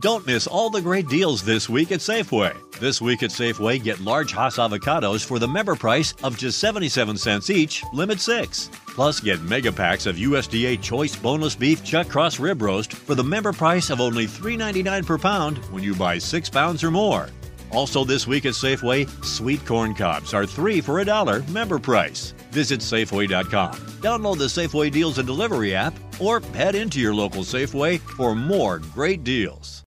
Don't 0.00 0.26
miss 0.26 0.46
all 0.46 0.68
the 0.68 0.82
great 0.82 1.08
deals 1.08 1.42
this 1.42 1.70
week 1.70 1.90
at 1.90 2.00
Safeway. 2.00 2.54
This 2.78 3.00
week 3.00 3.22
at 3.22 3.30
Safeway, 3.30 3.82
get 3.82 3.98
large 3.98 4.30
Hass 4.30 4.58
avocados 4.58 5.24
for 5.24 5.38
the 5.38 5.48
member 5.48 5.74
price 5.74 6.12
of 6.22 6.36
just 6.36 6.58
77 6.58 7.16
cents 7.16 7.48
each, 7.48 7.82
limit 7.94 8.20
six. 8.20 8.68
Plus, 8.88 9.20
get 9.20 9.40
mega 9.40 9.72
packs 9.72 10.04
of 10.04 10.16
USDA 10.16 10.82
Choice 10.82 11.16
Boneless 11.16 11.54
Beef 11.54 11.82
Chuck 11.82 12.10
Cross 12.10 12.38
Rib 12.38 12.60
Roast 12.60 12.92
for 12.92 13.14
the 13.14 13.24
member 13.24 13.54
price 13.54 13.88
of 13.88 14.02
only 14.02 14.26
$3.99 14.26 15.06
per 15.06 15.16
pound 15.16 15.56
when 15.72 15.82
you 15.82 15.94
buy 15.94 16.18
six 16.18 16.50
pounds 16.50 16.84
or 16.84 16.90
more. 16.90 17.30
Also, 17.76 18.04
this 18.04 18.26
week 18.26 18.46
at 18.46 18.54
Safeway, 18.54 19.06
sweet 19.22 19.66
corn 19.66 19.94
cobs 19.94 20.32
are 20.32 20.46
three 20.46 20.80
for 20.80 21.00
a 21.00 21.04
dollar 21.04 21.42
member 21.52 21.78
price. 21.78 22.32
Visit 22.50 22.80
Safeway.com. 22.80 23.72
Download 24.00 24.38
the 24.38 24.48
Safeway 24.48 24.90
Deals 24.90 25.18
and 25.18 25.26
Delivery 25.26 25.74
app 25.74 25.92
or 26.18 26.40
head 26.54 26.74
into 26.74 26.98
your 26.98 27.14
local 27.14 27.42
Safeway 27.42 27.98
for 28.16 28.34
more 28.34 28.80
great 28.94 29.24
deals. 29.24 29.82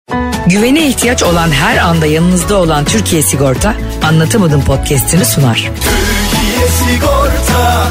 Güvene 0.46 0.88
ihtiyaç 0.88 1.22
olan 1.22 1.50
her 1.50 1.76
anda 1.76 2.06
yanınızda 2.06 2.56
olan 2.56 2.84
Türkiye 2.84 3.22
Sigorta 3.22 3.74
Anlatamadım 4.02 4.64
podcast'ini 4.64 5.24
sunar. 5.24 5.56
Türkiye 5.56 6.68
Sigorta 6.68 7.88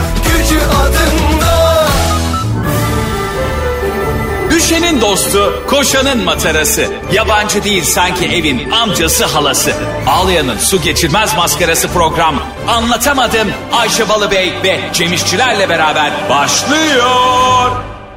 Düşenin 4.67 5.01
dostu, 5.01 5.63
koşanın 5.67 6.23
matarası. 6.23 6.87
Yabancı 7.13 7.63
değil 7.63 7.83
sanki 7.83 8.25
evin 8.25 8.71
amcası 8.71 9.25
halası. 9.25 9.73
Ağlayanın 10.07 10.57
su 10.57 10.81
geçirmez 10.81 11.35
maskarası 11.37 11.87
program. 11.87 12.43
Anlatamadım 12.67 13.47
Ayşe 13.71 14.09
Balıbey 14.09 14.53
ve 14.63 14.79
Cemişçilerle 14.93 15.69
beraber 15.69 16.11
başlıyor. 16.29 17.71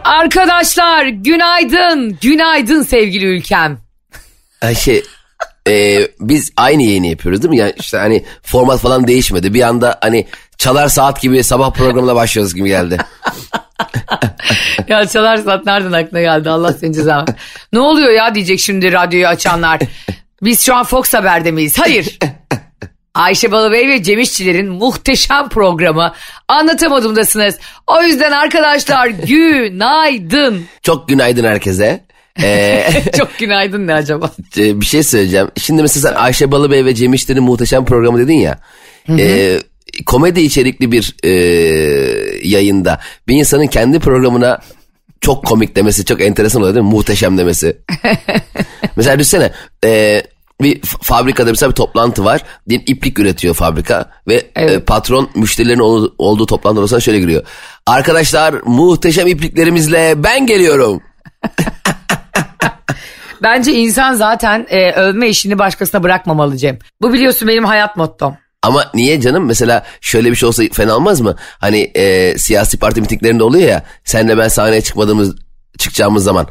Arkadaşlar 0.05 1.07
günaydın, 1.07 2.19
günaydın 2.21 2.83
sevgili 2.83 3.25
ülkem. 3.25 3.79
Ayşe 4.63 5.03
e, 5.69 5.99
biz 6.21 6.51
aynı 6.57 6.83
yayını 6.83 7.07
yapıyoruz 7.07 7.43
değil 7.43 7.51
mi? 7.51 7.59
Yani 7.59 7.75
işte 7.79 7.99
hani 7.99 8.25
format 8.43 8.81
falan 8.81 9.07
değişmedi. 9.07 9.55
Bir 9.55 9.63
anda 9.63 9.99
hani 10.01 10.27
çalar 10.59 10.89
saat 10.89 11.21
gibi 11.21 11.45
sabah 11.45 11.73
programına 11.73 12.15
başlıyoruz 12.15 12.55
gibi 12.55 12.69
geldi. 12.69 12.99
ya 14.89 15.07
çalar 15.07 15.37
saat 15.37 15.67
nereden 15.67 15.93
aklına 15.93 16.21
geldi 16.21 16.51
Allah 16.51 16.73
seni 16.73 16.95
cezanı. 16.95 17.25
ne 17.73 17.79
oluyor 17.79 18.11
ya 18.13 18.35
diyecek 18.35 18.61
şimdi 18.61 18.93
radyoyu 18.93 19.27
açanlar. 19.27 19.81
Biz 20.43 20.61
şu 20.63 20.75
an 20.75 20.85
Fox 20.85 21.15
Haber'de 21.15 21.51
miyiz? 21.51 21.79
Hayır. 21.79 22.19
Ayşe 23.15 23.53
Balıbey 23.53 23.89
ve 23.89 24.03
Cem 24.03 24.19
İşçilerin 24.21 24.69
muhteşem 24.69 25.49
programı 25.49 26.13
anlatamadımdasınız. 26.49 27.59
O 27.87 28.03
yüzden 28.03 28.33
arkadaşlar 28.33 29.07
günaydın. 29.07 30.65
Çok 30.83 31.09
günaydın 31.09 31.45
herkese. 31.45 32.05
Ee, 32.43 32.91
Çok 33.19 33.39
günaydın 33.39 33.87
ne 33.87 33.95
acaba? 33.95 34.31
e, 34.59 34.81
bir 34.81 34.87
şey 34.87 35.03
söyleyeceğim. 35.03 35.49
Şimdi 35.57 35.83
mesela 35.83 36.09
sen 36.11 36.15
Ayşe 36.21 36.53
Balıbey 36.53 36.85
ve 36.85 36.95
Cem 36.95 37.15
İşler'in 37.15 37.43
muhteşem 37.43 37.85
programı 37.85 38.19
dedin 38.19 38.37
ya. 38.39 38.59
e, 39.09 39.59
komedi 40.05 40.41
içerikli 40.41 40.93
bir 40.93 41.17
e, 41.23 41.31
yayında 42.49 43.01
bir 43.29 43.37
insanın 43.37 43.67
kendi 43.67 43.99
programına 43.99 44.59
çok 45.21 45.47
komik 45.47 45.77
demesi 45.77 46.05
çok 46.05 46.21
enteresan 46.23 46.63
oluyor 46.63 46.75
değil 46.75 46.87
mi? 46.87 46.91
Muhteşem 46.93 47.39
demesi. 47.39 47.77
mesela 48.97 49.19
düşünsene 49.19 49.53
e, 49.85 50.23
bir 50.63 50.81
fabrikada 50.83 51.51
mesela 51.51 51.71
bir 51.71 51.75
toplantı 51.77 52.25
var. 52.25 52.43
Diyelim 52.69 52.85
iplik 52.89 53.19
üretiyor 53.19 53.55
fabrika 53.55 54.11
ve 54.29 54.47
Evet. 54.57 54.71
e, 54.73 54.81
patron 54.81 55.31
müşterilerin 55.35 55.79
ol- 55.79 56.11
olduğu 56.19 56.47
toplantı 56.47 56.81
odasına 56.81 57.01
şöyle 57.01 57.19
giriyor. 57.21 57.43
Arkadaşlar 57.87 58.55
muhteşem 58.65 59.27
ipliklerimizle 59.27 60.15
ben 60.25 60.47
geliyorum. 60.47 61.03
Bence 63.43 63.73
insan 63.73 64.15
zaten 64.15 64.67
e, 64.71 64.93
övme 64.93 65.29
işini 65.29 65.59
başkasına 65.59 66.03
bırakmamalı 66.03 66.57
Cem. 66.57 66.79
Bu 67.03 67.13
biliyorsun 67.13 67.49
benim 67.49 67.65
hayat 67.65 67.97
mottom. 67.97 68.37
Ama 68.63 68.91
niye 68.95 69.21
canım 69.21 69.45
mesela 69.47 69.85
şöyle 70.01 70.31
bir 70.31 70.37
şey 70.37 70.47
olsa 70.49 70.63
fena 70.73 70.97
olmaz 70.97 71.21
mı? 71.21 71.37
Hani 71.59 71.91
e, 71.95 72.39
siyasi 72.39 72.79
parti 72.79 73.01
mitinglerinde 73.01 73.45
oluyor 73.45 73.69
ya 73.69 73.85
senle 74.05 74.39
ben 74.39 74.49
sahneye 74.49 74.81
çıkmadığımız 74.83 75.35
çıkacağımız 75.79 76.25
zaman. 76.25 76.47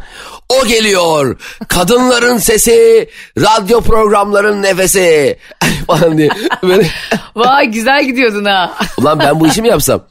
O 0.50 0.66
geliyor 0.68 1.40
kadınların 1.68 2.38
sesi 2.38 3.10
radyo 3.38 3.82
programların 3.82 4.64
nefesi 4.64 5.38
falan 5.88 6.18
diye. 6.18 6.30
Böyle, 6.64 6.88
Vay 7.36 7.66
güzel 7.68 8.06
gidiyordun 8.06 8.46
ha. 8.46 8.74
ulan 8.98 9.20
ben 9.20 9.40
bu 9.40 9.48
işi 9.48 9.62
mi 9.62 9.68
yapsam? 9.68 10.04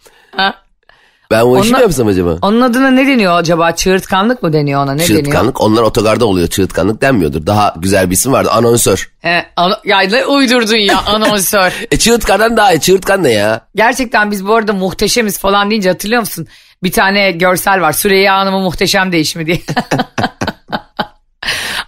Ben 1.30 1.46
bu 1.46 1.60
işi 1.60 1.72
mi 1.74 1.80
yapsam 1.80 2.06
acaba? 2.08 2.36
Onun 2.42 2.60
adına 2.60 2.90
ne 2.90 3.06
deniyor 3.06 3.36
acaba? 3.38 3.72
Çığırtkanlık 3.72 4.42
mı 4.42 4.52
deniyor 4.52 4.84
ona? 4.84 4.94
Ne 4.94 5.02
deniyor? 5.02 5.22
Çığırtkanlık 5.24 5.60
onlar 5.60 5.82
otogarda 5.82 6.26
oluyor 6.26 6.48
çığırtkanlık 6.48 7.02
denmiyordur. 7.02 7.46
Daha 7.46 7.74
güzel 7.78 8.10
bir 8.10 8.14
isim 8.14 8.32
vardı 8.32 8.50
anonsör. 8.50 9.10
E, 9.24 9.42
ana- 9.56 9.80
ya 9.84 10.00
ne 10.00 10.26
uydurdun 10.26 10.76
ya 10.76 10.98
anonsör. 11.06 11.72
E 11.90 11.98
çığırtkandan 11.98 12.56
daha 12.56 12.72
iyi 12.72 12.80
çığırtkan 12.80 13.22
ne 13.22 13.32
ya? 13.32 13.60
Gerçekten 13.76 14.30
biz 14.30 14.46
bu 14.46 14.54
arada 14.54 14.72
muhteşemiz 14.72 15.38
falan 15.38 15.70
deyince 15.70 15.88
hatırlıyor 15.88 16.20
musun? 16.20 16.46
Bir 16.82 16.92
tane 16.92 17.30
görsel 17.30 17.80
var. 17.80 17.92
Süreyya 17.92 18.38
Hanım'ın 18.38 18.62
muhteşem 18.62 19.12
değişimi 19.12 19.46
diye. 19.46 19.60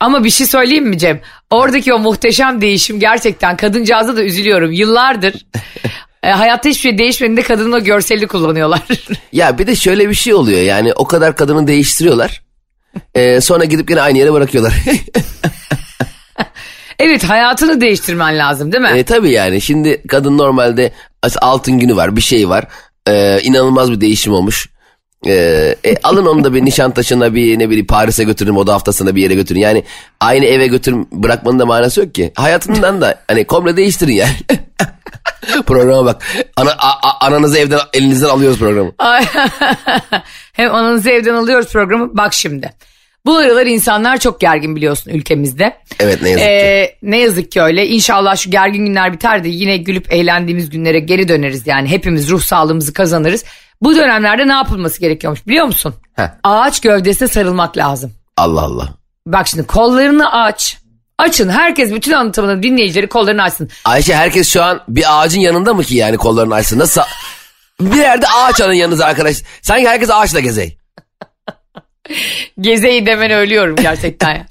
Ama 0.00 0.24
bir 0.24 0.30
şey 0.30 0.46
söyleyeyim 0.46 0.86
mi 0.88 0.98
Cem? 0.98 1.20
Oradaki 1.50 1.94
o 1.94 1.98
muhteşem 1.98 2.60
değişim 2.60 3.00
gerçekten 3.00 3.56
kadıncağıza 3.56 4.16
da 4.16 4.22
üzülüyorum. 4.22 4.72
Yıllardır 4.72 5.46
e, 6.22 6.30
hayatta 6.30 6.68
hiçbir 6.68 6.80
şey 6.80 6.98
değişmediğinde 6.98 7.42
kadının 7.42 7.72
o 7.72 7.80
görselini 7.80 8.26
kullanıyorlar. 8.26 8.82
Ya 9.32 9.58
bir 9.58 9.66
de 9.66 9.76
şöyle 9.76 10.08
bir 10.08 10.14
şey 10.14 10.34
oluyor 10.34 10.60
yani 10.60 10.92
o 10.92 11.04
kadar 11.04 11.36
kadını 11.36 11.66
değiştiriyorlar. 11.66 12.42
Ee, 13.14 13.40
sonra 13.40 13.64
gidip 13.64 13.90
yine 13.90 14.00
aynı 14.00 14.18
yere 14.18 14.32
bırakıyorlar. 14.32 14.74
evet 16.98 17.24
hayatını 17.24 17.80
değiştirmen 17.80 18.38
lazım 18.38 18.72
değil 18.72 18.82
mi? 18.82 18.98
e, 18.98 19.04
tabii 19.04 19.30
yani 19.30 19.60
şimdi 19.60 20.02
kadın 20.08 20.38
normalde 20.38 20.92
altın 21.42 21.78
günü 21.78 21.96
var 21.96 22.16
bir 22.16 22.20
şey 22.20 22.48
var. 22.48 22.64
Ee, 23.08 23.40
inanılmaz 23.42 23.92
bir 23.92 24.00
değişim 24.00 24.32
olmuş. 24.32 24.68
Ee, 25.26 25.76
e, 25.84 25.96
alın 26.02 26.26
onu 26.26 26.44
da 26.44 26.54
bir 26.54 26.64
Nişantaşı'na 26.64 27.34
bir 27.34 27.58
ne 27.58 27.68
bileyim 27.68 27.86
Paris'e 27.86 28.24
götürün 28.24 28.54
moda 28.54 28.74
haftasına 28.74 29.16
bir 29.16 29.22
yere 29.22 29.34
götürün. 29.34 29.60
Yani 29.60 29.84
aynı 30.20 30.44
eve 30.44 30.66
götürün 30.66 31.08
bırakmanın 31.12 31.58
da 31.58 31.66
manası 31.66 32.00
yok 32.00 32.14
ki. 32.14 32.32
Hayatından 32.34 33.00
da 33.00 33.20
hani 33.28 33.44
komple 33.44 33.76
değiştirin 33.76 34.12
yani. 34.12 34.32
Programa 35.66 36.04
bak. 36.04 36.22
Ana, 36.56 36.70
a- 36.70 37.08
a- 37.08 37.26
ananızı 37.26 37.58
evden 37.58 37.80
elinizden 37.92 38.28
alıyoruz 38.28 38.58
programı. 38.58 38.92
Hem 40.52 40.74
ananızı 40.74 41.10
evden 41.10 41.34
alıyoruz 41.34 41.68
programı. 41.72 42.16
Bak 42.16 42.34
şimdi. 42.34 42.72
Bu 43.26 43.36
aralar 43.36 43.66
insanlar 43.66 44.16
çok 44.18 44.40
gergin 44.40 44.76
biliyorsun 44.76 45.10
ülkemizde. 45.10 45.76
Evet 46.00 46.22
ne 46.22 46.28
yazık 46.30 46.44
ki. 46.46 46.50
Ee, 46.50 46.96
ne 47.02 47.18
yazık 47.18 47.52
ki 47.52 47.62
öyle. 47.62 47.86
İnşallah 47.86 48.36
şu 48.36 48.50
gergin 48.50 48.86
günler 48.86 49.12
biter 49.12 49.44
de 49.44 49.48
yine 49.48 49.76
gülüp 49.76 50.12
eğlendiğimiz 50.12 50.70
günlere 50.70 51.00
geri 51.00 51.28
döneriz. 51.28 51.66
Yani 51.66 51.88
hepimiz 51.90 52.30
ruh 52.30 52.42
sağlığımızı 52.42 52.92
kazanırız. 52.92 53.44
Bu 53.82 53.96
dönemlerde 53.96 54.48
ne 54.48 54.52
yapılması 54.52 55.00
gerekiyormuş 55.00 55.46
biliyor 55.46 55.66
musun? 55.66 55.94
Heh. 56.16 56.28
Ağaç 56.44 56.80
gövdesine 56.80 57.28
sarılmak 57.28 57.76
lazım. 57.76 58.12
Allah 58.36 58.60
Allah. 58.62 58.88
Bak 59.26 59.48
şimdi 59.48 59.66
kollarını 59.66 60.32
aç. 60.32 60.76
Açın 61.20 61.48
herkes 61.48 61.92
bütün 61.92 62.12
anlatımını 62.12 62.62
dinleyicileri 62.62 63.08
kollarını 63.08 63.42
açsın. 63.42 63.70
Ayşe 63.84 64.14
herkes 64.14 64.48
şu 64.48 64.62
an 64.62 64.80
bir 64.88 65.04
ağacın 65.22 65.40
yanında 65.40 65.74
mı 65.74 65.84
ki 65.84 65.94
yani 65.96 66.16
kollarını 66.16 66.54
açsın? 66.54 66.78
Nasıl? 66.78 67.00
Bir 67.80 67.96
yerde 67.96 68.26
ağaç 68.28 68.60
alın 68.60 68.72
yanınıza 68.72 69.04
arkadaş. 69.04 69.36
Sanki 69.62 69.88
herkes 69.88 70.10
ağaçla 70.10 70.40
gezey. 70.40 70.78
Gezeyi 72.60 73.06
demen 73.06 73.30
ölüyorum 73.30 73.76
gerçekten. 73.76 74.34
ya. 74.34 74.46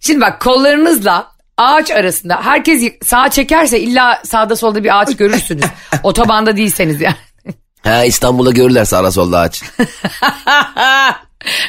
Şimdi 0.00 0.20
bak 0.20 0.40
kollarınızla 0.40 1.26
ağaç 1.56 1.90
arasında 1.90 2.40
herkes 2.44 2.82
sağa 3.04 3.28
çekerse 3.30 3.80
illa 3.80 4.22
sağda 4.24 4.56
solda 4.56 4.84
bir 4.84 5.00
ağaç 5.00 5.16
görürsünüz. 5.16 5.64
Otobanda 6.02 6.56
değilseniz 6.56 7.00
yani. 7.00 7.16
Ha 7.84 8.04
İstanbul'da 8.04 8.50
görürler 8.50 8.84
sağda 8.84 9.10
solda 9.12 9.38
ağaç. 9.38 9.62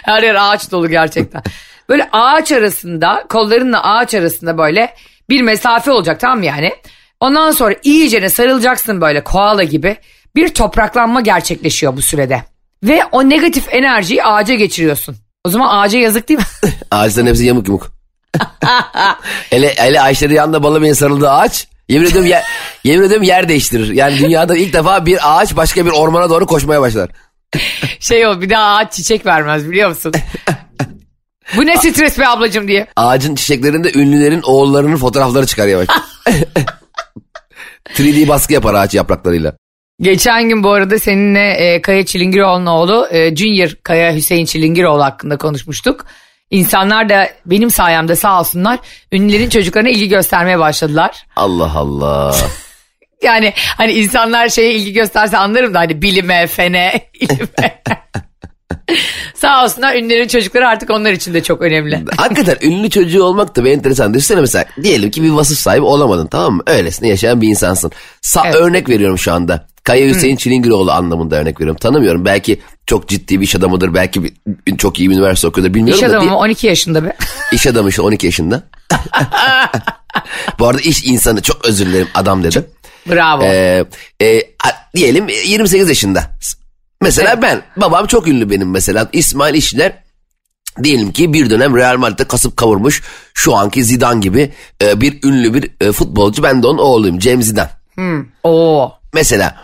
Her 0.04 0.24
yer 0.24 0.36
ağaç 0.36 0.72
dolu 0.72 0.90
gerçekten. 0.90 1.44
Böyle 1.90 2.10
ağaç 2.12 2.52
arasında 2.52 3.26
kollarınla 3.30 3.84
ağaç 3.84 4.14
arasında 4.14 4.58
böyle 4.58 4.94
bir 5.30 5.42
mesafe 5.42 5.92
olacak 5.92 6.20
tamam 6.20 6.40
mı 6.40 6.46
yani? 6.46 6.72
Ondan 7.20 7.52
sonra 7.52 7.76
iyicene 7.84 8.30
sarılacaksın 8.30 9.02
böyle 9.02 9.24
koala 9.24 9.64
gibi. 9.64 9.98
Bir 10.36 10.54
topraklanma 10.54 11.22
gerçekleşiyor 11.22 11.98
bu 11.98 12.02
sürede. 12.02 12.44
Ve 12.84 13.02
o 13.12 13.30
negatif 13.30 13.74
enerjiyi 13.74 14.24
ağaca 14.24 14.56
geçiriyorsun. 14.56 15.16
O 15.44 15.50
zaman 15.50 15.78
ağaca 15.78 16.00
yazık 16.00 16.30
değil 16.30 16.40
mi? 16.40 16.46
Ağaçların 16.92 17.28
hepsi 17.28 17.46
yamuk 17.46 17.68
yumuk. 17.68 17.92
hele, 19.50 19.74
hele 19.78 20.02
Ayşe'nin 20.02 20.34
yanında 20.34 20.64
Balıbey'in 20.64 20.94
sarıldığı 20.94 21.32
ağaç 21.32 21.68
yemin 21.90 22.08
ediyorum, 22.08 22.30
yer, 22.30 22.44
yemin 22.84 23.06
ediyorum 23.06 23.24
yer 23.24 23.50
değiştirir. 23.50 23.94
Yani 23.94 24.18
dünyada 24.18 24.56
ilk 24.58 24.74
defa 24.74 25.06
bir 25.06 25.20
ağaç 25.24 25.56
başka 25.56 25.86
bir 25.86 25.92
ormana 25.92 26.30
doğru 26.30 26.46
koşmaya 26.46 26.82
başlar. 26.82 27.10
şey 28.00 28.28
o 28.28 28.42
bir 28.42 28.50
daha 28.50 28.76
ağaç 28.76 28.94
çiçek 28.94 29.26
vermez 29.26 29.70
biliyor 29.70 29.90
musun? 29.90 30.14
Bu 31.58 31.66
ne 31.66 31.78
stres 31.78 32.20
be 32.20 32.28
ablacım 32.28 32.68
diye. 32.68 32.88
Ağacın 32.96 33.36
çiçeklerinde 33.36 33.92
ünlülerin 33.94 34.42
oğullarının 34.42 34.98
fotoğrafları 34.98 35.46
çıkar 35.46 35.68
yavaş. 35.68 35.88
3D 37.96 38.28
baskı 38.28 38.54
yapar 38.54 38.74
ağaç 38.74 38.94
yapraklarıyla. 38.94 39.54
Geçen 40.02 40.50
gün 40.50 40.64
bu 40.64 40.72
arada 40.72 41.00
seninle 41.00 41.50
e, 41.52 41.82
Kaya 41.82 42.06
Çilingiroğlu'nun 42.06 42.66
oğlu 42.66 43.08
e, 43.12 43.36
Junior 43.36 43.70
Kaya 43.84 44.16
Hüseyin 44.16 44.46
Çilingiroğlu 44.46 45.04
hakkında 45.04 45.38
konuşmuştuk. 45.38 46.06
İnsanlar 46.50 47.10
da 47.10 47.30
benim 47.46 47.72
sayemde 47.72 48.16
sağ 48.16 48.40
olsunlar 48.40 48.80
ünlülerin 49.12 49.50
çocuklarına 49.50 49.90
ilgi 49.90 50.08
göstermeye 50.10 50.60
başladılar. 50.60 51.26
Allah 51.36 51.72
Allah. 51.76 52.36
Yani 53.24 53.54
hani 53.78 53.92
insanlar 53.92 54.50
şeye 54.50 54.74
ilgi 54.74 54.94
gösterse 54.94 55.38
anlarım 55.38 55.74
da 55.74 55.80
hani 55.80 56.02
bilime, 56.02 56.48
fene, 56.48 57.10
ilime. 57.20 57.82
Sağ 59.36 59.64
olsunlar 59.64 59.96
ünlülerin 59.96 60.28
çocukları 60.28 60.68
artık 60.68 60.90
onlar 60.90 61.12
için 61.12 61.34
de 61.34 61.44
çok 61.44 61.62
önemli. 61.62 62.06
Hakikaten 62.18 62.58
ünlü 62.62 62.90
çocuğu 62.90 63.24
olmak 63.24 63.56
da 63.56 63.66
bir 63.66 63.72
enteresan. 63.72 64.14
Düşünsene 64.14 64.42
mesela 64.42 64.66
diyelim 64.84 65.12
ki 65.12 65.24
bir 65.24 65.30
vasıf 65.30 65.58
sahibi 65.58 65.86
olamadın 65.86 66.28
tamam 66.28 66.54
mı? 66.54 66.64
Öylesine 66.68 67.08
yaşayan 67.08 67.42
bir 67.42 67.48
insansın. 67.48 67.92
Sa 68.22 68.42
Evet. 68.46 68.56
Örnek 68.56 68.90
veriyorum 68.90 69.18
şu 69.18 69.34
anda. 69.34 69.68
Kaya 69.84 70.08
Hüseyin 70.08 70.36
Çilingiroğlu 70.36 70.92
anlamında 70.92 71.36
örnek 71.36 71.62
veriyorum. 71.62 71.80
Tanımıyorum. 71.80 72.26
Belki 72.26 72.62
çok 72.86 73.08
ciddi 73.08 73.40
bir 73.40 73.46
iş 73.46 73.56
adamıdır. 73.56 73.94
Belki 73.94 74.24
bir, 74.24 74.34
çok 74.78 75.00
iyi 75.00 75.10
bir 75.10 75.16
üniversite 75.16 75.48
okuyordur. 75.48 75.74
Bilmiyorum 75.74 76.04
İş 76.06 76.10
da 76.12 76.18
adamı 76.18 76.32
mı? 76.32 76.38
12 76.38 76.68
yaşında 76.68 77.04
be. 77.04 77.18
İş 77.52 77.68
adamı 77.68 77.90
işte 77.90 78.02
12 78.02 78.26
yaşında. 78.26 78.64
Bu 80.60 80.68
arada 80.68 80.82
iş 80.82 81.06
insanı 81.06 81.42
çok 81.42 81.66
özür 81.66 81.86
dilerim 81.86 82.08
adam 82.16 82.44
dedim. 82.44 82.66
Bravo. 83.10 83.44
Ee, 83.44 83.86
e, 84.22 84.42
diyelim 84.96 85.28
28 85.46 85.90
yaşında. 85.90 86.24
Mesela 87.06 87.42
ben 87.42 87.62
babam 87.78 88.06
çok 88.08 88.28
ünlü 88.28 88.50
benim 88.50 88.72
mesela 88.72 89.10
İsmail 89.14 89.54
İşler 89.56 89.94
diyelim 90.84 91.12
ki 91.12 91.34
bir 91.34 91.50
dönem 91.50 91.78
Real 91.78 91.98
Madrid'de 91.98 92.24
kasıp 92.24 92.58
kavurmuş 92.58 93.04
şu 93.34 93.56
anki 93.56 93.84
Zidane 93.84 94.20
gibi 94.20 94.54
e, 94.82 95.02
bir 95.02 95.24
ünlü 95.24 95.54
bir 95.54 95.72
e, 95.82 95.92
futbolcu 95.92 96.44
ben 96.44 96.64
de 96.64 96.68
onun 96.68 96.78
oğluyum 96.78 97.22
James 97.22 97.46
Zidane. 97.46 97.70
Oo. 98.44 98.92
Mesela 99.14 99.56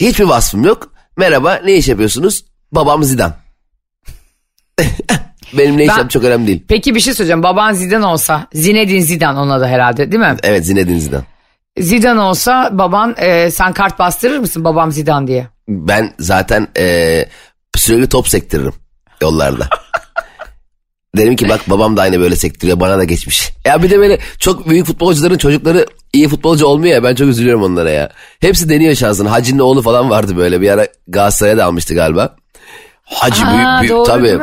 hiçbir 0.00 0.24
vasfım 0.24 0.64
yok 0.64 0.92
merhaba 1.16 1.60
ne 1.64 1.74
iş 1.74 1.88
yapıyorsunuz 1.88 2.44
babam 2.72 3.04
Zidane. 3.04 3.32
benim 5.58 5.78
ne 5.78 5.82
iş 5.82 5.88
Ben- 5.88 5.92
yaptığım 5.92 6.08
çok 6.08 6.24
önemli 6.24 6.46
değil. 6.46 6.64
Peki 6.68 6.94
bir 6.94 7.00
şey 7.00 7.14
söyleyeceğim. 7.14 7.42
Baban 7.42 7.72
Zidane 7.72 8.06
olsa, 8.06 8.46
Zinedine 8.54 9.00
Zidane 9.00 9.38
ona 9.38 9.60
da 9.60 9.68
herhalde 9.68 10.12
değil 10.12 10.20
mi? 10.20 10.36
Evet 10.42 10.66
Zinedine 10.66 11.00
Zidane. 11.00 11.24
Zidane 11.80 12.20
olsa 12.20 12.70
baban 12.72 13.14
e, 13.18 13.50
sen 13.50 13.72
kart 13.72 13.98
bastırır 13.98 14.38
mısın 14.38 14.64
babam 14.64 14.92
Zidane 14.92 15.26
diye? 15.26 15.46
Ben 15.68 16.14
zaten 16.18 16.68
e, 16.78 17.24
sürekli 17.76 18.08
top 18.08 18.28
sektiririm 18.28 18.74
yollarda. 19.22 19.68
Derim 21.16 21.36
ki 21.36 21.48
bak 21.48 21.60
babam 21.66 21.96
da 21.96 22.02
aynı 22.02 22.20
böyle 22.20 22.36
sektiriyor 22.36 22.80
bana 22.80 22.98
da 22.98 23.04
geçmiş. 23.04 23.52
Ya 23.64 23.82
bir 23.82 23.90
de 23.90 23.98
böyle 23.98 24.18
çok 24.38 24.68
büyük 24.68 24.86
futbolcuların 24.86 25.38
çocukları 25.38 25.86
iyi 26.12 26.28
futbolcu 26.28 26.66
olmuyor 26.66 26.94
ya 26.94 27.04
ben 27.04 27.14
çok 27.14 27.28
üzülüyorum 27.28 27.62
onlara 27.62 27.90
ya. 27.90 28.10
Hepsi 28.40 28.68
deniyor 28.68 28.94
şansını. 28.94 29.28
Hacı'nın 29.28 29.58
oğlu 29.58 29.82
falan 29.82 30.10
vardı 30.10 30.36
böyle 30.36 30.60
bir 30.60 30.70
ara 30.70 30.86
Galatasaray'a 31.08 31.56
da 31.56 31.64
almıştı 31.64 31.94
galiba. 31.94 32.36
Hacı 33.02 33.44
Aa, 33.46 33.52
büyük, 33.52 33.80
büyük 33.80 33.92
doğru 33.92 34.04
tabii. 34.04 34.38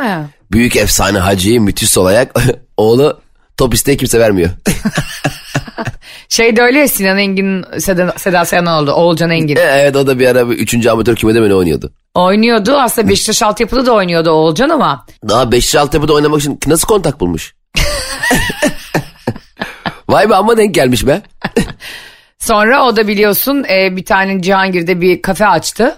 Büyük 0.51 0.75
efsane 0.75 1.19
Hacı 1.19 1.61
müthiş 1.61 1.89
sol 1.89 2.05
ayak. 2.05 2.35
oğlu 2.77 3.19
top 3.57 3.74
isteği 3.74 3.98
kimse 3.98 4.19
vermiyor. 4.19 4.50
Şey 6.30 6.56
de 6.56 6.62
öyle 6.62 6.80
ya, 6.80 6.88
Sinan 6.88 7.18
Engin, 7.18 7.66
Seda, 7.80 8.13
Seda 8.18 8.46
Sayan 8.46 8.66
oldu. 8.66 8.92
Oğulcan 8.92 9.30
Engin. 9.30 9.56
evet 9.56 9.96
o 9.96 10.07
da 10.07 10.19
bir 10.19 10.28
ara 10.28 10.50
bir 10.50 10.56
üçüncü 10.57 10.90
amatör 10.90 11.16
kümede 11.16 11.40
mi 11.40 11.54
oynuyordu. 11.54 11.94
Oynuyordu. 12.16 12.75
Aslında 12.78 13.10
Beşiktaş 13.10 13.42
altyapıda 13.44 13.86
da 13.86 13.92
oynuyordu 13.94 14.30
Oğulcan 14.30 14.69
ama. 14.69 15.06
Daha 15.30 15.52
5 15.52 15.75
Altyapı'da 15.75 16.13
oynamak 16.13 16.40
için 16.40 16.60
nasıl 16.68 16.88
kontak 16.88 17.19
bulmuş? 17.19 17.56
Vay 20.10 20.30
be 20.30 20.36
amma 20.36 20.57
denk 20.57 20.75
gelmiş 20.75 21.07
be. 21.07 21.22
Sonra 22.40 22.86
o 22.86 22.96
da 22.96 23.07
biliyorsun 23.07 23.66
e, 23.69 23.96
bir 23.96 24.06
tane 24.06 24.42
Cihangir'de 24.42 25.02
bir 25.02 25.22
kafe 25.22 25.48
açtı. 25.48 25.96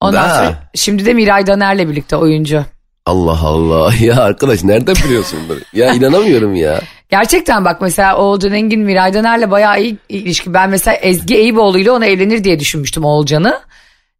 Ondan 0.00 0.30
Da. 0.30 0.34
sonra 0.34 0.70
şimdi 0.74 1.04
de 1.06 1.14
Miray 1.14 1.46
Daner'le 1.46 1.88
birlikte 1.88 2.16
oyuncu. 2.16 2.64
Allah 3.06 3.38
Allah 3.42 3.92
ya 4.00 4.16
arkadaş 4.16 4.64
nereden 4.64 4.94
biliyorsun 4.94 5.38
bunları? 5.44 5.60
Ya 5.72 5.92
inanamıyorum 5.94 6.54
ya. 6.54 6.80
Gerçekten 7.10 7.64
bak 7.64 7.80
mesela 7.80 8.16
Oğulcan 8.16 8.52
Engin 8.52 8.80
Miray 8.80 9.14
Daner'le 9.14 9.50
bayağı 9.50 9.80
iyi 9.82 9.96
ilişki. 10.08 10.54
Ben 10.54 10.70
mesela 10.70 10.94
Ezgi 10.96 11.36
Eyüboğlu 11.36 11.78
ile 11.78 11.90
ona 11.90 12.06
evlenir 12.06 12.44
diye 12.44 12.60
düşünmüştüm 12.60 13.04
Oğulcan'ı. 13.04 13.60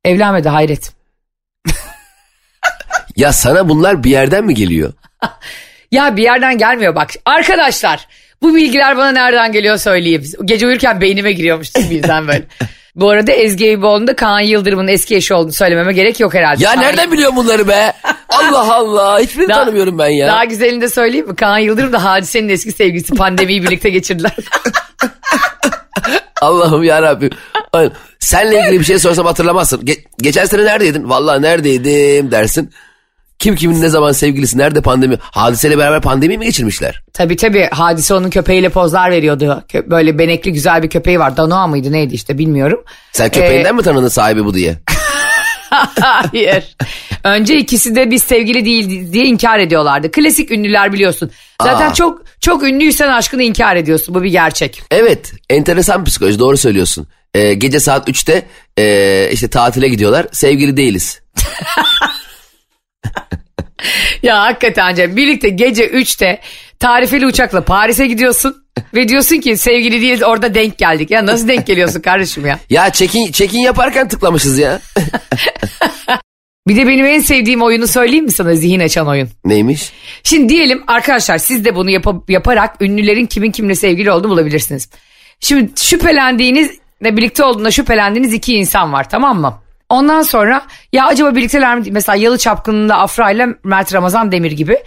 Evlenmedi 0.04 0.48
hayret. 0.48 0.92
Ya 3.16 3.32
sana 3.32 3.68
bunlar 3.68 4.04
bir 4.04 4.10
yerden 4.10 4.44
mi 4.44 4.54
geliyor? 4.54 4.92
Ya 5.92 6.16
bir 6.16 6.22
yerden 6.22 6.58
gelmiyor 6.58 6.94
bak. 6.94 7.10
Arkadaşlar 7.24 8.06
bu 8.42 8.54
bilgiler 8.54 8.96
bana 8.96 9.12
nereden 9.12 9.52
geliyor 9.52 9.76
söyleyeyim. 9.76 10.24
Gece 10.44 10.66
uyurken 10.66 11.00
beynime 11.00 11.32
giriyormuş 11.32 11.74
birden 11.90 12.28
böyle. 12.28 12.44
Bu 12.94 13.10
arada 13.10 13.32
Ezgi 13.32 13.66
Eyüboğlu'nun 13.66 14.06
da 14.06 14.16
Kaan 14.16 14.40
Yıldırım'ın 14.40 14.88
eski 14.88 15.16
eşi 15.16 15.34
olduğunu 15.34 15.52
söylememe 15.52 15.92
gerek 15.92 16.20
yok 16.20 16.34
herhalde. 16.34 16.64
Ya 16.64 16.70
Kaan- 16.74 16.80
nereden 16.82 17.12
biliyorsun 17.12 17.36
bunları 17.36 17.68
be? 17.68 17.92
Allah 18.38 18.74
Allah 18.74 19.20
hiçbirini 19.20 19.48
Daha- 19.48 19.60
tanımıyorum 19.60 19.98
ben 19.98 20.08
ya. 20.08 20.28
Daha 20.28 20.44
güzelini 20.44 20.80
de 20.80 20.88
söyleyeyim 20.88 21.28
mi? 21.28 21.36
Kaan 21.36 21.58
Yıldırım 21.58 21.92
da 21.92 22.04
Hadise'nin 22.04 22.48
eski 22.48 22.72
sevgilisi 22.72 23.14
pandemiyi 23.14 23.62
birlikte 23.62 23.90
geçirdiler. 23.90 24.36
Allah'ım 26.40 26.82
ya 26.84 27.02
Rabbim. 27.02 27.30
Senle 28.18 28.60
ilgili 28.60 28.80
bir 28.80 28.84
şey 28.84 28.98
sorsam 28.98 29.26
hatırlamazsın. 29.26 29.80
Ge- 29.80 30.04
geçen 30.18 30.44
sene 30.44 30.64
neredeydin? 30.64 31.10
Vallahi 31.10 31.42
neredeydim 31.42 32.30
dersin. 32.30 32.70
Kim 33.38 33.56
kimin 33.56 33.82
ne 33.82 33.88
zaman 33.88 34.12
sevgilisi 34.12 34.58
nerede 34.58 34.80
pandemi? 34.80 35.16
Hadiseyle 35.20 35.78
beraber 35.78 36.00
pandemi 36.00 36.38
mi 36.38 36.44
geçirmişler? 36.44 37.02
tabii 37.12 37.36
tabii 37.36 37.68
Hadise 37.72 38.14
onun 38.14 38.30
köpeğiyle 38.30 38.68
pozlar 38.68 39.10
veriyordu. 39.10 39.64
Böyle 39.86 40.18
benekli 40.18 40.52
güzel 40.52 40.82
bir 40.82 40.90
köpeği 40.90 41.18
var. 41.18 41.36
Danoa 41.36 41.66
mıydı 41.66 41.92
neydi 41.92 42.14
işte 42.14 42.38
bilmiyorum. 42.38 42.84
Sen 43.12 43.30
köpeğinden 43.30 43.68
Ee, 43.70 43.72
mi 43.72 43.82
tanıdın 43.82 44.08
sahibi 44.08 44.44
bu 44.44 44.54
diye? 44.54 44.76
Hayır. 46.00 46.76
Önce 47.24 47.58
ikisi 47.58 47.94
de 47.94 48.10
biz 48.10 48.22
sevgili 48.22 48.64
değil 48.64 49.12
diye 49.12 49.24
inkar 49.24 49.58
ediyorlardı. 49.58 50.10
Klasik 50.10 50.50
ünlüler 50.50 50.92
biliyorsun. 50.92 51.30
Zaten 51.62 51.90
Aa. 51.90 51.94
çok 51.94 52.22
çok 52.40 52.62
ünlüysen 52.62 53.08
aşkını 53.08 53.42
inkar 53.42 53.76
ediyorsun. 53.76 54.14
Bu 54.14 54.22
bir 54.22 54.30
gerçek. 54.30 54.82
Evet 54.90 55.32
enteresan 55.50 56.04
psikoloji 56.04 56.38
doğru 56.38 56.56
söylüyorsun. 56.56 57.06
Ee, 57.34 57.54
gece 57.54 57.80
saat 57.80 58.08
3'te 58.08 58.42
ee, 58.78 59.28
işte 59.32 59.48
tatile 59.48 59.88
gidiyorlar 59.88 60.26
sevgili 60.32 60.76
değiliz. 60.76 61.20
Ya 64.22 64.42
hakikaten 64.42 64.94
Cem 64.94 65.16
birlikte 65.16 65.48
gece 65.48 65.86
3'te 65.86 66.40
tarifeli 66.80 67.26
uçakla 67.26 67.64
Paris'e 67.64 68.06
gidiyorsun. 68.06 68.56
Ve 68.94 69.08
diyorsun 69.08 69.36
ki 69.36 69.56
sevgili 69.56 70.02
değiliz 70.02 70.22
orada 70.22 70.54
denk 70.54 70.78
geldik. 70.78 71.10
Ya 71.10 71.26
nasıl 71.26 71.48
denk 71.48 71.66
geliyorsun 71.66 72.00
kardeşim 72.00 72.46
ya? 72.46 72.58
Ya 72.70 72.90
check-in 72.92 73.32
check-in 73.32 73.58
yaparken 73.60 74.08
tıklamışız 74.08 74.58
ya. 74.58 74.80
Bir 76.68 76.76
de 76.76 76.86
benim 76.86 77.06
en 77.06 77.20
sevdiğim 77.20 77.62
oyunu 77.62 77.86
söyleyeyim 77.86 78.24
mi 78.24 78.30
sana 78.32 78.54
zihin 78.54 78.80
açan 78.80 79.08
oyun? 79.08 79.28
Neymiş? 79.44 79.92
Şimdi 80.22 80.48
diyelim 80.48 80.84
arkadaşlar 80.86 81.38
siz 81.38 81.64
de 81.64 81.74
bunu 81.74 81.90
yapa- 81.90 82.22
yaparak 82.32 82.82
ünlülerin 82.82 83.26
kimin 83.26 83.50
kimle 83.50 83.74
sevgili 83.74 84.10
olduğunu 84.10 84.32
bulabilirsiniz. 84.32 84.88
Şimdi 85.40 85.70
şüphelendiğiniz 85.82 86.70
ve 87.02 87.16
birlikte 87.16 87.44
olduğunda 87.44 87.70
şüphelendiğiniz 87.70 88.32
iki 88.34 88.54
insan 88.54 88.92
var 88.92 89.10
tamam 89.10 89.40
mı? 89.40 89.58
Ondan 89.88 90.22
sonra 90.22 90.62
ya 90.92 91.06
acaba 91.06 91.34
birlikteler 91.36 91.78
mi? 91.78 91.86
Mesela 91.90 92.16
Yalı 92.16 92.38
Çapkını'nda 92.38 92.96
Afra 92.98 93.30
ile 93.30 93.46
Mert 93.64 93.94
Ramazan 93.94 94.32
Demir 94.32 94.52
gibi. 94.52 94.78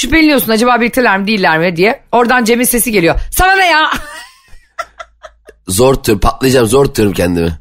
Şüpheleniyorsun 0.00 0.52
acaba 0.52 0.80
birlikteler 0.80 1.18
mi 1.18 1.26
değiller 1.26 1.58
mi 1.58 1.76
diye. 1.76 2.00
Oradan 2.12 2.44
Cem'in 2.44 2.64
sesi 2.64 2.92
geliyor. 2.92 3.20
Sana 3.30 3.56
ne 3.56 3.66
ya? 3.66 3.90
Zor 5.68 5.94
tutuyorum 5.94 6.20
patlayacağım 6.20 6.66
zor 6.66 6.84
tutuyorum 6.84 7.14
kendimi. 7.14 7.58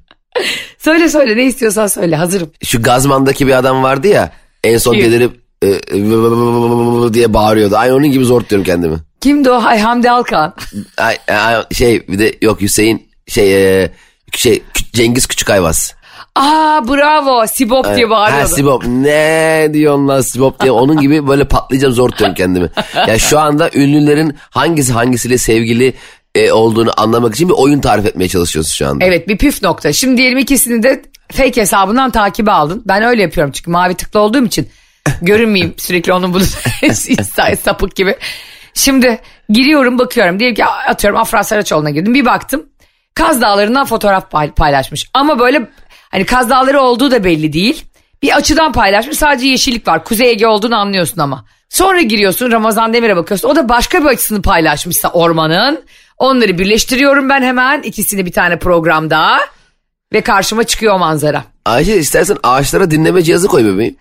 söyle 0.78 1.10
söyle 1.10 1.38
ne 1.38 1.46
istiyorsan 1.46 1.88
söyle 1.88 2.16
hazırım. 2.16 2.52
Şu 2.64 2.82
Gazman'daki 2.82 3.48
bir 3.48 3.58
adam 3.58 3.84
vardı 3.84 4.08
ya 4.08 4.32
en 4.64 4.78
son 4.78 4.96
delirip 4.96 5.42
e, 5.62 5.68
e, 5.68 7.14
diye 7.14 7.34
bağırıyordu. 7.34 7.76
Aynı 7.78 7.96
onun 7.96 8.12
gibi 8.12 8.26
zor 8.26 8.42
tutuyorum 8.42 8.66
kendimi. 8.66 8.98
Kimdi 9.22 9.50
o? 9.50 9.64
Hay 9.64 9.80
Hamdi 9.80 10.12
Alkan. 10.12 10.54
Ay, 10.98 11.18
ay, 11.28 11.64
şey 11.72 12.08
bir 12.08 12.20
de 12.20 12.36
yok 12.42 12.62
Hüseyin 12.62 13.10
şey 13.28 13.82
e, 13.84 13.92
şey 14.32 14.64
Cengiz 14.94 15.28
Küçük 15.28 15.50
Ayvaz. 15.50 15.96
Aa 16.38 16.88
bravo 16.88 17.48
Sibop 17.48 17.96
diye 17.96 18.06
Ha 18.06 18.10
bağırıyordu. 18.10 18.48
Sibop 18.48 18.86
ne 18.88 19.70
diyorsun 19.74 20.08
lan 20.08 20.22
Sibop 20.22 20.62
diye 20.62 20.72
onun 20.72 21.02
gibi 21.02 21.28
böyle 21.28 21.44
patlayacağım 21.44 21.94
zor 21.94 22.10
tutuyorum 22.10 22.36
kendimi. 22.36 22.70
Ya 23.08 23.20
şu 23.20 23.40
anda 23.40 23.70
ünlülerin 23.74 24.38
hangisi 24.50 24.94
hangisiyle 24.94 25.38
sevgili 25.38 25.94
e, 26.36 26.52
olduğunu 26.52 26.92
anlamak 26.98 27.36
için 27.36 27.50
bir 27.50 27.54
oyun 27.54 27.82
tarif 27.82 28.06
etmeye 28.06 28.28
çalışıyoruz 28.28 28.72
şu 28.72 28.88
anda. 28.88 29.06
Evet 29.06 29.28
bir 29.28 29.38
püf 29.38 29.64
nokta. 29.64 29.94
Şimdi 29.94 30.18
diyelim 30.18 30.38
ikisini 30.38 30.84
de 30.84 31.02
fake 31.32 31.62
hesabından 31.62 32.12
takibe 32.12 32.52
aldın. 32.52 32.84
Ben 32.86 33.04
öyle 33.04 33.22
yapıyorum 33.22 33.52
çünkü 33.52 33.72
mavi 33.72 33.94
tıklı 33.94 34.20
olduğum 34.20 34.46
için 34.46 34.70
görünmeyeyim 35.22 35.74
sürekli 35.78 36.14
onun 36.14 36.34
bunu 36.34 36.44
sapık 37.64 37.96
gibi. 37.96 38.16
Şimdi 38.74 39.20
giriyorum 39.50 40.00
bakıyorum. 40.00 40.40
Diyelim 40.40 40.56
ki 40.56 40.66
atıyorum 40.66 41.20
Afra 41.20 41.44
Saraçoğlu'na 41.44 41.90
girdim. 41.90 42.14
Bir 42.14 42.26
baktım 42.26 42.66
Kaz 43.14 43.42
Dağları'ndan 43.42 43.86
fotoğraf 43.86 44.32
pay- 44.32 44.52
paylaşmış. 44.52 45.10
Ama 45.14 45.40
böyle 45.40 45.70
hani 46.12 46.26
Kaz 46.26 46.50
Dağları 46.50 46.82
olduğu 46.82 47.12
da 47.12 47.24
belli 47.24 47.54
değil. 47.54 47.86
Bir 48.22 48.38
açıdan 48.38 48.72
paylaşmış 48.72 49.18
sadece 49.18 49.48
yeşillik 49.48 49.88
var. 49.88 50.04
Kuzey 50.04 50.30
Ege 50.30 50.48
olduğunu 50.48 50.76
anlıyorsun 50.76 51.22
ama. 51.22 51.46
Sonra 51.70 52.02
giriyorsun 52.02 52.52
Ramazan 52.52 52.94
Demir'e 52.94 53.16
bakıyorsun. 53.16 53.50
O 53.50 53.56
da 53.56 53.70
başka 53.70 54.02
bir 54.02 54.06
açısını 54.06 54.42
paylaşmışsa 54.42 55.10
ormanın. 55.10 55.84
Onları 56.18 56.58
birleştiriyorum 56.58 57.30
ben 57.30 57.42
hemen 57.42 57.82
ikisini 57.82 58.26
bir 58.26 58.32
tane 58.32 58.60
programda. 58.60 59.40
Ve 60.14 60.22
karşıma 60.22 60.64
çıkıyor 60.64 60.96
o 60.96 61.00
manzara. 61.00 61.44
Ayşe 61.66 61.96
istersen 61.96 62.38
ağaçlara 62.44 62.92
dinleme 62.92 63.22
cihazı 63.22 63.48
koy 63.48 63.66
bebeğim. 63.66 63.96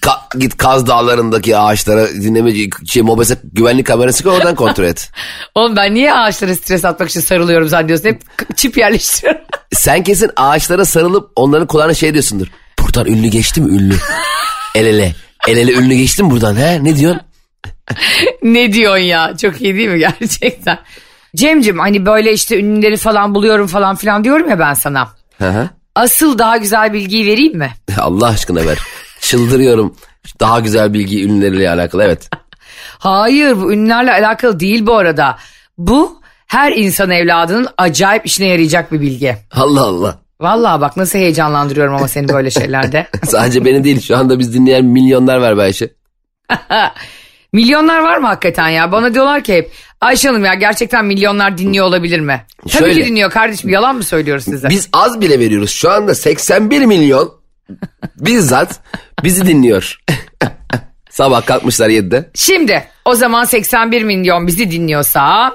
Ka- 0.00 0.38
git 0.38 0.56
Kaz 0.56 0.86
Dağları'ndaki 0.86 1.56
ağaçlara 1.56 2.08
dinleme 2.08 2.52
şey, 2.86 3.02
mobese 3.02 3.38
güvenlik 3.52 3.86
kamerası 3.86 4.24
koy 4.24 4.32
oradan 4.32 4.54
kontrol 4.54 4.84
et. 4.84 5.10
Oğlum 5.54 5.76
ben 5.76 5.94
niye 5.94 6.14
ağaçlara 6.14 6.54
stres 6.54 6.84
atmak 6.84 7.10
için 7.10 7.20
sarılıyorum 7.20 7.68
zannediyorsun? 7.68 8.08
Hep 8.08 8.22
çip 8.56 8.78
yerleştiriyorum. 8.78 9.40
Sen 9.72 10.02
kesin 10.02 10.30
ağaçlara 10.36 10.84
sarılıp 10.84 11.30
onların 11.36 11.66
kulağına 11.66 11.94
şey 11.94 12.12
diyorsundur. 12.12 12.46
Buradan 12.80 13.06
ünlü 13.06 13.28
geçti 13.28 13.60
mi 13.60 13.76
ünlü? 13.76 13.94
El 14.74 14.86
ele. 14.86 15.14
El 15.48 15.56
ele 15.56 15.72
ünlü 15.72 15.94
geçti 15.94 16.22
mi 16.22 16.30
buradan 16.30 16.56
he? 16.56 16.84
Ne 16.84 16.96
diyorsun? 16.96 17.20
ne 18.42 18.72
diyorsun 18.72 19.02
ya? 19.04 19.36
Çok 19.36 19.60
iyi 19.62 19.74
değil 19.74 19.88
mi 19.88 19.98
gerçekten? 19.98 20.78
Cemcim 21.36 21.78
hani 21.78 22.06
böyle 22.06 22.32
işte 22.32 22.58
ünlüleri 22.60 22.96
falan 22.96 23.34
buluyorum 23.34 23.66
falan 23.66 23.96
filan 23.96 24.24
diyorum 24.24 24.50
ya 24.50 24.58
ben 24.58 24.74
sana. 24.74 25.08
Hı 25.38 25.48
hı. 25.48 25.68
Asıl 25.94 26.38
daha 26.38 26.56
güzel 26.56 26.92
bilgiyi 26.92 27.26
vereyim 27.26 27.58
mi? 27.58 27.72
Allah 27.98 28.26
aşkına 28.26 28.66
ver. 28.66 28.78
Çıldırıyorum. 29.24 29.94
Daha 30.40 30.60
güzel 30.60 30.92
bilgi 30.92 31.24
ünlüleriyle 31.24 31.70
alakalı 31.70 32.04
evet. 32.04 32.30
Hayır 32.98 33.56
bu 33.56 33.72
ünlülerle 33.72 34.12
alakalı 34.12 34.60
değil 34.60 34.86
bu 34.86 34.96
arada. 34.96 35.38
Bu 35.78 36.20
her 36.46 36.72
insan 36.72 37.10
evladının 37.10 37.68
acayip 37.78 38.26
işine 38.26 38.46
yarayacak 38.46 38.92
bir 38.92 39.00
bilgi. 39.00 39.36
Allah 39.52 39.82
Allah. 39.82 40.18
Vallahi 40.40 40.80
bak 40.80 40.96
nasıl 40.96 41.18
heyecanlandırıyorum 41.18 41.94
ama 41.94 42.08
seni 42.08 42.28
böyle 42.28 42.50
şeylerde. 42.50 43.06
Sadece 43.24 43.64
beni 43.64 43.84
değil 43.84 44.00
şu 44.00 44.16
anda 44.16 44.38
biz 44.38 44.54
dinleyen 44.54 44.84
milyonlar 44.84 45.38
var 45.38 45.56
Ayşe. 45.56 45.88
Milyonlar 47.52 48.00
var 48.00 48.18
mı 48.18 48.26
hakikaten 48.26 48.68
ya? 48.68 48.92
Bana 48.92 49.14
diyorlar 49.14 49.44
ki 49.44 49.54
hep 49.54 49.72
Ayşe 50.00 50.28
Hanım 50.28 50.44
ya 50.44 50.54
gerçekten 50.54 51.04
milyonlar 51.04 51.58
dinliyor 51.58 51.86
olabilir 51.86 52.20
mi? 52.20 52.44
Tabii 52.62 52.72
Şöyle. 52.72 53.02
ki 53.02 53.06
dinliyor 53.06 53.30
kardeşim 53.30 53.70
yalan 53.70 53.96
mı 53.96 54.02
söylüyoruz 54.02 54.44
size? 54.44 54.68
Biz 54.68 54.88
az 54.92 55.20
bile 55.20 55.38
veriyoruz. 55.38 55.70
Şu 55.70 55.90
anda 55.90 56.14
81 56.14 56.84
milyon 56.84 57.43
bizzat 58.16 58.80
bizi 59.24 59.46
dinliyor. 59.46 59.98
Sabah 61.10 61.46
kalkmışlar 61.46 61.88
7'de. 61.88 62.30
Şimdi 62.34 62.84
o 63.04 63.14
zaman 63.14 63.44
81 63.44 64.02
milyon 64.02 64.46
bizi 64.46 64.70
dinliyorsa 64.70 65.52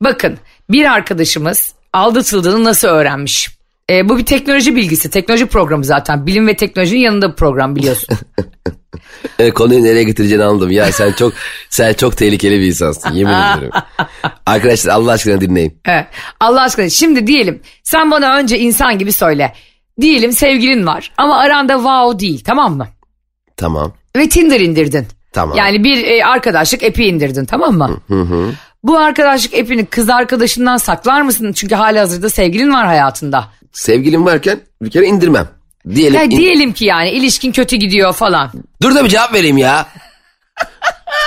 bakın 0.00 0.38
bir 0.70 0.84
arkadaşımız 0.92 1.74
aldatıldığını 1.92 2.64
nasıl 2.64 2.88
öğrenmiş? 2.88 3.58
Ee, 3.90 4.08
bu 4.08 4.18
bir 4.18 4.24
teknoloji 4.24 4.76
bilgisi, 4.76 5.10
teknoloji 5.10 5.46
programı 5.46 5.84
zaten. 5.84 6.26
Bilim 6.26 6.46
ve 6.46 6.56
teknolojinin 6.56 7.00
yanında 7.00 7.30
bir 7.30 7.36
program 7.36 7.76
biliyorsun. 7.76 8.18
E, 9.38 9.50
konuyu 9.50 9.84
nereye 9.84 10.04
getireceğini 10.04 10.44
anladım. 10.44 10.70
Ya 10.70 10.92
sen 10.92 11.12
çok 11.12 11.32
sen 11.70 11.92
çok 11.92 12.16
tehlikeli 12.16 12.60
bir 12.60 12.66
insansın 12.66 13.12
yemin 13.12 13.32
ederim. 13.58 13.70
Arkadaşlar 14.46 14.92
Allah 14.92 15.12
aşkına 15.12 15.40
dinleyin. 15.40 15.80
Evet. 15.86 16.06
Allah 16.40 16.62
aşkına 16.62 16.88
şimdi 16.88 17.26
diyelim 17.26 17.62
sen 17.82 18.10
bana 18.10 18.36
önce 18.36 18.58
insan 18.58 18.98
gibi 18.98 19.12
söyle. 19.12 19.52
Diyelim 20.00 20.32
sevgilin 20.32 20.86
var 20.86 21.12
ama 21.16 21.38
aranda 21.38 21.74
wow 21.74 22.26
değil 22.26 22.44
tamam 22.44 22.76
mı? 22.76 22.88
Tamam. 23.56 23.92
Ve 24.16 24.28
Tinder 24.28 24.60
indirdin. 24.60 25.06
Tamam. 25.32 25.56
Yani 25.58 25.84
bir 25.84 26.04
e, 26.04 26.24
arkadaşlık 26.24 26.82
epi 26.82 27.04
indirdin 27.04 27.44
tamam 27.44 27.74
mı? 27.78 28.00
Bu 28.82 28.98
arkadaşlık 28.98 29.54
epini 29.54 29.86
kız 29.86 30.10
arkadaşından 30.10 30.76
saklar 30.76 31.22
mısın? 31.22 31.52
Çünkü 31.52 31.74
hali 31.74 31.98
hazırda 31.98 32.30
sevgilin 32.30 32.72
var 32.72 32.86
hayatında. 32.86 33.48
Sevgilim 33.72 34.26
varken 34.26 34.60
bir 34.82 34.90
kere 34.90 35.06
indirmem. 35.06 35.48
Diyelim. 35.94 36.14
Ya 36.14 36.22
in- 36.24 36.30
diyelim 36.30 36.72
ki 36.72 36.84
yani 36.84 37.10
ilişkin 37.10 37.52
kötü 37.52 37.76
gidiyor 37.76 38.12
falan. 38.12 38.52
Dur 38.82 38.94
da 38.94 39.04
bir 39.04 39.08
cevap 39.08 39.34
vereyim 39.34 39.58
ya. 39.58 39.86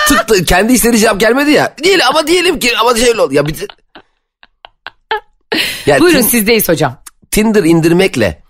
Tıktı 0.08 0.46
kendi 0.46 0.74
istediği 0.74 1.00
cevap 1.00 1.20
gelmedi 1.20 1.52
ya. 1.52 1.74
Değil 1.84 2.00
ama 2.10 2.28
diyelim 2.28 2.60
ki 2.60 2.78
ama 2.82 2.96
şöyle 2.96 3.22
oldu. 3.22 3.34
Ya 3.34 3.48
bir... 3.48 3.68
Ya 5.86 6.00
Buyurun 6.00 6.20
Tin- 6.20 6.28
sizdeyiz 6.28 6.70
hocam. 6.70 6.98
Tinder 7.32 7.64
indirmekle 7.64 8.44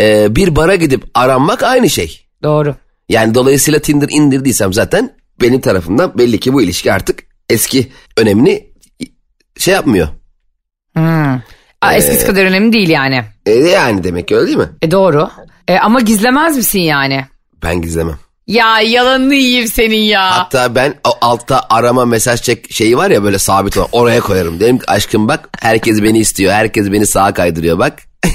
e, 0.00 0.36
bir 0.36 0.56
bara 0.56 0.74
gidip 0.74 1.04
aranmak 1.14 1.62
aynı 1.62 1.90
şey. 1.90 2.26
Doğru. 2.42 2.74
Yani 3.08 3.34
dolayısıyla 3.34 3.80
Tinder 3.80 4.08
indirdiysem 4.10 4.72
zaten 4.72 5.16
benim 5.40 5.60
tarafımdan 5.60 6.18
belli 6.18 6.40
ki 6.40 6.52
bu 6.52 6.62
ilişki 6.62 6.92
artık 6.92 7.22
eski 7.48 7.92
önemini 8.16 8.66
şey 9.58 9.74
yapmıyor. 9.74 10.08
Hmm. 10.94 11.40
Aa, 11.82 11.94
eskisi 11.94 12.26
kadar 12.26 12.44
önemli 12.44 12.72
değil 12.72 12.88
yani. 12.88 13.24
E, 13.46 13.50
yani 13.50 14.04
demek 14.04 14.28
ki 14.28 14.36
öyle 14.36 14.46
değil 14.46 14.58
mi? 14.58 14.68
E 14.82 14.90
doğru. 14.90 15.30
E, 15.68 15.78
ama 15.78 16.00
gizlemez 16.00 16.56
misin 16.56 16.80
yani? 16.80 17.26
Ben 17.62 17.82
gizlemem. 17.82 18.18
Ya 18.50 18.80
yalanını 18.80 19.34
yiyeyim 19.34 19.68
senin 19.68 19.96
ya. 19.96 20.38
Hatta 20.38 20.74
ben 20.74 20.94
o 21.08 21.10
altta 21.20 21.66
arama 21.70 22.04
mesaj 22.04 22.42
çek 22.42 22.72
şeyi 22.72 22.96
var 22.96 23.10
ya 23.10 23.24
böyle 23.24 23.38
sabit 23.38 23.76
olan 23.76 23.88
oraya 23.92 24.20
koyarım. 24.20 24.60
Dedim 24.60 24.78
ki 24.78 24.84
aşkım 24.88 25.28
bak 25.28 25.48
herkes 25.60 26.02
beni 26.02 26.18
istiyor. 26.18 26.52
Herkes 26.52 26.92
beni 26.92 27.06
sağa 27.06 27.34
kaydırıyor 27.34 27.78
bak. 27.78 27.98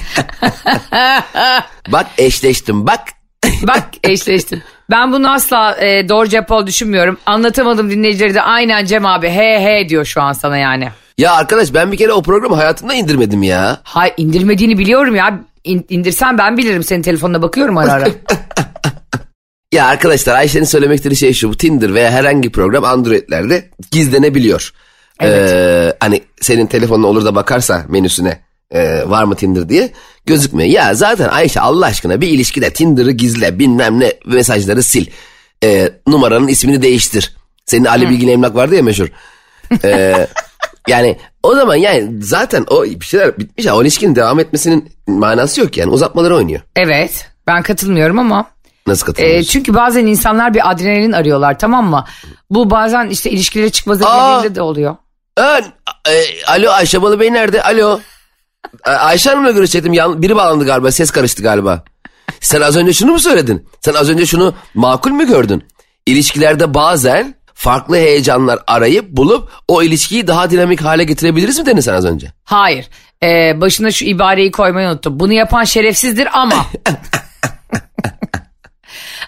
bak 1.92 2.08
eşleştim 2.18 2.88
bak. 2.88 3.00
Bak 3.64 3.84
eşleştin. 4.04 4.64
Ben 4.92 5.12
bunu 5.12 5.32
asla 5.32 5.78
e, 5.80 6.10
doğru 6.10 6.28
olduğunu 6.28 6.68
düşünmüyorum. 6.68 7.18
Anlatamadım 7.26 7.90
dinleyicileri 7.90 8.34
de 8.34 8.42
aynen 8.42 8.86
Cem 8.86 9.06
abi 9.06 9.30
he 9.30 9.60
he 9.66 9.90
diyor 9.90 10.06
şu 10.06 10.22
an 10.22 10.34
sana 10.34 10.58
yani. 10.58 10.90
Ya 11.18 11.34
arkadaş 11.34 11.74
ben 11.74 11.92
bir 11.92 11.98
kere 11.98 12.14
o 12.14 12.22
programı 12.22 12.56
hayatımda 12.56 12.94
indirmedim 12.94 13.44
ya. 13.44 13.78
Hay 13.84 14.14
indirmediğini 14.18 14.78
biliyorum 14.78 15.16
ya. 15.16 15.40
İn, 15.64 15.86
indirsen 15.90 16.38
ben 16.38 16.58
bilirim 16.58 16.84
senin 16.84 17.02
telefonuna 17.02 17.42
bakıyorum 17.42 17.78
ara 17.78 17.92
ara. 17.92 18.08
Ya 19.75 19.86
arkadaşlar 19.86 20.36
Ayşe'nin 20.36 20.63
söylemek 20.63 20.98
istediği 20.98 21.15
şey 21.15 21.34
şu. 21.34 21.50
Bu 21.50 21.58
Tinder 21.58 21.94
veya 21.94 22.12
herhangi 22.12 22.48
bir 22.48 22.53
program 22.53 22.84
Android'lerde 22.84 23.70
gizlenebiliyor. 23.91 24.74
Evet. 25.20 25.51
Ee, 25.51 25.94
hani 26.00 26.22
senin 26.41 26.67
telefonuna 26.67 27.08
olur 27.08 27.25
da 27.25 27.36
bakarsa 27.36 27.86
menüsüne 27.89 28.39
e, 28.72 29.10
var 29.10 29.24
mı 29.24 29.36
Tinder 29.36 29.70
diye 29.70 29.91
gözükmüyor. 30.25 30.70
Ya 30.70 30.94
zaten 30.94 31.29
Ayşe 31.29 31.60
Allah 31.60 31.86
aşkına 31.86 32.22
bir 32.22 32.27
ilişkide 32.27 32.74
Tinder'ı 32.74 33.12
gizle 33.12 33.60
bilmem 33.60 34.00
ne 34.00 34.13
mesajları 34.25 34.84
sil. 34.91 35.05
Ee, 35.63 35.89
numaranın 36.08 36.48
ismini 36.48 36.82
değiştir. 36.82 37.36
Senin 37.65 37.86
Ali 37.86 38.10
Bilgin 38.10 38.27
Emlak 38.27 38.55
vardı 38.55 38.75
ya 38.75 38.84
meşhur. 38.84 39.08
Ee, 39.84 40.27
yani 40.88 41.17
o 41.44 41.55
zaman 41.55 41.75
yani 41.75 42.24
zaten 42.24 42.65
o 42.67 42.84
bir 42.84 43.05
şeyler 43.05 43.38
bitmiş 43.39 43.65
ya 43.65 43.75
o 43.75 43.82
ilişkinin 43.82 44.15
devam 44.15 44.39
etmesinin 44.39 44.91
manası 45.08 45.62
yok 45.62 45.77
yani 45.77 45.91
uzatmaları 45.91 46.36
oynuyor. 46.36 46.62
evet 46.75 47.27
ben 47.48 47.63
katılmıyorum 47.63 48.20
ama. 48.20 48.55
Nasıl 48.88 49.04
E, 49.04 49.06
katılıyorsun? 49.06 49.50
çünkü 49.51 49.74
bazen 49.74 50.06
insanlar 50.06 50.54
bir 50.54 50.72
adrenalin 50.72 51.12
arıyorlar 51.12 51.60
tamam 51.60 51.89
mı? 51.89 52.06
Bu 52.50 52.70
bazen 52.72 53.10
işte 53.10 53.30
ilişkileri 53.30 53.72
çıkmaz 53.72 54.01
evliliğinde 54.01 54.56
de 54.56 54.62
oluyor. 54.62 54.96
Aa, 55.38 55.60
e, 56.10 56.44
alo 56.48 56.72
Ayşe 56.72 57.01
Balı 57.01 57.20
Bey 57.20 57.34
nerede? 57.34 57.63
Alo. 57.63 58.00
Ayşe 58.84 59.30
Hanım'la 59.30 59.51
görüşecektim. 59.51 59.94
Yan, 59.94 60.22
biri 60.22 60.36
bağlandı 60.36 60.65
galiba. 60.65 60.92
Ses 60.92 61.12
karıştı 61.12 61.44
galiba. 61.44 61.84
Sen 62.42 62.62
az 62.62 62.77
önce 62.77 62.94
şunu 62.94 63.12
mu 63.12 63.20
söyledin? 63.20 63.70
Sen 63.82 63.94
az 63.94 64.10
önce 64.10 64.25
şunu 64.25 64.54
makul 64.74 65.12
mü 65.12 65.27
gördün? 65.27 65.63
İlişkilerde 66.06 66.74
bazen 66.74 67.36
farklı 67.54 67.96
heyecanlar 67.96 68.60
arayıp 68.68 69.10
bulup 69.10 69.50
o 69.68 69.84
ilişkiyi 69.84 70.27
daha 70.27 70.50
dinamik 70.50 70.82
hale 70.82 71.04
getirebiliriz 71.04 71.60
mi 71.60 71.65
dedin 71.65 71.80
sen 71.80 71.94
az 71.94 72.06
önce? 72.06 72.32
Hayır. 72.44 72.89
E, 73.24 73.62
başına 73.62 73.92
şu 73.92 74.06
ibareyi 74.06 74.51
koymayı 74.51 74.88
unuttum. 74.89 75.20
Bunu 75.20 75.34
yapan 75.34 75.63
şerefsizdir 75.63 76.27
ama. 76.34 76.65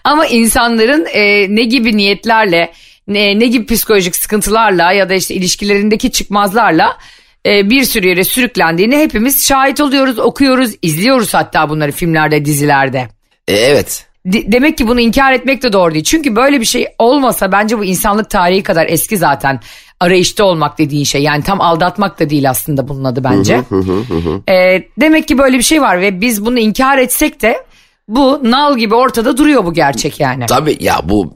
ama 0.08 0.26
insanların 0.26 1.06
e, 1.14 1.56
ne 1.56 1.64
gibi 1.64 1.98
niyetlerle, 1.98 2.72
ne, 3.08 3.40
ne 3.40 3.46
gibi 3.46 3.66
psikolojik 3.66 4.16
sıkıntılarla 4.16 4.92
ya 4.92 5.10
da 5.10 5.14
işte 5.14 5.34
ilişkilerindeki 5.34 6.12
çıkmazlarla 6.12 6.98
e, 7.46 7.70
bir 7.70 7.84
sürü 7.84 8.08
yere 8.08 8.24
sürüklendiğini 8.24 8.98
hepimiz 8.98 9.48
şahit 9.48 9.82
oluyoruz, 9.82 10.20
okuyoruz, 10.20 10.72
izliyoruz 10.82 11.34
hatta 11.34 11.70
bunları 11.70 11.92
filmlerde, 11.92 12.46
dizilerde. 12.46 13.08
E, 13.48 13.54
evet. 13.56 14.06
De- 14.26 14.52
demek 14.52 14.78
ki 14.78 14.88
bunu 14.88 15.00
inkar 15.00 15.32
etmek 15.32 15.64
de 15.64 15.74
doğru 15.74 15.94
değil. 15.94 16.04
Çünkü 16.04 16.36
böyle 16.36 16.60
bir 16.60 16.66
şey 16.66 16.88
olmasa 17.00 17.52
bence 17.52 17.78
bu 17.78 17.86
insanlık 17.86 18.30
tarihi 18.30 18.64
kadar 18.64 18.86
eski 18.90 19.18
zaten 19.18 19.60
arayışta 20.00 20.44
olmak 20.44 20.78
dediğin 20.78 21.04
şey. 21.04 21.22
Yani 21.22 21.44
tam 21.44 21.62
aldatmak 21.62 22.20
da 22.20 22.30
değil 22.30 22.50
aslında 22.50 22.88
bunun 22.88 23.04
adı 23.04 23.24
bence. 23.24 23.62
Ee, 24.50 24.84
demek 24.98 25.28
ki 25.28 25.38
böyle 25.38 25.58
bir 25.58 25.64
şey 25.64 25.82
var 25.82 26.02
ve 26.02 26.22
biz 26.22 26.46
bunu 26.46 26.60
inkar 26.60 26.98
etsek 26.98 27.42
de 27.42 27.68
bu 28.08 28.42
nal 28.44 28.78
gibi 28.78 28.96
ortada 28.96 29.38
duruyor 29.38 29.66
bu 29.66 29.74
gerçek 29.74 30.20
yani. 30.20 30.46
Tabii 30.46 30.78
ya 30.80 31.00
bu 31.04 31.36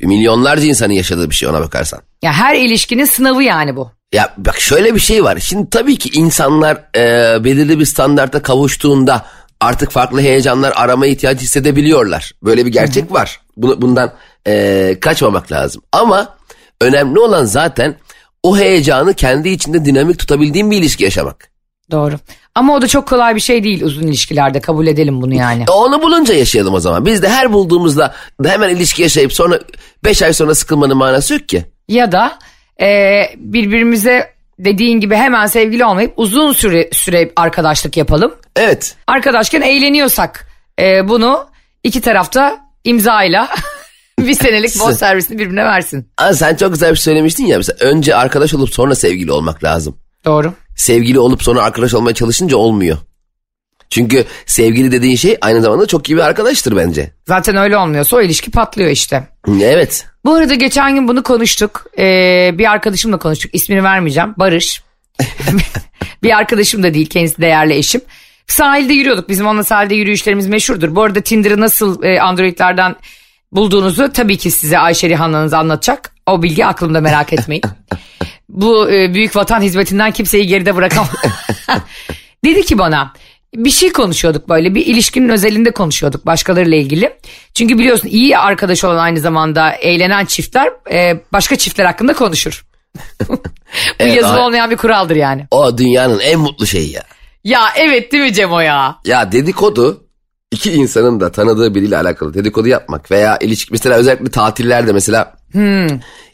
milyonlarca 0.00 0.64
insanın 0.64 0.92
yaşadığı 0.92 1.30
bir 1.30 1.34
şey 1.34 1.48
ona 1.48 1.60
bakarsan. 1.60 2.00
Ya 2.22 2.32
her 2.32 2.54
ilişkinin 2.54 3.04
sınavı 3.04 3.42
yani 3.42 3.76
bu. 3.76 3.90
Ya 4.12 4.34
bak 4.38 4.60
şöyle 4.60 4.94
bir 4.94 5.00
şey 5.00 5.24
var. 5.24 5.38
Şimdi 5.38 5.70
tabii 5.70 5.96
ki 5.96 6.10
insanlar 6.18 6.84
e, 6.96 7.44
belirli 7.44 7.78
bir 7.78 7.84
standarta 7.84 8.42
kavuştuğunda 8.42 9.26
artık 9.60 9.90
farklı 9.90 10.20
heyecanlar 10.20 10.72
arama 10.76 11.06
ihtiyacı 11.06 11.40
hissedebiliyorlar. 11.40 12.32
Böyle 12.42 12.66
bir 12.66 12.72
gerçek 12.72 13.12
var. 13.12 13.40
Bunu, 13.56 13.82
bundan 13.82 14.12
e, 14.46 14.96
kaçmamak 15.00 15.52
lazım. 15.52 15.82
Ama 15.92 16.36
önemli 16.80 17.18
olan 17.18 17.44
zaten 17.44 17.96
o 18.42 18.58
heyecanı 18.58 19.14
kendi 19.14 19.48
içinde 19.48 19.84
dinamik 19.84 20.18
tutabildiğin 20.18 20.70
bir 20.70 20.76
ilişki 20.76 21.04
yaşamak. 21.04 21.50
Doğru. 21.90 22.14
Ama 22.54 22.74
o 22.74 22.82
da 22.82 22.88
çok 22.88 23.08
kolay 23.08 23.34
bir 23.34 23.40
şey 23.40 23.64
değil 23.64 23.82
uzun 23.82 24.02
ilişkilerde 24.02 24.60
kabul 24.60 24.86
edelim 24.86 25.22
bunu 25.22 25.34
yani. 25.34 25.64
E, 25.68 25.70
onu 25.70 26.02
bulunca 26.02 26.34
yaşayalım 26.34 26.74
o 26.74 26.80
zaman. 26.80 27.06
Biz 27.06 27.22
de 27.22 27.28
her 27.28 27.52
bulduğumuzda 27.52 28.14
hemen 28.44 28.68
ilişki 28.76 29.02
yaşayıp 29.02 29.32
sonra 29.32 29.60
5 30.04 30.22
ay 30.22 30.32
sonra 30.32 30.54
sıkılmanın 30.54 30.96
manası 30.96 31.34
yok 31.34 31.48
ki. 31.48 31.64
Ya 31.88 32.12
da 32.12 32.38
e, 32.80 33.22
birbirimize 33.36 34.34
dediğin 34.58 35.00
gibi 35.00 35.16
hemen 35.16 35.46
sevgili 35.46 35.84
olmayıp 35.84 36.12
uzun 36.16 36.52
süre 36.52 36.90
süre 36.92 37.32
arkadaşlık 37.36 37.96
yapalım. 37.96 38.34
Evet. 38.56 38.94
Arkadaşken 39.06 39.60
eğleniyorsak 39.60 40.46
e, 40.80 41.08
bunu 41.08 41.46
iki 41.84 42.00
tarafta 42.00 42.58
imzayla 42.84 43.48
bir 44.20 44.34
senelik 44.34 44.80
boz 44.80 44.98
servisini 44.98 45.38
birbirine 45.38 45.64
versin. 45.64 46.08
Ama 46.16 46.32
sen 46.32 46.56
çok 46.56 46.72
güzel 46.72 46.90
bir 46.90 46.96
şey 46.96 47.02
söylemiştin 47.02 47.46
ya 47.46 47.56
mesela 47.56 47.76
önce 47.80 48.16
arkadaş 48.16 48.54
olup 48.54 48.74
sonra 48.74 48.94
sevgili 48.94 49.32
olmak 49.32 49.64
lazım. 49.64 49.96
Doğru. 50.24 50.52
Sevgili 50.80 51.18
olup 51.18 51.42
sonra 51.42 51.62
arkadaş 51.62 51.94
olmaya 51.94 52.14
çalışınca 52.14 52.56
olmuyor. 52.56 52.98
Çünkü 53.90 54.24
sevgili 54.46 54.92
dediğin 54.92 55.16
şey 55.16 55.36
aynı 55.40 55.62
zamanda 55.62 55.86
çok 55.86 56.10
iyi 56.10 56.16
bir 56.16 56.22
arkadaştır 56.22 56.76
bence. 56.76 57.10
Zaten 57.26 57.56
öyle 57.56 57.76
olmuyorsa 57.76 58.16
o 58.16 58.20
ilişki 58.20 58.50
patlıyor 58.50 58.90
işte. 58.90 59.28
Evet. 59.62 60.06
Bu 60.24 60.34
arada 60.34 60.54
geçen 60.54 60.94
gün 60.94 61.08
bunu 61.08 61.22
konuştuk. 61.22 61.86
Ee, 61.98 62.50
bir 62.54 62.70
arkadaşımla 62.70 63.18
konuştuk. 63.18 63.54
İsmini 63.54 63.84
vermeyeceğim. 63.84 64.34
Barış. 64.36 64.82
bir 66.22 66.36
arkadaşım 66.36 66.82
da 66.82 66.94
değil. 66.94 67.08
Kendisi 67.08 67.42
değerli 67.42 67.74
eşim. 67.74 68.00
Sahilde 68.46 68.92
yürüyorduk. 68.92 69.28
Bizim 69.28 69.46
onunla 69.46 69.64
sahilde 69.64 69.94
yürüyüşlerimiz 69.94 70.46
meşhurdur. 70.46 70.94
Bu 70.94 71.02
arada 71.02 71.20
Tinder'ı 71.20 71.60
nasıl 71.60 72.02
e, 72.02 72.20
Android'lerden 72.20 72.96
bulduğunuzu 73.52 74.12
tabii 74.12 74.36
ki 74.38 74.50
size 74.50 74.78
Ayşe 74.78 75.08
Rihan'ınız 75.08 75.52
anlatacak. 75.52 76.12
O 76.26 76.42
bilgi 76.42 76.66
aklımda 76.66 77.00
merak 77.00 77.32
etmeyin. 77.32 77.62
Bu 78.48 78.90
e, 78.90 79.14
büyük 79.14 79.36
vatan 79.36 79.60
hizmetinden 79.60 80.10
kimseyi 80.10 80.46
geride 80.46 80.76
bırakamam. 80.76 81.08
Dedi 82.44 82.64
ki 82.64 82.78
bana 82.78 83.12
bir 83.54 83.70
şey 83.70 83.92
konuşuyorduk 83.92 84.48
böyle 84.48 84.74
bir 84.74 84.86
ilişkinin 84.86 85.28
özelinde 85.28 85.70
konuşuyorduk 85.70 86.26
başkalarıyla 86.26 86.76
ilgili. 86.78 87.12
Çünkü 87.54 87.78
biliyorsun 87.78 88.08
iyi 88.08 88.38
arkadaş 88.38 88.84
olan 88.84 88.96
aynı 88.98 89.20
zamanda 89.20 89.70
eğlenen 89.72 90.24
çiftler 90.24 90.68
e, 90.92 91.20
başka 91.32 91.56
çiftler 91.56 91.84
hakkında 91.84 92.12
konuşur. 92.12 92.64
Bu 93.28 93.42
Evet, 94.00 94.16
yazılı 94.16 94.32
ay- 94.32 94.40
olmayan 94.40 94.70
bir 94.70 94.76
kuraldır 94.76 95.16
yani. 95.16 95.46
O 95.50 95.78
dünyanın 95.78 96.20
en 96.20 96.40
mutlu 96.40 96.66
şeyi 96.66 96.92
ya. 96.92 97.02
Ya 97.44 97.60
evet 97.76 98.12
değil 98.12 98.22
mi 98.24 98.32
Cemo 98.32 98.60
ya? 98.60 98.96
Ya 99.04 99.32
dedikodu 99.32 100.04
iki 100.50 100.72
insanın 100.72 101.20
da 101.20 101.32
tanıdığı 101.32 101.74
biriyle 101.74 101.96
alakalı 101.96 102.34
dedikodu 102.34 102.68
yapmak 102.68 103.10
veya 103.10 103.38
ilişki 103.38 103.72
mesela 103.72 103.96
özellikle 103.96 104.30
tatillerde 104.30 104.92
mesela 104.92 105.34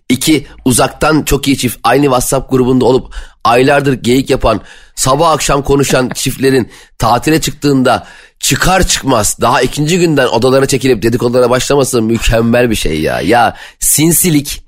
iki 0.08 0.46
uzaktan 0.64 1.22
çok 1.22 1.48
iyi 1.48 1.58
çift 1.58 1.78
aynı 1.82 2.04
WhatsApp 2.04 2.50
grubunda 2.50 2.84
olup 2.84 3.14
aylardır 3.44 3.92
geyik 3.92 4.30
yapan 4.30 4.60
sabah 4.94 5.30
akşam 5.30 5.62
konuşan 5.62 6.08
çiftlerin 6.14 6.70
tatile 6.98 7.40
çıktığında 7.40 8.06
çıkar 8.40 8.86
çıkmaz 8.86 9.36
daha 9.40 9.62
ikinci 9.62 9.98
günden 9.98 10.26
odalara 10.26 10.66
çekilip 10.66 11.02
dedikodulara 11.02 11.50
başlaması 11.50 12.02
mükemmel 12.02 12.70
bir 12.70 12.74
şey 12.74 13.00
ya. 13.00 13.20
Ya 13.20 13.56
sinsilik, 13.78 14.64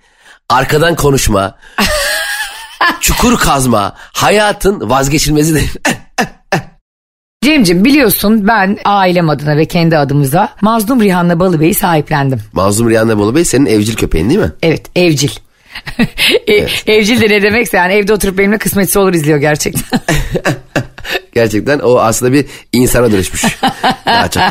arkadan 0.48 0.96
konuşma, 0.96 1.58
çukur 3.00 3.38
kazma 3.38 3.96
hayatın 3.96 4.90
vazgeçilmezi 4.90 5.54
de 5.54 5.62
Cemcim 7.44 7.84
biliyorsun 7.84 8.48
ben 8.48 8.78
ailem 8.84 9.30
adına 9.30 9.56
ve 9.56 9.64
kendi 9.64 9.98
adımıza 9.98 10.48
Mazlum 10.60 11.00
Rihanna 11.00 11.40
Balıbey'i 11.40 11.74
sahiplendim. 11.74 12.40
Mazlum 12.52 12.90
Rihanna 12.90 13.18
Bolu 13.18 13.34
Bey 13.34 13.44
senin 13.44 13.66
evcil 13.66 13.96
köpeğin 13.96 14.28
değil 14.28 14.40
mi? 14.40 14.52
Evet 14.62 14.82
evcil. 14.96 15.30
E, 16.46 16.66
Evcil 16.86 17.20
de 17.20 17.28
ne 17.28 17.42
demekse 17.42 17.76
yani 17.76 17.92
evde 17.92 18.12
oturup 18.12 18.38
benimle 18.38 18.58
kısmetse 18.58 18.98
olur 18.98 19.14
izliyor 19.14 19.38
gerçekten. 19.38 20.00
Gerçekten 21.34 21.78
o 21.78 21.98
aslında 21.98 22.32
bir 22.32 22.46
insana 22.72 23.12
dönüşmüş. 23.12 23.44
Daha 24.06 24.28
çok. 24.28 24.42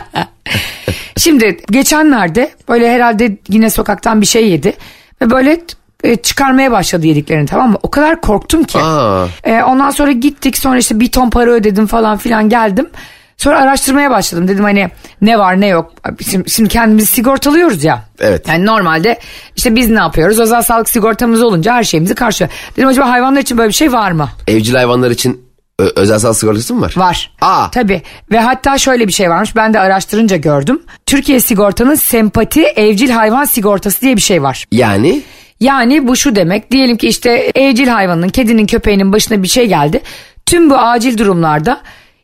Şimdi 1.18 1.58
geçenlerde 1.72 2.52
böyle 2.70 2.92
herhalde 2.92 3.38
yine 3.50 3.70
sokaktan 3.70 4.22
bir 4.22 4.26
şey 4.26 4.50
yedi 4.50 4.74
ve 5.22 5.30
böyle 5.30 5.62
e, 6.04 6.16
çıkarmaya 6.16 6.72
başladı 6.72 7.08
yediklerini 7.08 7.46
tamam 7.46 7.72
mı? 7.72 7.78
O 7.84 7.90
kadar 7.92 8.22
korktum 8.22 8.64
ki. 8.64 8.80
Aa. 8.80 9.26
E, 9.44 9.64
ondan 9.64 9.90
sonra 9.90 10.12
gittik 10.12 10.58
sonra 10.58 10.78
işte 10.78 11.00
bir 11.00 11.12
ton 11.12 11.30
para 11.30 11.52
ödedim 11.52 11.88
falan 11.88 12.18
filan 12.18 12.50
geldim. 12.50 12.90
Sonra 13.38 13.60
araştırmaya 13.60 14.10
başladım 14.12 14.48
dedim 14.48 14.64
hani 14.64 14.90
ne 15.22 15.40
var 15.40 15.62
ne 15.62 15.68
yok. 15.68 15.94
Şimdi, 16.30 16.50
şimdi 16.50 16.70
kendimizi 16.70 17.08
sigortalıyoruz 17.08 17.84
ya. 17.84 18.04
Evet. 18.20 18.48
Yani 18.48 18.66
normalde 18.66 19.20
işte 19.56 19.76
biz 19.76 19.90
ne 19.90 20.00
yapıyoruz? 20.00 20.40
Özel 20.40 20.62
sağlık 20.62 20.90
sigortamız 20.90 21.44
olunca 21.44 21.74
her 21.74 21.84
şeyimizi 21.84 22.16
karşılıyor. 22.16 22.54
Dedim 22.78 22.88
acaba 22.88 23.10
hayvanlar 23.10 23.42
için 23.42 23.58
böyle 23.58 23.70
bir 23.70 23.74
şey 23.74 23.94
var 23.94 24.12
mı? 24.12 24.30
Evcil 24.48 24.76
hayvanlar 24.76 25.12
için 25.12 25.42
ö- 25.80 25.92
özel 25.96 26.20
sağlık 26.20 26.38
sigortası 26.38 26.74
mı 26.74 26.82
var? 26.82 26.94
Var. 26.98 27.32
Aa. 27.42 27.72
Tabii 27.72 28.02
ve 28.32 28.40
hatta 28.40 28.78
şöyle 28.78 29.08
bir 29.08 29.14
şey 29.14 29.30
varmış 29.30 29.56
ben 29.56 29.74
de 29.74 29.80
araştırınca 29.80 30.38
gördüm. 30.38 30.82
Türkiye 31.06 31.40
Sigorta'nın 31.40 31.96
sempati 31.96 32.64
evcil 32.64 33.10
hayvan 33.10 33.46
sigortası 33.46 34.02
diye 34.02 34.16
bir 34.16 34.22
şey 34.22 34.44
var. 34.44 34.66
Yani 34.72 35.22
Yani 35.60 36.08
bu 36.08 36.16
şu 36.16 36.36
demek 36.36 36.72
diyelim 36.72 36.98
ki 36.98 37.08
işte 37.08 37.52
evcil 37.56 37.88
hayvanın 37.88 38.30
kedinin 38.30 38.66
köpeğinin 38.66 39.14
başına 39.14 39.44
bir 39.44 39.48
şey 39.48 39.68
geldi. 39.68 40.02
Tüm 40.46 40.70
bu 40.70 40.78
acil 40.78 41.18
durumlarda 41.18 41.82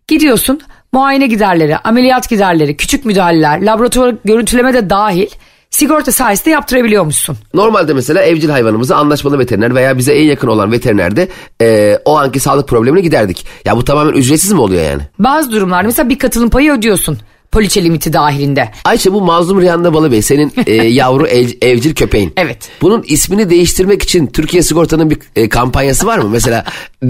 gidiyorsun 0.07 0.61
muayene 0.91 1.27
giderleri, 1.27 1.77
ameliyat 1.77 2.29
giderleri, 2.29 2.77
küçük 2.77 3.05
müdahaleler, 3.05 3.61
laboratuvar 3.61 4.15
görüntüleme 4.25 4.73
de 4.73 4.89
dahil 4.89 5.27
sigorta 5.69 6.11
sayesinde 6.11 6.49
yaptırabiliyormuşsun. 6.49 7.37
normalde 7.53 7.93
mesela 7.93 8.21
evcil 8.21 8.49
hayvanımızı 8.49 8.95
anlaşmalı 8.95 9.39
veteriner 9.39 9.75
veya 9.75 9.97
bize 9.97 10.13
en 10.13 10.23
yakın 10.23 10.47
olan 10.47 10.71
veterinerde 10.71 11.27
e, 11.61 11.99
o 12.05 12.17
anki 12.17 12.39
sağlık 12.39 12.67
problemini 12.67 13.03
giderdik. 13.03 13.45
Ya 13.65 13.77
bu 13.77 13.85
tamamen 13.85 14.13
ücretsiz 14.13 14.51
mi 14.51 14.61
oluyor 14.61 14.83
yani? 14.83 15.01
Bazı 15.19 15.51
durumlarda 15.51 15.87
mesela 15.87 16.09
bir 16.09 16.19
katılım 16.19 16.49
payı 16.49 16.71
ödüyorsun 16.71 17.17
poliçe 17.53 17.83
limiti 17.83 18.13
dahilinde. 18.13 18.69
Ayşe 18.85 19.13
bu 19.13 19.21
Mazlum 19.21 19.61
Rihanna 19.61 19.93
Balı 19.93 20.11
Bey 20.11 20.21
senin 20.21 20.53
e, 20.67 20.73
yavru 20.73 21.27
ev- 21.27 21.57
evcil 21.61 21.95
köpeğin. 21.95 22.33
Evet. 22.37 22.57
Bunun 22.81 23.03
ismini 23.07 23.49
değiştirmek 23.49 24.03
için 24.03 24.27
Türkiye 24.27 24.63
Sigorta'nın 24.63 25.09
bir 25.09 25.17
e, 25.35 25.49
kampanyası 25.49 26.05
var 26.07 26.17
mı? 26.17 26.29
Mesela 26.29 26.65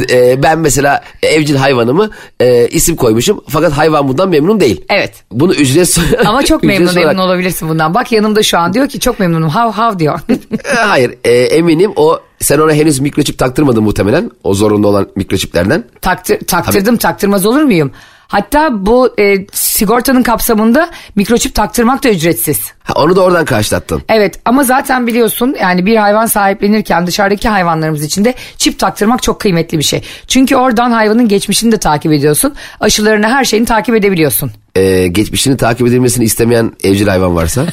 e, 0.10 0.44
ben 0.44 0.60
mesela 0.60 1.04
evcil 1.24 1.56
hayvanımı 1.56 2.10
e, 2.40 2.68
isim 2.68 2.96
koymuşum 2.96 3.42
fakat 3.50 3.72
hayvan 3.74 4.08
bundan 4.08 4.30
memnun 4.30 4.60
değil. 4.60 4.82
Evet. 4.90 5.14
Bunu 5.32 5.54
ücret 5.54 6.00
Ama 6.26 6.44
çok 6.46 6.64
memnun 6.64 6.76
ücretsiz 6.82 6.98
olarak- 6.98 7.14
emin 7.14 7.22
olabilirsin 7.24 7.70
bundan. 7.70 7.94
Bak 7.94 8.12
yanımda 8.12 8.44
şu 8.44 8.58
an 8.58 8.74
diyor 8.74 8.88
ki 8.90 9.00
çok 9.00 9.20
memnunum 9.20 9.50
hav 9.50 9.72
hav 9.72 10.00
diyor. 10.00 10.20
E, 10.30 10.76
Hayır 10.76 11.14
e, 11.24 11.32
eminim 11.32 11.92
o 11.96 12.20
sen 12.40 12.60
ona 12.60 12.74
henüz 12.74 13.00
mikroçip 13.00 13.38
taktırmadın 13.38 13.84
muhtemelen 13.84 14.32
o 14.44 14.54
zorunlu 14.54 14.88
olan 14.88 15.08
mikroçiplerden. 15.16 15.84
Taktır, 16.02 16.40
taktırdım 16.40 16.98
taktırmaz 16.98 17.46
olur 17.46 17.62
muyum? 17.62 17.92
Hatta 18.34 18.86
bu 18.86 19.14
e, 19.20 19.46
sigortanın 19.52 20.24
kapsamında 20.24 20.90
mikroçip 21.16 21.56
taktırmak 21.56 22.04
da 22.04 22.10
ücretsiz. 22.10 22.72
Ha, 22.84 22.94
onu 22.96 23.16
da 23.16 23.22
oradan 23.22 23.46
karşılattın. 23.46 24.02
Evet 24.10 24.40
ama 24.46 24.64
zaten 24.64 25.08
biliyorsun 25.08 25.56
yani 25.62 25.86
bir 25.86 25.96
hayvan 25.96 26.26
sahiplenirken 26.26 27.08
dışarıdaki 27.08 27.50
hayvanlarımız 27.50 28.04
için 28.04 28.26
de 28.26 28.34
çip 28.58 28.80
taktırmak 28.80 29.24
çok 29.24 29.40
kıymetli 29.40 29.78
bir 29.78 29.84
şey. 29.84 30.02
Çünkü 30.28 30.56
oradan 30.56 30.92
hayvanın 30.92 31.28
geçmişini 31.28 31.72
de 31.72 31.78
takip 31.78 32.12
ediyorsun. 32.12 32.56
Aşılarını 32.80 33.28
her 33.28 33.46
şeyini 33.46 33.66
takip 33.66 33.96
edebiliyorsun. 33.96 34.52
E, 34.76 35.08
geçmişini 35.08 35.58
takip 35.58 35.88
edilmesini 35.88 36.26
istemeyen 36.26 36.72
evcil 36.84 37.08
hayvan 37.08 37.36
varsa. 37.36 37.66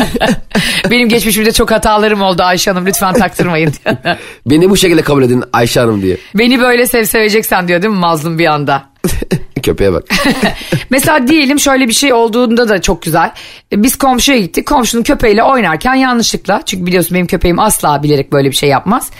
Benim 0.90 1.08
geçmişimde 1.08 1.52
çok 1.52 1.70
hatalarım 1.70 2.22
oldu 2.22 2.42
Ayşe 2.42 2.70
Hanım 2.70 2.86
lütfen 2.86 3.14
taktırmayın. 3.14 3.72
Beni 4.46 4.70
bu 4.70 4.76
şekilde 4.76 5.02
kabul 5.02 5.22
edin 5.22 5.44
Ayşe 5.52 5.80
Hanım 5.80 6.02
diye. 6.02 6.16
Beni 6.34 6.60
böyle 6.60 6.86
sev 6.86 7.04
seveceksen 7.04 7.68
diyor 7.68 7.82
değil 7.82 7.94
mi 7.94 8.00
mazlum 8.00 8.38
bir 8.38 8.46
anda. 8.46 8.82
Köpeğe 9.66 9.92
bak. 9.92 10.04
Mesela 10.90 11.28
diyelim 11.28 11.60
şöyle 11.60 11.88
bir 11.88 11.92
şey 11.92 12.12
olduğunda 12.12 12.68
da 12.68 12.82
çok 12.82 13.02
güzel. 13.02 13.32
E, 13.72 13.82
Biz 13.82 13.96
komşuya 13.96 14.38
gittik. 14.38 14.66
Komşunun 14.66 15.02
köpeğiyle 15.02 15.42
oynarken 15.42 15.94
yanlışlıkla 15.94 16.62
çünkü 16.66 16.86
biliyorsun 16.86 17.14
benim 17.14 17.26
köpeğim 17.26 17.58
asla 17.58 18.02
bilerek 18.02 18.32
böyle 18.32 18.50
bir 18.50 18.56
şey 18.56 18.68
yapmaz. 18.68 19.10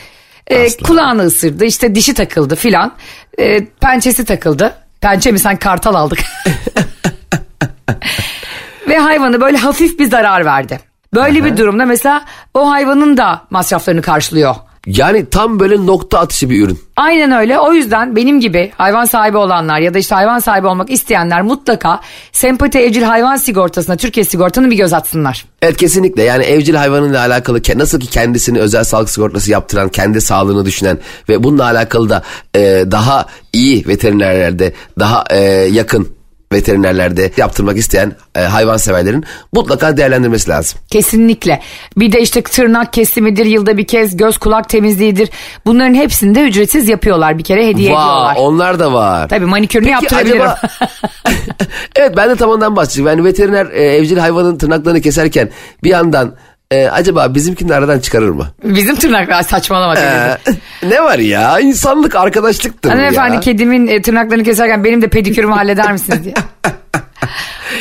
E, 0.46 0.76
kulağını 0.76 1.22
ısırdı 1.22 1.64
işte 1.64 1.94
dişi 1.94 2.14
takıldı 2.14 2.56
filan. 2.56 2.92
E, 3.38 3.64
pençesi 3.64 4.24
takıldı. 4.24 4.74
Pençe 5.00 5.32
mi 5.32 5.38
sen 5.38 5.56
kartal 5.56 5.94
aldık. 5.94 6.18
Ve 8.88 8.98
hayvanı 8.98 9.40
böyle 9.40 9.56
hafif 9.56 9.98
bir 9.98 10.10
zarar 10.10 10.44
verdi. 10.44 10.80
Böyle 11.14 11.44
bir 11.44 11.56
durumda 11.56 11.84
mesela 11.84 12.24
o 12.54 12.70
hayvanın 12.70 13.16
da 13.16 13.42
masraflarını 13.50 14.02
karşılıyor. 14.02 14.54
Yani 14.86 15.26
tam 15.30 15.60
böyle 15.60 15.86
nokta 15.86 16.18
atışı 16.18 16.50
bir 16.50 16.64
ürün. 16.64 16.78
Aynen 16.96 17.32
öyle. 17.32 17.58
O 17.58 17.72
yüzden 17.72 18.16
benim 18.16 18.40
gibi 18.40 18.72
hayvan 18.76 19.04
sahibi 19.04 19.36
olanlar 19.36 19.80
ya 19.80 19.94
da 19.94 19.98
işte 19.98 20.14
hayvan 20.14 20.38
sahibi 20.38 20.66
olmak 20.66 20.90
isteyenler 20.90 21.42
mutlaka 21.42 22.00
sempati 22.32 22.78
evcil 22.78 23.02
hayvan 23.02 23.36
sigortasına 23.36 23.96
Türkiye 23.96 24.24
sigortanın 24.24 24.70
bir 24.70 24.76
göz 24.76 24.92
atsınlar. 24.92 25.46
Evet 25.62 25.76
kesinlikle 25.76 26.22
yani 26.22 26.44
evcil 26.44 26.74
hayvanıyla 26.74 27.26
alakalı 27.26 27.60
nasıl 27.76 28.00
ki 28.00 28.06
kendisini 28.06 28.58
özel 28.58 28.84
sağlık 28.84 29.10
sigortası 29.10 29.50
yaptıran, 29.50 29.88
kendi 29.88 30.20
sağlığını 30.20 30.64
düşünen 30.64 30.98
ve 31.28 31.42
bununla 31.42 31.64
alakalı 31.64 32.08
da 32.08 32.22
e, 32.54 32.84
daha 32.90 33.26
iyi 33.52 33.86
veterinerlerde, 33.86 34.72
daha 34.98 35.24
e, 35.30 35.38
yakın 35.72 36.15
veterinerlerde 36.52 37.30
yaptırmak 37.36 37.76
isteyen 37.76 38.12
e, 38.36 38.40
hayvanseverlerin 38.40 39.24
mutlaka 39.52 39.96
değerlendirmesi 39.96 40.50
lazım. 40.50 40.78
Kesinlikle. 40.90 41.60
Bir 41.96 42.12
de 42.12 42.20
işte 42.20 42.42
tırnak 42.42 42.92
kesimidir, 42.92 43.46
yılda 43.46 43.76
bir 43.76 43.86
kez 43.86 44.16
göz 44.16 44.38
kulak 44.38 44.68
temizliğidir. 44.68 45.30
Bunların 45.66 45.94
hepsini 45.94 46.34
de 46.34 46.40
ücretsiz 46.42 46.88
yapıyorlar. 46.88 47.38
Bir 47.38 47.44
kere 47.44 47.66
hediye 47.68 47.86
ediyorlar. 47.88 48.24
Vay 48.26 48.34
onlar 48.38 48.78
da 48.78 48.92
var. 48.92 49.28
Tabii 49.28 49.46
manikürünü 49.46 49.84
Peki 49.86 49.92
yaptırabilirim. 49.94 50.40
acaba- 50.42 50.58
evet 51.96 52.16
ben 52.16 52.30
de 52.30 52.36
tam 52.36 52.50
ondan 52.50 52.76
bahsedeceğim. 52.76 53.08
Yani 53.08 53.24
veteriner 53.24 53.66
e, 53.66 53.82
evcil 53.96 54.16
hayvanın 54.18 54.58
tırnaklarını 54.58 55.00
keserken 55.00 55.50
bir 55.84 55.90
yandan 55.90 56.34
e, 56.70 56.86
acaba 56.86 57.34
bizimkini 57.34 57.68
de 57.68 57.74
aradan 57.74 57.98
çıkarır 57.98 58.28
mı? 58.28 58.46
Bizim 58.64 58.96
tırnaklar 58.96 59.42
saçmalama. 59.42 59.94
E, 59.94 59.96
teyze. 59.96 60.60
ne 60.82 61.02
var 61.02 61.18
ya 61.18 61.60
insanlık 61.60 62.14
arkadaşlıktır 62.14 62.90
Hanımefendi 62.90 63.34
ya. 63.34 63.40
kedimin 63.40 63.86
e, 63.86 64.02
tırnaklarını 64.02 64.44
keserken 64.44 64.84
benim 64.84 65.02
de 65.02 65.08
pedikürümü 65.08 65.52
halleder 65.54 65.92
misiniz 65.92 66.24
diye. 66.24 66.34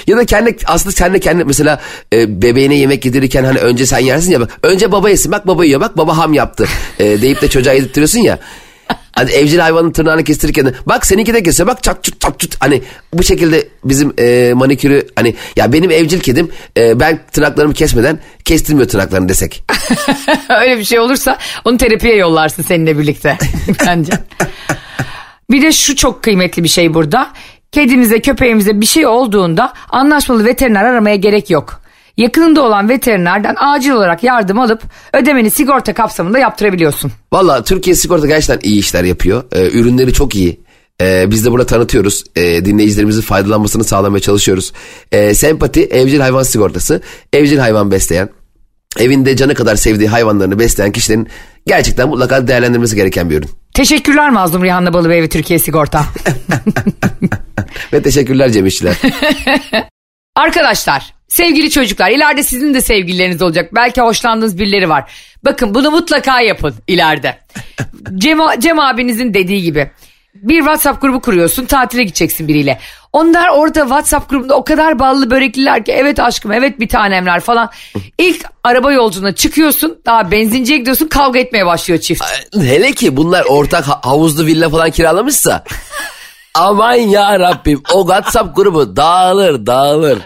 Ya 0.08 0.18
da 0.18 0.26
kendi 0.26 0.58
aslında 0.66 0.96
kendi 0.96 1.20
kendi 1.20 1.44
mesela 1.46 1.80
e, 2.14 2.42
bebeğine 2.42 2.76
yemek 2.76 3.06
yedirirken 3.06 3.44
hani 3.44 3.60
önce 3.60 3.86
sen 3.86 4.00
yersin 4.00 4.32
ya 4.32 4.42
bak 4.42 4.50
önce 4.64 4.92
baba 4.92 5.10
yesin 5.10 5.32
bak 5.32 5.48
baba 5.48 5.66
yiyor 5.66 5.82
bak 5.82 5.98
baba 5.98 6.18
ham 6.18 6.34
yaptı 6.34 6.68
e, 7.00 7.22
deyip 7.22 7.42
de 7.42 7.48
çocuğa 7.50 7.74
yedirtiyorsun 7.74 8.20
ya. 8.20 8.40
Hani 9.16 9.32
evcil 9.32 9.60
hayvanın 9.60 9.92
tırnağını 9.92 10.24
kestirirken 10.24 10.74
bak 10.86 11.06
seninki 11.06 11.34
de 11.34 11.44
kesiyor 11.44 11.68
bak 11.68 11.84
çat 11.84 12.04
çut 12.04 12.22
çat 12.22 12.40
çut 12.40 12.56
hani 12.60 12.84
bu 13.14 13.24
şekilde 13.24 13.68
bizim 13.84 14.14
e, 14.20 14.54
manikürü 14.56 15.08
hani 15.16 15.36
ya 15.56 15.74
benim 15.74 15.92
evcil 15.92 16.20
kedim 16.20 16.52
e, 16.78 17.00
ben 17.00 17.20
tırnaklarımı 17.32 17.74
kesmeden 17.74 18.20
kestirmiyor 18.46 18.88
tırnaklarını 18.88 19.30
desek. 19.30 19.64
Öyle 20.62 20.78
bir 20.80 20.84
şey 20.84 21.00
olursa 21.00 21.38
onu 21.66 21.78
terapiye 21.78 22.16
yollarsın 22.16 22.64
seninle 22.64 22.98
birlikte 22.98 23.38
bence. 23.86 24.14
Bir 25.52 25.62
de 25.62 25.72
şu 25.72 25.96
çok 25.96 26.24
kıymetli 26.24 26.64
bir 26.64 26.70
şey 26.70 26.94
burada. 26.94 27.32
Kedimize 27.72 28.22
köpeğimize 28.22 28.82
bir 28.82 28.86
şey 28.86 29.08
olduğunda 29.08 29.74
anlaşmalı 29.90 30.46
veteriner 30.46 30.84
aramaya 30.84 31.16
gerek 31.16 31.50
yok. 31.50 31.82
Yakınında 32.18 32.62
olan 32.62 32.90
veterinerden 32.90 33.56
acil 33.60 33.92
olarak 33.92 34.24
yardım 34.24 34.60
alıp 34.60 34.82
ödemeni 35.14 35.52
sigorta 35.52 35.94
kapsamında 35.94 36.40
yaptırabiliyorsun. 36.40 37.12
Valla 37.34 37.64
Türkiye 37.64 37.96
Sigorta 37.96 38.28
gerçekten 38.28 38.70
iyi 38.70 38.80
işler 38.80 39.04
yapıyor. 39.04 39.44
Ee, 39.52 39.70
ürünleri 39.72 40.14
çok 40.14 40.36
iyi. 40.36 40.66
Ee, 41.02 41.32
biz 41.32 41.46
de 41.46 41.52
burada 41.52 41.66
tanıtıyoruz. 41.66 42.24
Ee, 42.36 42.66
dinleyicilerimizin 42.66 43.22
faydalanmasını 43.22 43.84
sağlamaya 43.84 44.22
çalışıyoruz. 44.22 44.74
Ee, 45.12 45.34
sempati 45.34 45.84
evcil 45.84 46.20
hayvan 46.20 46.44
sigortası. 46.44 47.02
Evcil 47.34 47.58
hayvan 47.58 47.92
besleyen, 47.92 48.30
evinde 49.00 49.36
canı 49.36 49.54
kadar 49.54 49.76
sevdiği 49.76 50.10
hayvanlarını 50.10 50.60
besleyen 50.60 50.92
kişilerin 50.92 51.28
gerçekten 51.68 52.10
mutlaka 52.10 52.48
değerlendirmesi 52.48 52.96
gereken 52.96 53.30
bir 53.30 53.38
ürün. 53.38 53.50
Teşekkürler 53.74 54.30
Mazlum 54.30 54.64
Rihanna 54.64 54.94
Balıbey 54.94 55.22
ve 55.22 55.30
Türkiye 55.30 55.60
Sigorta. 55.60 56.06
Ve 57.94 58.02
teşekkürler 58.02 58.52
Cem 58.52 58.66
İşçiler. 58.66 58.96
Arkadaşlar 60.36 61.15
sevgili 61.36 61.70
çocuklar 61.70 62.12
ileride 62.12 62.44
sizin 62.44 62.74
de 62.74 62.82
sevgilileriniz 62.82 63.42
olacak. 63.42 63.76
Belki 63.76 64.02
hoşlandığınız 64.02 64.58
birileri 64.58 64.90
var. 64.90 65.12
Bakın 65.46 65.76
bunu 65.76 65.92
mutlaka 65.92 66.42
yapın 66.42 66.76
ileride. 66.88 67.38
Cem, 68.16 68.40
Cem 68.60 68.80
abinizin 68.80 69.34
dediği 69.34 69.62
gibi. 69.62 69.92
Bir 70.36 70.58
WhatsApp 70.58 71.02
grubu 71.02 71.22
kuruyorsun 71.22 71.66
tatile 71.66 72.04
gideceksin 72.04 72.48
biriyle. 72.48 72.80
Onlar 73.14 73.50
orada 73.50 73.80
WhatsApp 73.80 74.30
grubunda 74.30 74.56
o 74.56 74.64
kadar 74.64 75.00
ballı 75.00 75.32
börekliler 75.32 75.86
ki 75.86 75.92
evet 75.92 76.20
aşkım 76.20 76.52
evet 76.52 76.80
bir 76.80 76.90
tanemler 76.90 77.40
falan. 77.40 77.70
İlk 78.18 78.46
araba 78.64 78.92
yolculuğuna 78.92 79.36
çıkıyorsun 79.36 79.98
daha 80.06 80.32
benzinciye 80.32 80.80
gidiyorsun 80.80 81.08
kavga 81.08 81.40
etmeye 81.40 81.66
başlıyor 81.66 82.00
çift. 82.00 82.24
Hele 82.54 82.92
ki 82.92 83.18
bunlar 83.18 83.46
ortak 83.46 83.88
ha- 83.88 84.02
havuzlu 84.04 84.46
villa 84.46 84.70
falan 84.70 84.92
kiralamışsa. 84.92 85.64
Aman 86.56 86.94
ya 86.94 87.40
Rabbim 87.40 87.84
o 87.94 88.02
WhatsApp 88.02 88.56
grubu 88.56 88.96
dağılır 88.96 89.66
dağılır. 89.66 90.20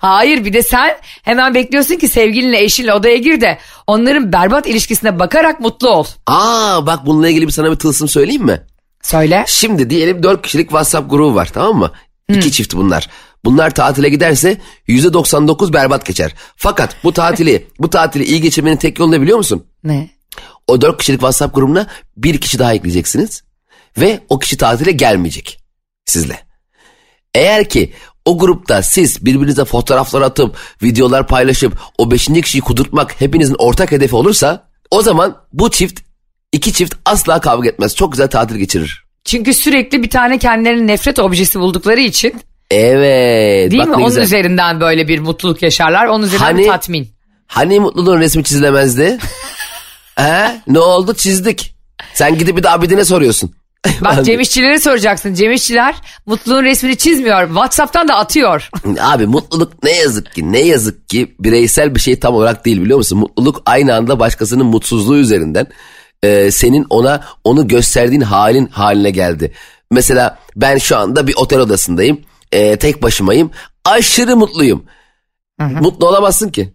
Hayır 0.00 0.44
bir 0.44 0.52
de 0.52 0.62
sen 0.62 0.96
hemen 1.22 1.54
bekliyorsun 1.54 1.96
ki 1.96 2.08
sevgilinle 2.08 2.62
eşinle 2.62 2.94
odaya 2.94 3.16
gir 3.16 3.40
de 3.40 3.58
onların 3.86 4.32
berbat 4.32 4.66
ilişkisine 4.66 5.18
bakarak 5.18 5.60
mutlu 5.60 5.88
ol. 5.88 6.04
Aa 6.26 6.86
bak 6.86 7.06
bununla 7.06 7.28
ilgili 7.28 7.46
bir 7.46 7.52
sana 7.52 7.70
bir 7.70 7.76
tılsım 7.76 8.08
söyleyeyim 8.08 8.44
mi? 8.44 8.62
Söyle. 9.02 9.44
Şimdi 9.48 9.90
diyelim 9.90 10.22
4 10.22 10.42
kişilik 10.42 10.68
WhatsApp 10.68 11.10
grubu 11.10 11.34
var 11.34 11.50
tamam 11.52 11.76
mı? 11.76 11.92
İki 12.28 12.52
çift 12.52 12.74
bunlar. 12.74 13.08
Bunlar 13.44 13.74
tatile 13.74 14.08
giderse 14.08 14.58
%99 14.88 15.72
berbat 15.72 16.06
geçer. 16.06 16.34
Fakat 16.56 16.96
bu 17.04 17.12
tatili 17.12 17.66
bu 17.78 17.90
tatili 17.90 18.24
iyi 18.24 18.40
geçirmenin 18.40 18.76
tek 18.76 18.98
yolu 18.98 19.12
ne 19.12 19.20
biliyor 19.20 19.38
musun? 19.38 19.66
Ne? 19.84 20.10
O 20.66 20.80
4 20.80 20.98
kişilik 20.98 21.20
WhatsApp 21.20 21.54
grubuna 21.54 21.86
bir 22.16 22.40
kişi 22.40 22.58
daha 22.58 22.74
ekleyeceksiniz. 22.74 23.42
Ve 23.98 24.20
o 24.28 24.38
kişi 24.38 24.56
tatile 24.56 24.92
gelmeyecek 24.92 25.60
sizle. 26.04 26.40
Eğer 27.34 27.68
ki 27.68 27.92
o 28.24 28.38
grupta 28.38 28.82
siz 28.82 29.24
birbirinize 29.24 29.64
fotoğraflar 29.64 30.22
atıp 30.22 30.56
videolar 30.82 31.26
paylaşıp 31.26 31.78
o 31.98 32.10
beşinci 32.10 32.42
kişiyi 32.42 32.60
kudurtmak 32.60 33.20
hepinizin 33.20 33.56
ortak 33.58 33.92
hedefi 33.92 34.16
olursa 34.16 34.68
o 34.90 35.02
zaman 35.02 35.36
bu 35.52 35.70
çift 35.70 36.00
iki 36.52 36.72
çift 36.72 36.94
asla 37.04 37.40
kavga 37.40 37.68
etmez. 37.68 37.94
Çok 37.96 38.12
güzel 38.12 38.28
tatil 38.28 38.56
geçirir. 38.56 39.04
Çünkü 39.24 39.54
sürekli 39.54 40.02
bir 40.02 40.10
tane 40.10 40.38
kendilerinin 40.38 40.88
nefret 40.88 41.18
objesi 41.18 41.60
buldukları 41.60 42.00
için 42.00 42.34
Evet. 42.70 43.70
değil 43.70 43.82
mi? 43.86 43.94
Onun 43.94 44.06
güzel. 44.06 44.22
üzerinden 44.22 44.80
böyle 44.80 45.08
bir 45.08 45.18
mutluluk 45.18 45.62
yaşarlar. 45.62 46.06
Onun 46.06 46.26
üzerinden 46.26 46.44
Hani- 46.44 46.62
bir 46.62 46.66
tatmin. 46.68 47.08
Hani 47.46 47.80
mutluluğun 47.80 48.18
resmi 48.20 48.44
çizilemezdi? 48.44 49.18
He? 50.16 50.60
Ne 50.66 50.78
oldu 50.78 51.14
çizdik. 51.14 51.74
Sen 52.14 52.38
gidip 52.38 52.56
bir 52.56 52.62
de 52.62 52.70
abidine 52.70 53.04
soruyorsun. 53.04 53.54
Bak 54.00 54.24
Cem 54.24 54.40
İşçilere 54.40 54.80
soracaksın. 54.80 55.34
Cem 55.34 55.52
İşçiler 55.52 55.94
mutluluğun 56.26 56.64
resmini 56.64 56.96
çizmiyor. 56.96 57.46
Whatsapp'tan 57.46 58.08
da 58.08 58.14
atıyor. 58.14 58.70
Abi 59.00 59.26
mutluluk 59.26 59.84
ne 59.84 59.96
yazık 59.96 60.34
ki 60.34 60.52
ne 60.52 60.60
yazık 60.60 61.08
ki 61.08 61.34
bireysel 61.40 61.94
bir 61.94 62.00
şey 62.00 62.20
tam 62.20 62.34
olarak 62.34 62.64
değil 62.64 62.82
biliyor 62.82 62.98
musun? 62.98 63.18
Mutluluk 63.18 63.62
aynı 63.66 63.94
anda 63.94 64.18
başkasının 64.18 64.66
mutsuzluğu 64.66 65.16
üzerinden 65.16 65.66
e, 66.22 66.50
senin 66.50 66.86
ona 66.90 67.24
onu 67.44 67.68
gösterdiğin 67.68 68.20
halin 68.20 68.66
haline 68.66 69.10
geldi. 69.10 69.52
Mesela 69.90 70.38
ben 70.56 70.78
şu 70.78 70.96
anda 70.96 71.26
bir 71.26 71.34
otel 71.36 71.58
odasındayım. 71.60 72.20
E, 72.52 72.76
tek 72.76 73.02
başımayım. 73.02 73.50
Aşırı 73.84 74.36
mutluyum. 74.36 74.84
Mutlu 75.58 76.08
olamazsın 76.08 76.48
ki. 76.48 76.72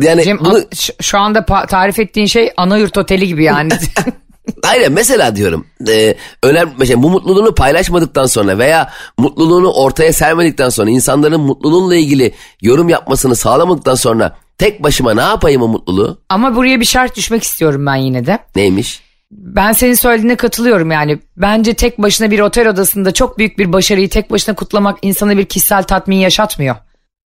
Yani 0.00 0.24
Cem 0.24 0.38
bunu, 0.38 0.64
şu- 1.00 1.18
anda 1.18 1.44
tarif 1.66 1.98
ettiğin 1.98 2.26
şey 2.26 2.52
ana 2.56 2.76
yurt 2.76 2.98
oteli 2.98 3.26
gibi 3.26 3.44
yani. 3.44 3.72
Hayır 4.64 4.88
mesela 4.88 5.36
diyorum 5.36 5.66
e, 5.88 6.14
önemli 6.42 6.72
mesela 6.78 7.02
bu 7.02 7.10
mutluluğunu 7.10 7.54
paylaşmadıktan 7.54 8.26
sonra 8.26 8.58
veya 8.58 8.90
mutluluğunu 9.18 9.72
ortaya 9.72 10.12
sermedikten 10.12 10.68
sonra 10.68 10.90
insanların 10.90 11.40
mutluluğunla 11.40 11.96
ilgili 11.96 12.34
yorum 12.62 12.88
yapmasını 12.88 13.36
sağlamadıktan 13.36 13.94
sonra 13.94 14.36
tek 14.58 14.82
başıma 14.82 15.14
ne 15.14 15.20
yapayım 15.20 15.62
o 15.62 15.68
mutluluğu? 15.68 16.18
Ama 16.28 16.56
buraya 16.56 16.80
bir 16.80 16.84
şart 16.84 17.16
düşmek 17.16 17.42
istiyorum 17.42 17.86
ben 17.86 17.96
yine 17.96 18.26
de. 18.26 18.38
Neymiş? 18.56 19.00
Ben 19.30 19.72
senin 19.72 19.94
söylediğine 19.94 20.36
katılıyorum 20.36 20.90
yani. 20.90 21.18
Bence 21.36 21.74
tek 21.74 21.98
başına 21.98 22.30
bir 22.30 22.40
otel 22.40 22.68
odasında 22.68 23.14
çok 23.14 23.38
büyük 23.38 23.58
bir 23.58 23.72
başarıyı 23.72 24.10
tek 24.10 24.30
başına 24.30 24.54
kutlamak 24.54 24.98
insana 25.02 25.36
bir 25.36 25.44
kişisel 25.44 25.82
tatmin 25.82 26.16
yaşatmıyor. 26.16 26.76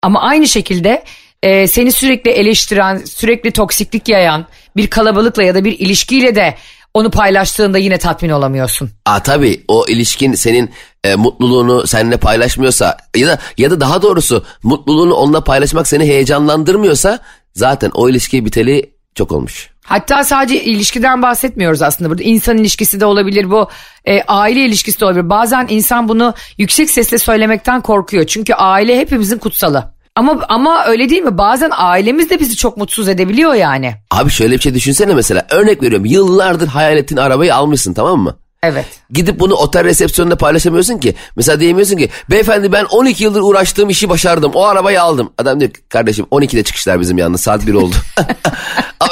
Ama 0.03 0.23
aynı 0.23 0.49
şekilde 0.49 1.05
e, 1.43 1.67
seni 1.67 1.93
sürekli 1.93 2.31
eleştiren, 2.31 2.97
sürekli 2.97 3.51
toksiklik 3.51 4.09
yayan 4.09 4.47
bir 4.77 4.87
kalabalıkla 4.87 5.43
ya 5.43 5.55
da 5.55 5.65
bir 5.65 5.79
ilişkiyle 5.79 6.35
de 6.35 6.55
onu 6.95 7.11
paylaştığında 7.11 7.79
yine 7.79 7.99
tatmin 7.99 8.31
olamıyorsun. 8.31 8.91
Aa 9.07 9.23
tabii 9.23 9.65
o 9.69 9.85
ilişkin 9.89 10.35
senin 10.35 10.71
e, 11.05 11.15
mutluluğunu 11.15 11.87
seninle 11.87 12.17
paylaşmıyorsa 12.17 12.97
ya 13.17 13.29
da 13.29 13.39
ya 13.59 13.71
da 13.71 13.81
daha 13.81 14.03
doğrusu 14.03 14.45
mutluluğunu 14.63 15.15
onunla 15.15 15.45
paylaşmak 15.45 15.89
seni 15.89 16.05
heyecanlandırmıyorsa 16.05 17.19
zaten 17.55 17.91
o 17.95 18.09
ilişki 18.09 18.45
biteli 18.45 18.91
çok 19.15 19.33
olmuş. 19.33 19.71
Hatta 19.85 20.25
sadece 20.25 20.65
ilişkiden 20.65 21.23
bahsetmiyoruz 21.23 21.83
aslında 21.83 22.11
burada. 22.11 22.23
İnsan 22.23 22.59
ilişkisi 22.59 23.01
de 23.01 23.07
olabilir 23.07 23.51
bu. 23.51 23.69
e, 24.05 24.23
aile 24.23 24.65
ilişkisi 24.67 25.01
de 25.01 25.05
olabilir. 25.05 25.31
Bazen 25.31 25.67
insan 25.71 26.09
bunu 26.09 26.35
yüksek 26.59 26.91
sesle 26.91 27.19
söylemekten 27.19 27.81
korkuyor. 27.81 28.27
Çünkü 28.27 28.55
aile 28.55 28.99
hepimizin 28.99 29.39
kutsalı. 29.39 29.93
Ama 30.17 30.45
ama 30.49 30.85
öyle 30.87 31.09
değil 31.11 31.23
mi? 31.23 31.39
Bazen 31.39 31.71
ailemiz 31.77 32.31
de 32.31 32.41
bizi 32.41 32.57
çok 32.57 32.77
mutsuz 32.77 33.09
edebiliyor 33.09 33.55
yani. 33.55 33.95
Abi 34.11 34.31
şöyle 34.31 34.55
bir 34.55 34.61
şey 34.61 34.75
düşünsene 34.75 35.15
mesela 35.15 35.47
örnek 35.51 35.83
veriyorum 35.83 36.07
yıllardır 36.07 36.69
hayal 36.69 36.97
ettiğin 36.97 37.21
arabayı 37.21 37.55
almışsın 37.55 37.95
tamam 37.95 38.21
mı? 38.21 38.37
Evet. 38.63 38.87
Gidip 39.11 39.41
bunu 39.41 39.55
otel 39.55 39.85
resepsiyonunda 39.85 40.37
paylaşamıyorsun 40.37 40.99
ki. 40.99 41.15
Mesela 41.37 41.61
diyemiyorsun 41.61 41.97
ki 41.97 42.09
beyefendi 42.31 42.73
ben 42.73 42.85
12 42.85 43.25
yıldır 43.25 43.41
uğraştığım 43.41 43.91
işi 43.91 44.09
başardım. 44.09 44.53
O 44.55 44.65
arabayı 44.65 45.03
aldım. 45.03 45.33
Adam 45.39 45.61
diyor 45.61 45.71
ki 45.71 45.81
kardeşim 45.89 46.27
12'de 46.31 46.63
çıkışlar 46.63 47.01
bizim 47.01 47.19
yalnız 47.19 47.41
saat 47.41 47.67
1 47.67 47.75
oldu. 47.75 47.95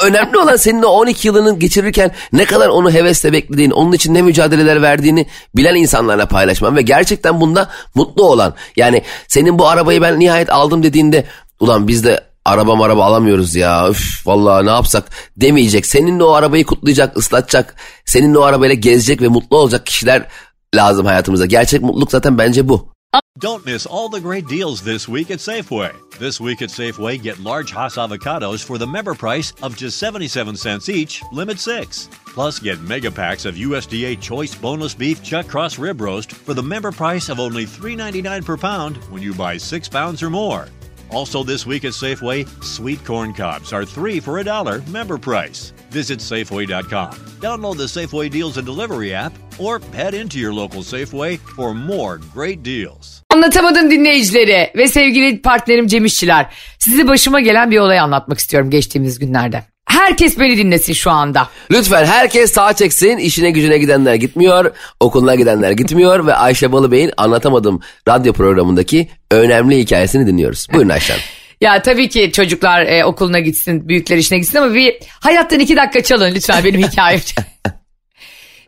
Önemli 0.03 0.37
olan 0.37 0.55
senin 0.55 0.83
o 0.83 0.87
12 0.87 1.27
yılını 1.27 1.59
geçirirken 1.59 2.11
ne 2.33 2.45
kadar 2.45 2.67
onu 2.67 2.91
hevesle 2.91 3.33
beklediğini, 3.33 3.73
onun 3.73 3.91
için 3.91 4.13
ne 4.13 4.21
mücadeleler 4.21 4.81
verdiğini 4.81 5.25
bilen 5.55 5.75
insanlarla 5.75 6.25
paylaşman 6.25 6.75
ve 6.75 6.81
gerçekten 6.81 7.41
bunda 7.41 7.69
mutlu 7.95 8.23
olan. 8.23 8.53
Yani 8.75 9.03
senin 9.27 9.59
bu 9.59 9.67
arabayı 9.67 10.01
ben 10.01 10.19
nihayet 10.19 10.49
aldım 10.51 10.83
dediğinde 10.83 11.25
ulan 11.59 11.87
biz 11.87 12.03
de 12.03 12.21
araba 12.45 12.85
araba 12.85 13.05
alamıyoruz 13.05 13.55
ya 13.55 13.89
üf 13.89 14.27
vallahi 14.27 14.65
ne 14.65 14.69
yapsak 14.69 15.03
demeyecek. 15.37 15.85
Seninle 15.85 16.23
o 16.23 16.31
arabayı 16.31 16.65
kutlayacak, 16.65 17.17
ıslatacak, 17.17 17.75
seninle 18.05 18.37
o 18.37 18.41
arabayla 18.41 18.75
gezecek 18.75 19.21
ve 19.21 19.27
mutlu 19.27 19.57
olacak 19.57 19.85
kişiler 19.85 20.25
lazım 20.75 21.05
hayatımıza. 21.05 21.45
Gerçek 21.45 21.81
mutluluk 21.81 22.11
zaten 22.11 22.37
bence 22.37 22.69
bu. 22.69 22.98
Don't 23.39 23.65
miss 23.65 23.85
all 23.85 24.09
the 24.09 24.19
great 24.19 24.47
deals 24.47 24.81
this 24.81 25.07
week 25.07 25.31
at 25.31 25.39
Safeway. 25.39 25.95
This 26.19 26.41
week 26.41 26.61
at 26.61 26.67
Safeway, 26.67 27.21
get 27.21 27.39
large 27.39 27.71
Hass 27.71 27.95
avocados 27.95 28.61
for 28.61 28.77
the 28.77 28.85
member 28.85 29.15
price 29.15 29.53
of 29.61 29.77
just 29.77 29.97
77 29.97 30.57
cents 30.57 30.89
each, 30.89 31.23
limit 31.31 31.57
six. 31.57 32.09
Plus, 32.25 32.59
get 32.59 32.81
mega 32.81 33.09
packs 33.09 33.45
of 33.45 33.55
USDA 33.55 34.19
Choice 34.19 34.53
Boneless 34.55 34.93
Beef 34.93 35.23
Chuck 35.23 35.47
Cross 35.47 35.79
Rib 35.79 36.01
Roast 36.01 36.33
for 36.33 36.53
the 36.53 36.61
member 36.61 36.91
price 36.91 37.29
of 37.29 37.39
only 37.39 37.65
$3.99 37.65 38.43
per 38.43 38.57
pound 38.57 38.97
when 39.09 39.21
you 39.21 39.33
buy 39.33 39.55
six 39.55 39.87
pounds 39.87 40.21
or 40.21 40.29
more. 40.29 40.67
Also, 41.11 41.43
this 41.43 41.65
week 41.65 41.85
at 41.85 41.93
Safeway, 41.93 42.45
sweet 42.63 43.03
corn 43.05 43.33
cobs 43.33 43.73
are 43.73 43.85
three 43.85 44.19
for 44.19 44.39
a 44.39 44.45
dollar 44.45 44.81
member 44.91 45.17
price. 45.17 45.73
Visit 45.91 46.19
Safeway.com, 46.19 47.11
download 47.41 47.77
the 47.77 47.87
Safeway 47.87 48.31
Deals 48.31 48.57
and 48.57 48.65
Delivery 48.65 49.13
app, 49.13 49.33
or 49.59 49.79
head 49.93 50.13
into 50.13 50.37
your 50.39 50.53
local 50.53 50.83
Safeway 50.83 51.37
for 51.55 51.73
more 51.73 52.19
great 52.33 52.63
deals. 52.63 53.23
Anlatamadım 53.29 53.91
dinleyicileri 53.91 54.71
ve 54.75 54.87
sevgili 54.87 55.41
partnerim 55.41 55.87
Cem 55.87 56.05
İşçiler. 56.05 56.45
Size 56.79 57.07
başıma 57.07 57.39
gelen 57.39 57.71
bir 57.71 57.77
olay 57.77 57.99
anlatmak 57.99 58.39
istiyorum 58.39 58.69
geçtiğimiz 58.69 59.19
günlerde. 59.19 59.63
Herkes 59.89 60.39
beni 60.39 60.57
dinlesin 60.57 60.93
şu 60.93 61.11
anda. 61.11 61.49
Lütfen 61.71 62.05
herkes 62.05 62.51
sağa 62.51 62.73
çeksin. 62.73 63.17
İşine 63.17 63.51
gücüne 63.51 63.77
gidenler 63.77 64.15
gitmiyor. 64.15 64.71
Okuluna 64.99 65.35
gidenler 65.35 65.71
gitmiyor. 65.71 66.25
Ve 66.27 66.35
Ayşe 66.35 66.71
Balıbey'in 66.71 67.11
Anlatamadım 67.17 67.79
radyo 68.07 68.33
programındaki 68.33 69.07
önemli 69.31 69.77
hikayesini 69.77 70.27
dinliyoruz. 70.27 70.67
Buyurun 70.73 70.89
Ayşe 70.89 71.13
Hanım. 71.13 71.25
Ya 71.61 71.81
tabii 71.81 72.09
ki 72.09 72.31
çocuklar 72.31 72.85
e, 72.85 73.05
okuluna 73.05 73.39
gitsin, 73.39 73.89
büyükler 73.89 74.17
işine 74.17 74.37
gitsin 74.39 74.57
ama 74.57 74.73
bir 74.73 74.95
hayattan 75.19 75.59
iki 75.59 75.75
dakika 75.75 76.03
çalın 76.03 76.35
lütfen 76.35 76.63
benim 76.63 76.81
hikayem. 76.81 77.19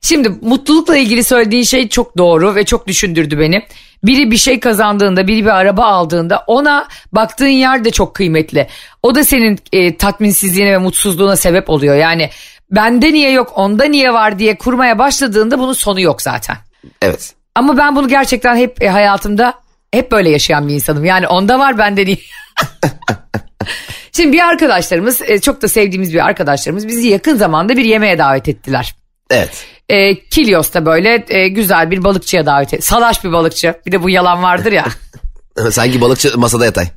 Şimdi 0.01 0.29
mutlulukla 0.29 0.97
ilgili 0.97 1.23
söylediğin 1.23 1.63
şey 1.63 1.89
çok 1.89 2.17
doğru 2.17 2.55
ve 2.55 2.65
çok 2.65 2.87
düşündürdü 2.87 3.39
beni. 3.39 3.63
Biri 4.03 4.31
bir 4.31 4.37
şey 4.37 4.59
kazandığında, 4.59 5.27
biri 5.27 5.43
bir 5.43 5.49
araba 5.49 5.85
aldığında 5.85 6.43
ona 6.47 6.87
baktığın 7.11 7.47
yer 7.47 7.85
de 7.85 7.91
çok 7.91 8.13
kıymetli. 8.13 8.67
O 9.03 9.15
da 9.15 9.23
senin 9.23 9.59
e, 9.73 9.97
tatminsizliğine 9.97 10.71
ve 10.71 10.77
mutsuzluğuna 10.77 11.35
sebep 11.35 11.69
oluyor. 11.69 11.95
Yani 11.95 12.29
bende 12.71 13.13
niye 13.13 13.31
yok, 13.31 13.53
onda 13.55 13.85
niye 13.85 14.13
var 14.13 14.39
diye 14.39 14.57
kurmaya 14.57 14.99
başladığında 14.99 15.59
bunun 15.59 15.73
sonu 15.73 16.01
yok 16.01 16.21
zaten. 16.21 16.57
Evet. 17.01 17.33
Ama 17.55 17.77
ben 17.77 17.95
bunu 17.95 18.07
gerçekten 18.07 18.55
hep 18.55 18.83
e, 18.83 18.89
hayatımda 18.89 19.53
hep 19.91 20.11
böyle 20.11 20.29
yaşayan 20.29 20.67
bir 20.67 20.73
insanım. 20.73 21.05
Yani 21.05 21.27
onda 21.27 21.59
var 21.59 21.77
bende 21.77 22.05
niye? 22.05 22.17
Şimdi 24.11 24.33
bir 24.33 24.39
arkadaşlarımız, 24.39 25.21
e, 25.21 25.41
çok 25.41 25.61
da 25.61 25.67
sevdiğimiz 25.67 26.13
bir 26.13 26.25
arkadaşlarımız 26.25 26.87
bizi 26.87 27.07
yakın 27.07 27.37
zamanda 27.37 27.77
bir 27.77 27.85
yemeğe 27.85 28.17
davet 28.17 28.49
ettiler. 28.49 28.95
Evet. 29.31 29.65
E, 29.91 30.15
Kilios'ta 30.15 30.85
böyle 30.85 31.25
e, 31.29 31.47
güzel 31.47 31.91
bir 31.91 32.03
balıkçıya 32.03 32.45
davet 32.45 32.73
et. 32.73 32.83
Salaş 32.83 33.23
bir 33.23 33.31
balıkçı. 33.31 33.75
Bir 33.85 33.91
de 33.91 34.03
bu 34.03 34.09
yalan 34.09 34.43
vardır 34.43 34.71
ya. 34.71 34.85
Sanki 35.71 36.01
balıkçı 36.01 36.37
masada 36.37 36.65
yatay. 36.65 36.87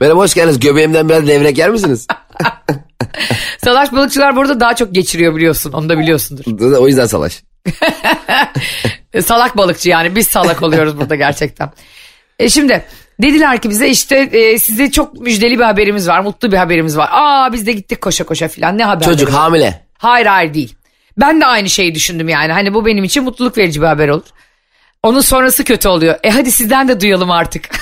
Merhaba 0.00 0.20
hoş 0.20 0.34
geldiniz. 0.34 0.60
Göbeğimden 0.60 1.08
biraz 1.08 1.28
levrek 1.28 1.58
yer 1.58 1.70
misiniz? 1.70 2.06
Salaş 3.64 3.92
balıkçılar 3.92 4.36
burada 4.36 4.60
daha 4.60 4.76
çok 4.76 4.94
geçiriyor 4.94 5.36
biliyorsun. 5.36 5.72
Onu 5.72 5.88
da 5.88 5.98
biliyorsundur. 5.98 6.44
o 6.78 6.88
yüzden 6.88 7.06
salaş. 7.06 7.42
E, 9.12 9.22
salak 9.22 9.56
balıkçı 9.56 9.88
yani 9.88 10.16
biz 10.16 10.26
salak 10.26 10.62
oluyoruz 10.62 10.98
burada 10.98 11.14
gerçekten. 11.14 11.70
E 12.38 12.48
şimdi 12.48 12.84
dediler 13.22 13.60
ki 13.60 13.70
bize 13.70 13.88
işte 13.88 14.16
e, 14.16 14.58
size 14.58 14.90
çok 14.90 15.20
müjdeli 15.20 15.58
bir 15.58 15.64
haberimiz 15.64 16.08
var. 16.08 16.20
Mutlu 16.20 16.52
bir 16.52 16.56
haberimiz 16.56 16.96
var. 16.96 17.08
Aa 17.12 17.52
biz 17.52 17.66
de 17.66 17.72
gittik 17.72 18.00
koşa 18.00 18.24
koşa 18.24 18.48
filan 18.48 18.78
ne 18.78 18.84
haber? 18.84 19.04
Çocuk 19.04 19.32
hamile. 19.32 19.89
Hayır 20.00 20.26
hayır 20.26 20.54
değil. 20.54 20.74
Ben 21.16 21.40
de 21.40 21.46
aynı 21.46 21.70
şeyi 21.70 21.94
düşündüm 21.94 22.28
yani. 22.28 22.52
Hani 22.52 22.74
bu 22.74 22.86
benim 22.86 23.04
için 23.04 23.24
mutluluk 23.24 23.58
verici 23.58 23.80
bir 23.80 23.86
haber 23.86 24.08
olur. 24.08 24.26
Onun 25.02 25.20
sonrası 25.20 25.64
kötü 25.64 25.88
oluyor. 25.88 26.18
E 26.22 26.30
hadi 26.30 26.50
sizden 26.52 26.88
de 26.88 27.00
duyalım 27.00 27.30
artık. 27.30 27.68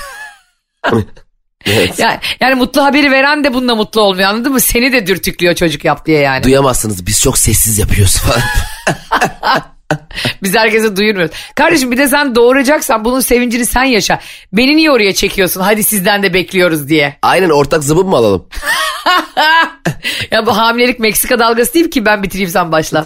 Evet. 1.65 1.99
yani, 1.99 2.19
yani 2.39 2.55
mutlu 2.55 2.83
haberi 2.83 3.11
veren 3.11 3.43
de 3.43 3.53
bununla 3.53 3.75
mutlu 3.75 4.01
olmuyor 4.01 4.29
anladın 4.29 4.51
mı? 4.51 4.59
Seni 4.59 4.91
de 4.93 5.07
dürtüklüyor 5.07 5.55
çocuk 5.55 5.85
yap 5.85 6.05
diye 6.05 6.19
yani. 6.19 6.43
Duyamazsınız 6.43 7.07
biz 7.07 7.21
çok 7.21 7.37
sessiz 7.37 7.79
yapıyoruz 7.79 8.17
falan. 8.17 8.41
Biz 10.43 10.55
herkese 10.55 10.95
duyurmuyoruz. 10.95 11.35
Kardeşim 11.55 11.91
bir 11.91 11.97
de 11.97 12.07
sen 12.07 12.35
doğuracaksan 12.35 13.05
bunun 13.05 13.19
sevincini 13.19 13.65
sen 13.65 13.83
yaşa. 13.83 14.19
Beni 14.53 14.75
niye 14.75 14.91
oraya 14.91 15.13
çekiyorsun? 15.13 15.61
Hadi 15.61 15.83
sizden 15.83 16.23
de 16.23 16.33
bekliyoruz 16.33 16.89
diye. 16.89 17.17
Aynen 17.21 17.49
ortak 17.49 17.83
zıbın 17.83 18.07
mı 18.07 18.15
alalım? 18.15 18.47
Ya 20.31 20.45
bu 20.45 20.57
hamilelik 20.57 20.99
Meksika 20.99 21.39
dalgası 21.39 21.73
değil 21.73 21.91
ki 21.91 22.05
ben 22.05 22.23
bitireyim 22.23 22.49
sen 22.49 22.71
başla. 22.71 23.05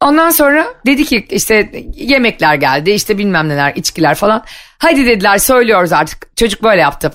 Ondan 0.00 0.30
sonra 0.30 0.66
dedi 0.86 1.04
ki 1.04 1.26
işte 1.30 1.70
yemekler 1.94 2.54
geldi 2.54 2.90
işte 2.90 3.18
bilmem 3.18 3.48
neler 3.48 3.72
içkiler 3.76 4.14
falan. 4.14 4.44
Hadi 4.78 5.06
dediler 5.06 5.38
söylüyoruz 5.38 5.92
artık 5.92 6.36
çocuk 6.36 6.62
böyle 6.62 6.80
yaptı. 6.80 7.12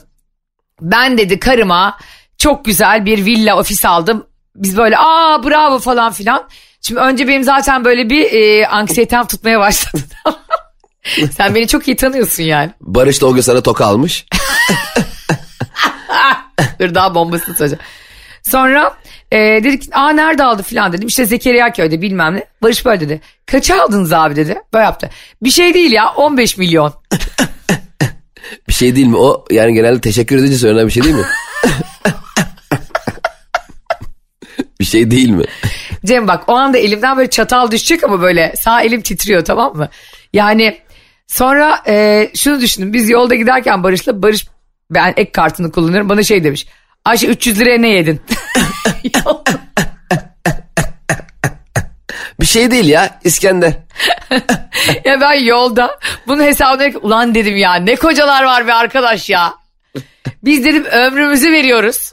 Ben 0.81 1.17
dedi 1.17 1.39
karıma 1.39 1.97
çok 2.37 2.65
güzel 2.65 3.05
bir 3.05 3.25
villa 3.25 3.59
ofis 3.59 3.85
aldım. 3.85 4.25
Biz 4.55 4.77
böyle 4.77 4.97
aa 4.97 5.43
bravo 5.43 5.79
falan 5.79 6.11
filan. 6.11 6.49
Şimdi 6.81 6.99
önce 6.99 7.27
benim 7.27 7.43
zaten 7.43 7.85
böyle 7.85 8.09
bir 8.09 8.33
e, 8.33 8.67
anksiyetem 8.67 9.27
tutmaya 9.27 9.59
başladı. 9.59 10.03
Sen 11.37 11.55
beni 11.55 11.67
çok 11.67 11.87
iyi 11.87 11.97
tanıyorsun 11.97 12.43
yani. 12.43 12.71
Barış 12.81 13.21
da 13.21 13.25
o 13.25 13.33
gün 13.33 13.41
sana 13.41 13.61
toka 13.61 13.85
almış. 13.85 14.25
Dur 16.79 16.95
daha 16.95 17.15
bombasını 17.15 17.55
söyleyeceğim. 17.55 17.83
Sonra 18.43 18.97
e, 19.31 19.37
dedik 19.37 19.83
aa 19.91 20.09
nerede 20.09 20.43
aldı 20.43 20.63
filan 20.63 20.93
dedim. 20.93 21.07
İşte 21.07 21.25
Zekeriya 21.25 21.73
köyde 21.73 22.01
bilmem 22.01 22.35
ne. 22.35 22.45
Barış 22.61 22.85
böyle 22.85 22.99
dedi. 22.99 23.21
Kaça 23.45 23.81
aldınız 23.81 24.13
abi 24.13 24.35
dedi. 24.35 24.61
Böyle 24.73 24.85
yaptı. 24.85 25.09
Bir 25.43 25.49
şey 25.49 25.73
değil 25.73 25.91
ya 25.91 26.09
15 26.09 26.57
milyon. 26.57 26.93
Bir 28.67 28.73
şey 28.73 28.95
değil 28.95 29.07
mi? 29.07 29.17
O 29.17 29.45
yani 29.51 29.73
genelde 29.73 30.01
teşekkür 30.01 30.37
edince 30.37 30.57
söylenen 30.57 30.87
bir 30.87 30.91
şey 30.91 31.03
değil 31.03 31.15
mi? 31.15 31.25
bir 34.79 34.85
şey 34.85 35.11
değil 35.11 35.29
mi? 35.29 35.43
Cem 36.05 36.27
bak 36.27 36.43
o 36.47 36.53
anda 36.53 36.77
elimden 36.77 37.17
böyle 37.17 37.29
çatal 37.29 37.71
düşecek 37.71 38.03
ama 38.03 38.21
böyle 38.21 38.53
sağ 38.57 38.81
elim 38.81 39.01
titriyor 39.01 39.45
tamam 39.45 39.75
mı? 39.75 39.89
Yani 40.33 40.77
sonra 41.27 41.81
e, 41.87 42.29
şunu 42.35 42.61
düşündüm. 42.61 42.93
Biz 42.93 43.09
yolda 43.09 43.35
giderken 43.35 43.83
Barış'la 43.83 44.21
Barış 44.21 44.47
ben 44.91 45.13
ek 45.17 45.31
kartını 45.31 45.71
kullanıyorum. 45.71 46.09
Bana 46.09 46.23
şey 46.23 46.43
demiş. 46.43 46.67
Ayşe 47.05 47.27
300 47.27 47.59
liraya 47.59 47.77
ne 47.77 47.89
yedin? 47.89 48.21
Bir 52.39 52.45
şey 52.45 52.71
değil 52.71 52.85
ya 52.85 53.19
İskender. 53.23 53.73
ya 55.05 55.21
ben 55.21 55.33
yolda 55.33 55.99
bunun 56.27 56.43
hesabını 56.43 56.99
ulan 56.99 57.35
dedim 57.35 57.57
ya 57.57 57.75
ne 57.75 57.95
kocalar 57.95 58.43
var 58.43 58.67
be 58.67 58.73
arkadaş 58.73 59.29
ya. 59.29 59.53
Biz 60.43 60.65
dedim 60.65 60.85
ömrümüzü 60.85 61.51
veriyoruz. 61.51 62.11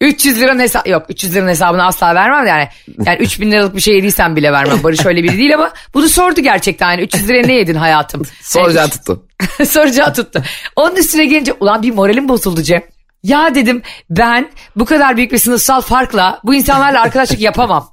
300 0.00 0.40
liranın 0.40 0.60
hesabı 0.60 0.88
yok 0.90 1.06
300 1.08 1.34
liranın 1.34 1.48
hesabını 1.48 1.84
asla 1.84 2.14
vermem 2.14 2.46
yani. 2.46 2.68
Yani 3.06 3.18
3000 3.20 3.50
liralık 3.52 3.76
bir 3.76 3.80
şey 3.80 3.94
yediysen 3.94 4.36
bile 4.36 4.52
vermem. 4.52 4.82
Barış 4.82 5.06
öyle 5.06 5.22
biri 5.22 5.38
değil 5.38 5.54
ama 5.54 5.70
bunu 5.94 6.08
sordu 6.08 6.40
gerçekten. 6.40 6.90
Yani 6.90 7.02
300 7.02 7.28
liraya 7.28 7.46
ne 7.46 7.52
yedin 7.52 7.74
hayatım? 7.74 8.22
Soracağı 8.42 8.82
Yani 8.82 8.90
tuttu. 8.90 9.26
Soracağı 9.66 10.14
tuttu. 10.14 10.42
Onun 10.76 10.96
üstüne 10.96 11.26
gelince 11.26 11.52
ulan 11.60 11.82
bir 11.82 11.90
moralim 11.90 12.28
bozuldu 12.28 12.62
Cem. 12.62 12.82
Ya 13.22 13.54
dedim 13.54 13.82
ben 14.10 14.50
bu 14.76 14.84
kadar 14.84 15.16
büyük 15.16 15.32
bir 15.32 15.38
sınıfsal 15.38 15.80
farkla 15.80 16.40
bu 16.44 16.54
insanlarla 16.54 17.02
arkadaşlık 17.02 17.40
yapamam. 17.40 17.92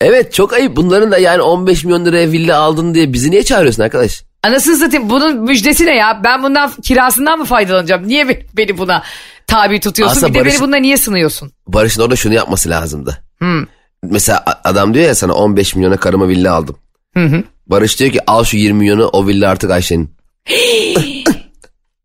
Evet 0.00 0.32
çok 0.32 0.52
ayıp. 0.52 0.76
Bunların 0.76 1.10
da 1.10 1.18
yani 1.18 1.42
15 1.42 1.84
milyon 1.84 2.04
liraya 2.04 2.32
villa 2.32 2.58
aldın 2.58 2.94
diye 2.94 3.12
bizi 3.12 3.30
niye 3.30 3.42
çağırıyorsun 3.42 3.82
arkadaş? 3.82 4.29
Anasını 4.42 4.76
satayım 4.76 5.10
bunun 5.10 5.36
müjdesi 5.44 5.86
ne 5.86 5.96
ya? 5.96 6.20
Ben 6.24 6.42
bundan 6.42 6.72
kirasından 6.84 7.38
mı 7.38 7.44
faydalanacağım? 7.44 8.08
Niye 8.08 8.28
be- 8.28 8.46
beni 8.56 8.78
buna 8.78 9.02
tabi 9.46 9.80
tutuyorsun? 9.80 10.16
Aslında 10.16 10.34
bir 10.34 10.38
de 10.38 10.40
Barış- 10.44 10.52
beni 10.54 10.60
bununla 10.62 10.76
niye 10.76 10.96
sınıyorsun? 10.96 11.52
Barış'ın 11.66 12.02
orada 12.02 12.16
şunu 12.16 12.34
yapması 12.34 12.70
lazımdı. 12.70 13.18
Mesela 14.02 14.42
a- 14.46 14.60
adam 14.68 14.94
diyor 14.94 15.04
ya 15.06 15.14
sana 15.14 15.32
15 15.32 15.74
milyona 15.74 15.96
karıma 15.96 16.28
villa 16.28 16.54
aldım. 16.54 16.76
Barış 17.66 17.98
diyor 18.00 18.12
ki 18.12 18.20
al 18.26 18.44
şu 18.44 18.56
20 18.56 18.78
milyonu 18.78 19.06
o 19.06 19.26
villa 19.26 19.50
artık 19.50 19.70
Ayşe'nin. 19.70 20.14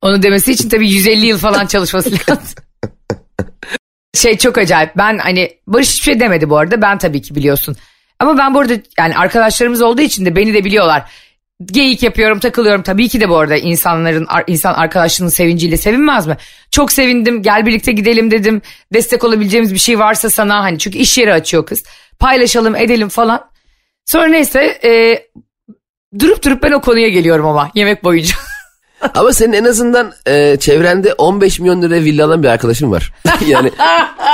Onu 0.02 0.24
demesi 0.24 0.52
için 0.52 0.70
tabii 0.70 0.90
150 0.92 1.26
yıl 1.26 1.38
falan 1.38 1.66
çalışması 1.66 2.12
lazım. 2.30 2.44
şey 4.16 4.38
çok 4.38 4.58
acayip. 4.58 4.98
Ben 4.98 5.18
hani 5.18 5.52
Barış 5.68 5.90
hiçbir 5.94 6.04
şey 6.04 6.20
demedi 6.20 6.50
bu 6.50 6.58
arada. 6.58 6.82
Ben 6.82 6.98
tabii 6.98 7.22
ki 7.22 7.36
biliyorsun. 7.36 7.76
Ama 8.20 8.38
ben 8.38 8.54
bu 8.54 8.60
arada 8.60 8.74
yani 9.00 9.18
arkadaşlarımız 9.18 9.82
olduğu 9.82 10.02
için 10.02 10.26
de 10.26 10.36
beni 10.36 10.54
de 10.54 10.66
biliyorlar. 10.66 11.12
Geyik 11.66 12.04
yapıyorum, 12.04 12.40
takılıyorum. 12.40 12.82
Tabii 12.82 13.10
ki 13.10 13.22
de 13.22 13.30
bu 13.30 13.38
arada 13.38 13.56
insanların 13.58 14.26
ar- 14.30 14.44
insan 14.48 14.74
arkadaşlığının 14.74 15.30
sevinciyle 15.30 15.78
sevinmez 15.78 16.28
mi? 16.28 16.38
Çok 16.72 16.92
sevindim. 16.92 17.42
Gel 17.42 17.66
birlikte 17.66 17.92
gidelim 17.92 18.32
dedim. 18.32 18.62
Destek 18.94 19.24
olabileceğimiz 19.24 19.74
bir 19.74 19.80
şey 19.80 20.00
varsa 20.00 20.30
sana 20.30 20.64
hani 20.64 20.80
çünkü 20.80 20.98
iş 20.98 21.18
yeri 21.18 21.34
açıyor 21.34 21.66
kız. 21.66 21.84
Paylaşalım, 22.20 22.76
edelim 22.76 23.10
falan. 23.10 23.50
Sonra 24.06 24.28
neyse 24.28 24.80
e, 24.84 25.20
durup 26.20 26.44
durup 26.46 26.64
ben 26.64 26.72
o 26.72 26.82
konuya 26.82 27.10
geliyorum 27.10 27.46
ama 27.46 27.72
yemek 27.76 28.04
boyunca. 28.04 28.36
Ama 29.16 29.34
senin 29.34 29.54
en 29.54 29.64
azından 29.64 30.14
e, 30.28 30.58
çevrende 30.60 31.14
15 31.14 31.60
milyon 31.60 31.82
liraya 31.82 32.04
villa 32.04 32.26
alan 32.26 32.44
bir 32.44 32.48
arkadaşın 32.48 32.92
var. 32.92 33.14
yani 33.48 33.72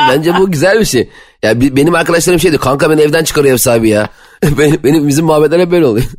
bence 0.09 0.37
bu 0.37 0.51
güzel 0.51 0.79
bir 0.79 0.85
şey. 0.85 1.09
Ya 1.43 1.61
bi- 1.61 1.75
benim 1.75 1.95
arkadaşlarım 1.95 2.39
şey 2.39 2.51
diyor 2.51 2.61
kanka 2.63 2.89
beni 2.89 3.01
evden 3.01 3.23
çıkarıyor 3.23 3.53
ev 3.53 3.57
sahibi 3.57 3.89
ya. 3.89 4.09
benim, 4.57 4.83
benim 4.83 5.07
bizim 5.07 5.25
muhabbetler 5.25 5.59
hep 5.59 5.71
böyle 5.71 5.85
oluyor. 5.85 6.05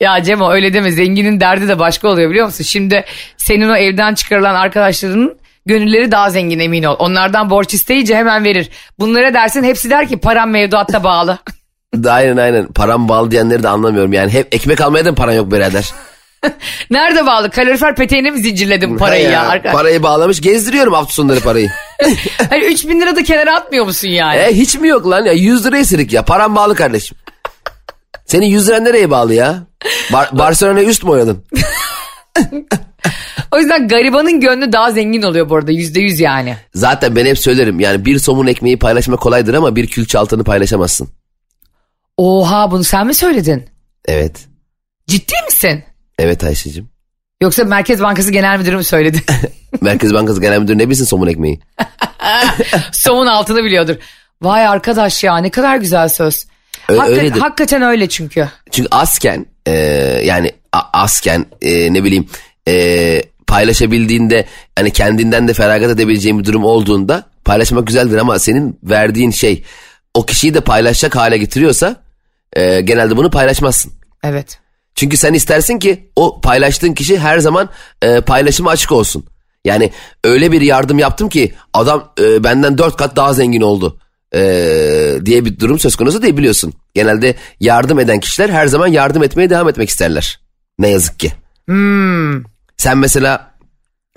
Ya 0.00 0.22
Cemo 0.22 0.50
öyle 0.50 0.72
deme 0.72 0.90
zenginin 0.90 1.40
derdi 1.40 1.68
de 1.68 1.78
başka 1.78 2.08
oluyor 2.08 2.30
biliyor 2.30 2.46
musun? 2.46 2.64
Şimdi 2.64 3.04
senin 3.36 3.68
o 3.68 3.76
evden 3.76 4.14
çıkarılan 4.14 4.54
arkadaşlarının 4.54 5.36
gönülleri 5.66 6.12
daha 6.12 6.30
zengin 6.30 6.58
emin 6.58 6.82
ol. 6.82 6.96
Onlardan 6.98 7.50
borç 7.50 7.74
isteyince 7.74 8.16
hemen 8.16 8.44
verir. 8.44 8.70
Bunlara 8.98 9.34
dersin 9.34 9.64
hepsi 9.64 9.90
der 9.90 10.08
ki 10.08 10.16
param 10.16 10.50
mevduatta 10.50 11.04
bağlı. 11.04 11.38
aynen 12.08 12.36
aynen 12.36 12.66
param 12.66 13.08
bağlı 13.08 13.30
diyenleri 13.30 13.62
de 13.62 13.68
anlamıyorum. 13.68 14.12
Yani 14.12 14.32
hep 14.32 14.54
ekmek 14.54 14.80
almaya 14.80 15.04
da 15.04 15.14
paran 15.14 15.32
yok 15.32 15.52
birader? 15.52 15.92
Nerede 16.90 17.26
bağlı? 17.26 17.50
Kalorifer 17.50 17.96
peteğine 17.96 18.30
mi 18.30 18.40
zincirledin 18.40 18.96
parayı 18.96 19.30
ya? 19.30 19.42
Arka- 19.48 19.72
Parayı 19.72 20.02
bağlamış 20.02 20.40
gezdiriyorum 20.40 20.92
hafta 20.92 21.12
sonları 21.12 21.40
parayı. 21.40 21.68
Hani 22.50 22.64
3 22.64 22.88
bin 22.88 23.00
lira 23.00 23.16
da 23.16 23.22
kenara 23.22 23.56
atmıyor 23.56 23.84
musun 23.84 24.08
yani? 24.08 24.36
e, 24.36 24.52
hiç 24.56 24.74
mi 24.78 24.88
yok 24.88 25.06
lan 25.10 25.24
ya 25.24 25.32
100 25.32 25.66
lira 25.66 25.78
esirik 25.78 26.12
ya 26.12 26.24
param 26.24 26.56
bağlı 26.56 26.74
kardeşim. 26.74 27.18
Senin 28.26 28.46
100 28.46 28.68
liran 28.68 28.84
nereye 28.84 29.10
bağlı 29.10 29.34
ya? 29.34 29.58
Bar- 30.12 30.28
Barcelona'ya 30.38 30.84
üst 30.86 31.04
mü 31.04 31.10
oynadın? 31.10 31.44
O 33.52 33.58
yüzden 33.58 33.88
garibanın 33.88 34.40
gönlü 34.40 34.72
daha 34.72 34.90
zengin 34.90 35.22
oluyor 35.22 35.50
bu 35.50 35.56
arada. 35.56 35.72
Yüzde 35.72 36.00
yüz 36.00 36.20
yani. 36.20 36.56
Zaten 36.74 37.16
ben 37.16 37.26
hep 37.26 37.38
söylerim 37.38 37.80
yani 37.80 38.04
bir 38.04 38.18
somun 38.18 38.46
ekmeği 38.46 38.78
paylaşmak 38.78 39.20
kolaydır 39.20 39.54
ama 39.54 39.76
bir 39.76 39.86
külçe 39.86 40.18
altını 40.18 40.44
paylaşamazsın. 40.44 41.08
Oha 42.16 42.70
bunu 42.70 42.84
sen 42.84 43.06
mi 43.06 43.14
söyledin? 43.14 43.64
Evet. 44.04 44.46
Ciddi 45.06 45.32
misin? 45.46 45.84
Evet 46.20 46.44
Ayşe'cim. 46.44 46.88
Yoksa 47.42 47.64
Merkez 47.64 48.00
Bankası 48.02 48.32
Genel 48.32 48.58
Müdürü 48.58 48.76
mü 48.76 48.84
söyledi? 48.84 49.22
Merkez 49.80 50.14
Bankası 50.14 50.40
Genel 50.40 50.58
Müdürü 50.58 50.78
ne 50.78 50.90
bilsin 50.90 51.04
somun 51.04 51.26
ekmeği? 51.26 51.60
Somun 52.92 53.26
altını 53.26 53.64
biliyordur. 53.64 53.96
Vay 54.42 54.66
arkadaş 54.66 55.24
ya 55.24 55.38
ne 55.38 55.50
kadar 55.50 55.76
güzel 55.76 56.08
söz. 56.08 56.46
Ö- 56.88 56.96
Hakika- 56.96 57.20
öyledir. 57.20 57.40
hakikaten 57.40 57.82
öyle 57.82 58.08
çünkü. 58.08 58.48
Çünkü 58.70 58.88
asken 58.90 59.46
e, 59.66 59.72
yani 60.24 60.52
a- 60.72 60.90
asken 61.02 61.46
e, 61.62 61.92
ne 61.94 62.04
bileyim 62.04 62.26
e, 62.68 63.22
paylaşabildiğinde 63.46 64.46
hani 64.76 64.90
kendinden 64.90 65.48
de 65.48 65.52
feragat 65.54 65.90
edebileceğin 65.90 66.38
bir 66.38 66.44
durum 66.44 66.64
olduğunda 66.64 67.24
paylaşmak 67.44 67.86
güzeldir 67.86 68.16
ama 68.18 68.38
senin 68.38 68.78
verdiğin 68.82 69.30
şey 69.30 69.64
o 70.14 70.26
kişiyi 70.26 70.54
de 70.54 70.60
paylaşacak 70.60 71.16
hale 71.16 71.38
getiriyorsa 71.38 71.96
e, 72.52 72.80
genelde 72.80 73.16
bunu 73.16 73.30
paylaşmazsın. 73.30 73.92
Evet. 74.24 74.58
Çünkü 75.00 75.16
sen 75.16 75.34
istersin 75.34 75.78
ki 75.78 76.10
o 76.16 76.40
paylaştığın 76.40 76.92
kişi 76.92 77.18
her 77.18 77.38
zaman 77.38 77.68
e, 78.02 78.20
paylaşıma 78.20 78.70
açık 78.70 78.92
olsun. 78.92 79.24
Yani 79.64 79.92
öyle 80.24 80.52
bir 80.52 80.60
yardım 80.60 80.98
yaptım 80.98 81.28
ki 81.28 81.54
adam 81.72 82.12
e, 82.20 82.44
benden 82.44 82.78
dört 82.78 82.96
kat 82.96 83.16
daha 83.16 83.32
zengin 83.32 83.60
oldu 83.60 83.98
e, 84.34 84.40
diye 85.24 85.44
bir 85.44 85.60
durum 85.60 85.78
söz 85.78 85.96
konusu 85.96 86.22
değil 86.22 86.36
biliyorsun. 86.36 86.72
Genelde 86.94 87.34
yardım 87.60 87.98
eden 87.98 88.20
kişiler 88.20 88.48
her 88.48 88.66
zaman 88.66 88.86
yardım 88.86 89.22
etmeye 89.22 89.50
devam 89.50 89.68
etmek 89.68 89.88
isterler. 89.88 90.40
Ne 90.78 90.88
yazık 90.88 91.20
ki. 91.20 91.32
Sen 92.76 92.98
mesela 92.98 93.54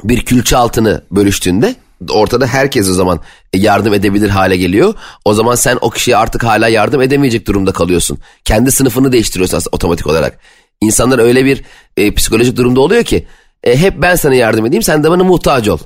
bir 0.04 0.26
külçe 0.26 0.58
altını 0.58 1.04
bölüştüğünde 1.12 1.76
ortada 2.10 2.48
herkes 2.48 2.90
o 2.90 2.94
zaman 2.94 3.20
yardım 3.54 3.94
edebilir 3.94 4.30
hale 4.30 4.58
geliyor. 4.58 4.94
O 5.26 5.34
zaman 5.34 5.56
sen 5.56 5.78
o 5.82 5.90
kişiye 5.90 6.18
artık 6.18 6.44
hala 6.44 6.68
yardım 6.68 7.02
edemeyecek 7.02 7.48
durumda 7.48 7.72
kalıyorsun. 7.72 8.20
Kendi 8.46 8.72
sınıfını 8.72 9.12
değiştiriyorsun 9.12 9.58
aslında 9.58 9.76
otomatik 9.76 10.08
olarak. 10.08 10.40
İnsanlar 10.86 11.20
öyle 11.20 11.46
bir 11.46 11.64
e, 11.98 12.14
psikolojik 12.14 12.58
durumda 12.58 12.80
oluyor 12.80 13.04
ki 13.04 13.28
e, 13.64 13.78
hep 13.78 14.02
ben 14.02 14.16
sana 14.16 14.36
yardım 14.36 14.66
edeyim 14.66 14.84
sen 14.84 15.04
de 15.04 15.10
bana 15.10 15.24
muhtaç 15.24 15.68
ol 15.68 15.78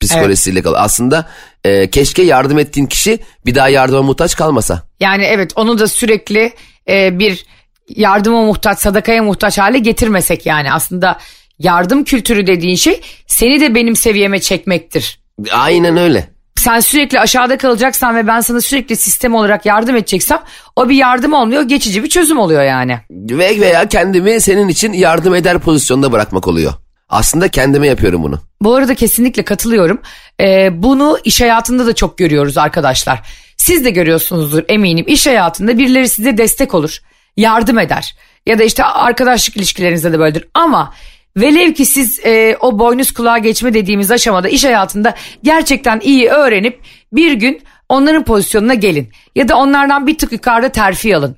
psikolojisiyle 0.00 0.62
kalıyor. 0.62 0.82
Aslında 0.84 1.28
e, 1.64 1.90
keşke 1.90 2.22
yardım 2.22 2.58
ettiğin 2.58 2.86
kişi 2.86 3.18
bir 3.46 3.54
daha 3.54 3.68
yardıma 3.68 4.02
muhtaç 4.02 4.36
kalmasa. 4.36 4.82
Yani 5.00 5.24
evet 5.24 5.52
onu 5.56 5.78
da 5.78 5.88
sürekli 5.88 6.52
e, 6.88 7.18
bir 7.18 7.46
yardıma 7.88 8.42
muhtaç, 8.42 8.78
sadakaya 8.78 9.22
muhtaç 9.22 9.58
hale 9.58 9.78
getirmesek 9.78 10.46
yani. 10.46 10.72
Aslında 10.72 11.18
yardım 11.58 12.04
kültürü 12.04 12.46
dediğin 12.46 12.76
şey 12.76 13.00
seni 13.26 13.60
de 13.60 13.74
benim 13.74 13.96
seviyeme 13.96 14.40
çekmektir. 14.40 15.18
Aynen 15.52 15.96
öyle. 15.96 16.35
Sen 16.56 16.80
sürekli 16.80 17.20
aşağıda 17.20 17.58
kalacaksan 17.58 18.16
ve 18.16 18.26
ben 18.26 18.40
sana 18.40 18.60
sürekli 18.60 18.96
sistem 18.96 19.34
olarak 19.34 19.66
yardım 19.66 19.96
edeceksem 19.96 20.38
o 20.76 20.88
bir 20.88 20.94
yardım 20.94 21.32
olmuyor 21.32 21.62
geçici 21.62 22.02
bir 22.02 22.08
çözüm 22.08 22.38
oluyor 22.38 22.62
yani. 22.62 22.98
Ve 23.10 23.60
veya 23.60 23.88
kendimi 23.88 24.40
senin 24.40 24.68
için 24.68 24.92
yardım 24.92 25.34
eder 25.34 25.58
pozisyonda 25.58 26.12
bırakmak 26.12 26.48
oluyor. 26.48 26.72
Aslında 27.08 27.48
kendime 27.48 27.86
yapıyorum 27.86 28.22
bunu. 28.22 28.40
Bu 28.62 28.74
arada 28.74 28.94
kesinlikle 28.94 29.42
katılıyorum. 29.42 30.00
Ee, 30.40 30.82
bunu 30.82 31.18
iş 31.24 31.40
hayatında 31.40 31.86
da 31.86 31.94
çok 31.94 32.18
görüyoruz 32.18 32.58
arkadaşlar. 32.58 33.22
Siz 33.56 33.84
de 33.84 33.90
görüyorsunuzdur 33.90 34.62
eminim. 34.68 35.04
İş 35.08 35.26
hayatında 35.26 35.78
birileri 35.78 36.08
size 36.08 36.38
destek 36.38 36.74
olur, 36.74 36.98
yardım 37.36 37.78
eder. 37.78 38.16
Ya 38.46 38.58
da 38.58 38.62
işte 38.64 38.84
arkadaşlık 38.84 39.56
ilişkilerinizde 39.56 40.12
de 40.12 40.18
böyledir. 40.18 40.48
Ama 40.54 40.94
velev 41.36 41.72
ki 41.72 41.86
siz 41.86 42.20
e, 42.24 42.56
o 42.60 42.78
boynuz 42.78 43.10
kulağa 43.10 43.38
geçme 43.38 43.74
dediğimiz 43.74 44.10
aşamada 44.10 44.48
iş 44.48 44.64
hayatında 44.64 45.14
gerçekten 45.42 46.00
iyi 46.00 46.28
öğrenip 46.28 46.80
bir 47.12 47.32
gün 47.32 47.62
onların 47.88 48.24
pozisyonuna 48.24 48.74
gelin. 48.74 49.08
Ya 49.34 49.48
da 49.48 49.56
onlardan 49.56 50.06
bir 50.06 50.18
tık 50.18 50.32
yukarıda 50.32 50.68
terfi 50.68 51.16
alın. 51.16 51.36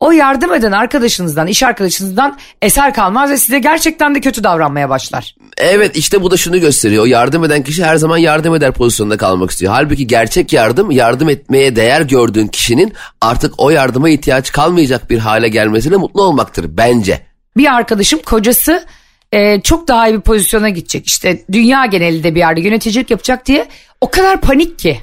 O 0.00 0.10
yardım 0.10 0.54
eden 0.54 0.72
arkadaşınızdan, 0.72 1.46
iş 1.46 1.62
arkadaşınızdan 1.62 2.38
eser 2.62 2.94
kalmaz 2.94 3.30
ve 3.30 3.36
size 3.36 3.58
gerçekten 3.58 4.14
de 4.14 4.20
kötü 4.20 4.44
davranmaya 4.44 4.88
başlar. 4.88 5.34
Evet 5.56 5.96
işte 5.96 6.22
bu 6.22 6.30
da 6.30 6.36
şunu 6.36 6.60
gösteriyor. 6.60 7.06
Yardım 7.06 7.44
eden 7.44 7.62
kişi 7.62 7.84
her 7.84 7.96
zaman 7.96 8.18
yardım 8.18 8.54
eder 8.54 8.72
pozisyonda 8.72 9.16
kalmak 9.16 9.50
istiyor. 9.50 9.72
Halbuki 9.72 10.06
gerçek 10.06 10.52
yardım 10.52 10.90
yardım 10.90 11.28
etmeye 11.28 11.76
değer 11.76 12.00
gördüğün 12.00 12.46
kişinin 12.46 12.92
artık 13.20 13.54
o 13.58 13.70
yardıma 13.70 14.08
ihtiyaç 14.08 14.52
kalmayacak 14.52 15.10
bir 15.10 15.18
hale 15.18 15.48
gelmesine 15.48 15.96
mutlu 15.96 16.22
olmaktır 16.22 16.66
bence. 16.68 17.20
bir 17.56 17.74
arkadaşım 17.74 18.20
kocası 18.26 18.84
e, 19.32 19.60
çok 19.60 19.88
daha 19.88 20.08
iyi 20.08 20.16
bir 20.16 20.20
pozisyona 20.20 20.68
gidecek. 20.68 21.06
İşte 21.06 21.42
dünya 21.52 21.86
genelinde 21.86 22.34
bir 22.34 22.40
yerde 22.40 22.60
yöneticilik 22.60 23.10
yapacak 23.10 23.46
diye 23.46 23.66
o 24.00 24.10
kadar 24.10 24.40
panik 24.40 24.78
ki. 24.78 25.00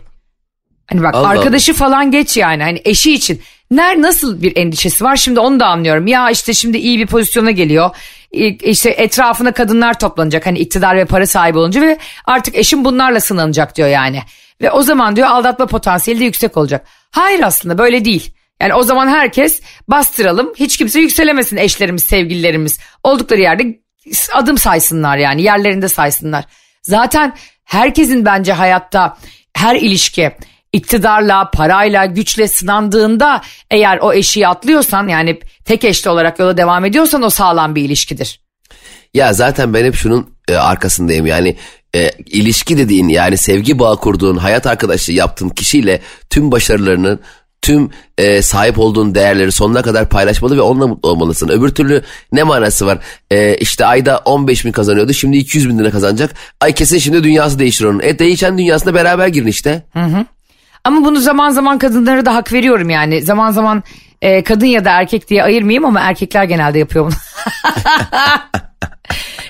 Hani 0.87 1.03
bak 1.03 1.15
Allah 1.15 1.27
arkadaşı 1.27 1.73
falan 1.73 2.11
geç 2.11 2.37
yani 2.37 2.63
hani 2.63 2.81
eşi 2.85 3.13
için. 3.13 3.41
Ner 3.71 4.01
nasıl 4.01 4.41
bir 4.41 4.57
endişesi 4.57 5.03
var 5.03 5.15
şimdi 5.15 5.39
onu 5.39 5.59
da 5.59 5.65
anlıyorum. 5.67 6.07
Ya 6.07 6.29
işte 6.29 6.53
şimdi 6.53 6.77
iyi 6.77 6.99
bir 6.99 7.07
pozisyona 7.07 7.51
geliyor. 7.51 7.89
İ- 8.31 8.57
İşte 8.69 8.89
etrafına 8.89 9.51
kadınlar 9.51 9.99
toplanacak 9.99 10.45
hani 10.45 10.59
iktidar 10.59 10.95
ve 10.97 11.05
para 11.05 11.27
sahibi 11.27 11.57
olunca 11.57 11.81
ve 11.81 11.97
artık 12.25 12.55
eşim 12.55 12.85
bunlarla 12.85 13.19
sınanacak 13.19 13.75
diyor 13.75 13.87
yani. 13.89 14.19
Ve 14.61 14.71
o 14.71 14.81
zaman 14.81 15.15
diyor 15.15 15.27
aldatma 15.27 15.65
potansiyeli 15.67 16.19
de 16.19 16.25
yüksek 16.25 16.57
olacak. 16.57 16.87
Hayır 17.11 17.39
aslında 17.43 17.77
böyle 17.77 18.05
değil. 18.05 18.31
Yani 18.61 18.73
o 18.73 18.83
zaman 18.83 19.07
herkes 19.07 19.61
bastıralım 19.87 20.53
hiç 20.59 20.77
kimse 20.77 20.99
yükselemesin 20.99 21.57
eşlerimiz 21.57 22.03
sevgililerimiz. 22.03 22.79
Oldukları 23.03 23.41
yerde 23.41 23.79
adım 24.33 24.57
saysınlar 24.57 25.17
yani 25.17 25.41
yerlerinde 25.41 25.87
saysınlar. 25.87 26.45
Zaten 26.83 27.33
herkesin 27.65 28.25
bence 28.25 28.53
hayatta 28.53 29.17
her 29.53 29.75
ilişki 29.75 30.31
iktidarla, 30.73 31.51
parayla, 31.51 32.05
güçle 32.05 32.47
sınandığında 32.47 33.41
eğer 33.71 33.97
o 34.01 34.13
eşiği 34.13 34.47
atlıyorsan 34.47 35.07
yani 35.07 35.39
tek 35.65 35.83
eşli 35.83 36.09
olarak 36.09 36.39
yola 36.39 36.57
devam 36.57 36.85
ediyorsan 36.85 37.21
o 37.21 37.29
sağlam 37.29 37.75
bir 37.75 37.83
ilişkidir. 37.83 38.39
Ya 39.13 39.33
zaten 39.33 39.73
ben 39.73 39.85
hep 39.85 39.95
şunun 39.95 40.29
e, 40.47 40.55
arkasındayım 40.55 41.25
yani 41.25 41.55
e, 41.95 42.11
ilişki 42.25 42.77
dediğin 42.77 43.07
yani 43.07 43.37
sevgi 43.37 43.79
bağı 43.79 43.97
kurduğun 43.97 44.37
hayat 44.37 44.67
arkadaşlığı 44.67 45.13
yaptığın 45.13 45.49
kişiyle 45.49 46.01
tüm 46.29 46.51
başarılarının 46.51 47.19
tüm 47.61 47.89
e, 48.17 48.41
sahip 48.41 48.79
olduğun 48.79 49.15
değerleri 49.15 49.51
sonuna 49.51 49.81
kadar 49.81 50.09
paylaşmalı 50.09 50.57
ve 50.57 50.61
onunla 50.61 50.87
mutlu 50.87 51.09
olmalısın. 51.09 51.49
Öbür 51.49 51.69
türlü 51.69 52.03
ne 52.31 52.43
manası 52.43 52.85
var? 52.85 52.97
E, 53.31 53.55
işte 53.57 53.85
ayda 53.85 54.17
15 54.25 54.65
bin 54.65 54.71
kazanıyordu 54.71 55.13
şimdi 55.13 55.37
200 55.37 55.69
bin 55.69 55.79
lira 55.79 55.91
kazanacak. 55.91 56.35
Ay 56.61 56.73
kesin 56.73 56.97
şimdi 56.97 57.23
dünyası 57.23 57.59
değişir 57.59 57.85
onun. 57.85 57.99
E 57.99 58.19
değişen 58.19 58.57
dünyasına 58.57 58.93
beraber 58.93 59.27
girin 59.27 59.47
işte. 59.47 59.83
Ama 60.83 61.05
bunu 61.05 61.19
zaman 61.19 61.49
zaman 61.49 61.77
kadınlara 61.77 62.25
da 62.25 62.35
hak 62.35 62.53
veriyorum 62.53 62.89
yani. 62.89 63.21
Zaman 63.21 63.51
zaman 63.51 63.83
e, 64.21 64.43
kadın 64.43 64.65
ya 64.65 64.85
da 64.85 64.91
erkek 64.91 65.29
diye 65.29 65.43
ayırmayayım 65.43 65.85
ama 65.85 65.99
erkekler 65.99 66.43
genelde 66.43 66.79
yapıyor 66.79 67.05
bunu. 67.05 67.13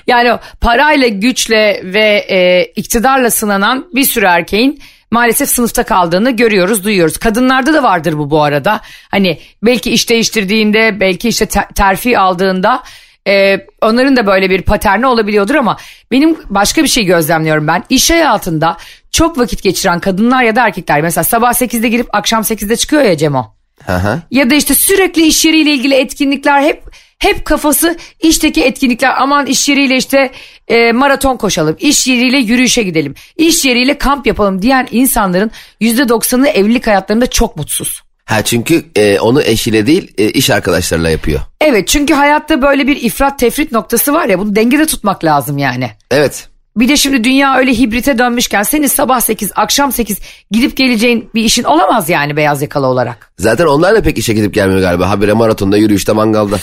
yani 0.06 0.38
parayla, 0.60 1.08
güçle 1.08 1.80
ve 1.84 2.26
e, 2.30 2.64
iktidarla 2.76 3.30
sınanan 3.30 3.86
bir 3.94 4.04
sürü 4.04 4.26
erkeğin 4.26 4.80
maalesef 5.10 5.48
sınıfta 5.48 5.82
kaldığını 5.82 6.30
görüyoruz, 6.30 6.84
duyuyoruz. 6.84 7.18
Kadınlarda 7.18 7.74
da 7.74 7.82
vardır 7.82 8.18
bu 8.18 8.30
bu 8.30 8.42
arada. 8.42 8.80
Hani 9.10 9.38
belki 9.62 9.90
iş 9.90 10.10
değiştirdiğinde, 10.10 11.00
belki 11.00 11.28
işte 11.28 11.46
te- 11.46 11.68
terfi 11.74 12.18
aldığında 12.18 12.82
e, 13.28 13.66
onların 13.82 14.16
da 14.16 14.26
böyle 14.26 14.50
bir 14.50 14.62
paterni 14.62 15.06
olabiliyordur 15.06 15.54
ama 15.54 15.76
benim 16.10 16.36
başka 16.48 16.82
bir 16.82 16.88
şey 16.88 17.04
gözlemliyorum 17.04 17.66
ben. 17.66 17.84
İş 17.88 18.10
hayatında 18.10 18.76
çok 19.10 19.38
vakit 19.38 19.62
geçiren 19.62 20.00
kadınlar 20.00 20.42
ya 20.42 20.56
da 20.56 20.66
erkekler 20.66 21.02
mesela 21.02 21.24
sabah 21.24 21.52
8'de 21.52 21.88
girip 21.88 22.14
akşam 22.14 22.42
8'de 22.42 22.76
çıkıyor 22.76 23.02
ya 23.02 23.16
Cemo. 23.16 23.54
Hı. 23.86 24.22
Ya 24.30 24.50
da 24.50 24.54
işte 24.54 24.74
sürekli 24.74 25.26
iş 25.26 25.44
yeriyle 25.44 25.70
ilgili 25.70 25.94
etkinlikler 25.94 26.62
hep 26.62 26.82
hep 27.18 27.44
kafası 27.44 27.96
işteki 28.20 28.64
etkinlikler 28.64 29.14
aman 29.18 29.46
iş 29.46 29.68
yeriyle 29.68 29.96
işte 29.96 30.30
e, 30.68 30.92
maraton 30.92 31.36
koşalım, 31.36 31.76
iş 31.78 32.06
yeriyle 32.06 32.36
yürüyüşe 32.36 32.82
gidelim, 32.82 33.14
iş 33.36 33.64
yeriyle 33.64 33.98
kamp 33.98 34.26
yapalım 34.26 34.62
diyen 34.62 34.88
insanların 34.90 35.50
%90'ı 35.80 36.48
evlilik 36.48 36.86
hayatlarında 36.86 37.30
çok 37.30 37.56
mutsuz. 37.56 38.02
Ha 38.24 38.42
çünkü 38.42 38.84
e, 38.96 39.18
onu 39.20 39.42
eşiyle 39.42 39.86
değil 39.86 40.12
e, 40.18 40.30
iş 40.30 40.50
arkadaşlarıyla 40.50 41.10
yapıyor. 41.10 41.40
Evet 41.60 41.88
çünkü 41.88 42.14
hayatta 42.14 42.62
böyle 42.62 42.86
bir 42.86 42.96
ifrat 43.02 43.38
tefrit 43.38 43.72
noktası 43.72 44.12
var 44.12 44.26
ya 44.26 44.38
bunu 44.38 44.56
dengede 44.56 44.86
tutmak 44.86 45.24
lazım 45.24 45.58
yani. 45.58 45.90
Evet. 46.10 46.48
Bir 46.78 46.88
de 46.88 46.96
şimdi 46.96 47.24
dünya 47.24 47.56
öyle 47.56 47.72
hibrite 47.72 48.18
dönmüşken 48.18 48.62
senin 48.62 48.86
sabah 48.86 49.20
8 49.20 49.52
akşam 49.56 49.92
8 49.92 50.18
gidip 50.50 50.76
geleceğin 50.76 51.30
bir 51.34 51.42
işin 51.42 51.64
olamaz 51.64 52.08
yani 52.08 52.36
beyaz 52.36 52.62
yakalı 52.62 52.86
olarak. 52.86 53.30
Zaten 53.38 53.66
onlar 53.66 53.94
da 53.94 54.02
pek 54.02 54.18
işe 54.18 54.32
gidip 54.32 54.54
gelmiyor 54.54 54.80
galiba. 54.80 55.10
Habire 55.10 55.32
maratonda, 55.32 55.76
yürüyüşte, 55.76 56.12
mangalda. 56.12 56.56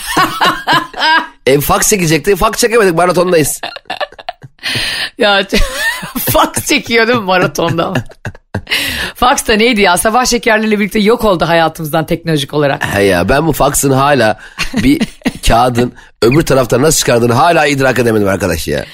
Ev 1.45 1.59
fax 1.59 1.89
çekecekti. 1.89 2.35
Fax 2.35 2.51
çekemedik 2.57 2.95
maratondayız. 2.95 3.61
Ya 5.17 5.47
fax 6.31 6.65
çekiyordum 6.67 7.23
maratonda. 7.23 7.93
fax 9.15 9.47
da 9.47 9.53
neydi 9.53 9.81
ya? 9.81 9.97
Sabah 9.97 10.25
şekerleriyle 10.25 10.79
birlikte 10.79 10.99
yok 10.99 11.23
oldu 11.23 11.47
hayatımızdan 11.47 12.05
teknolojik 12.05 12.53
olarak. 12.53 12.95
He 12.95 13.03
ya 13.03 13.29
ben 13.29 13.47
bu 13.47 13.53
faxın 13.53 13.91
hala 13.91 14.39
bir 14.83 15.01
kağıdın 15.47 15.93
öbür 16.21 16.41
taraftan 16.41 16.81
nasıl 16.81 16.99
çıkardığını 16.99 17.33
hala 17.33 17.65
idrak 17.65 17.99
edemedim 17.99 18.27
arkadaş 18.27 18.67
ya. 18.67 18.85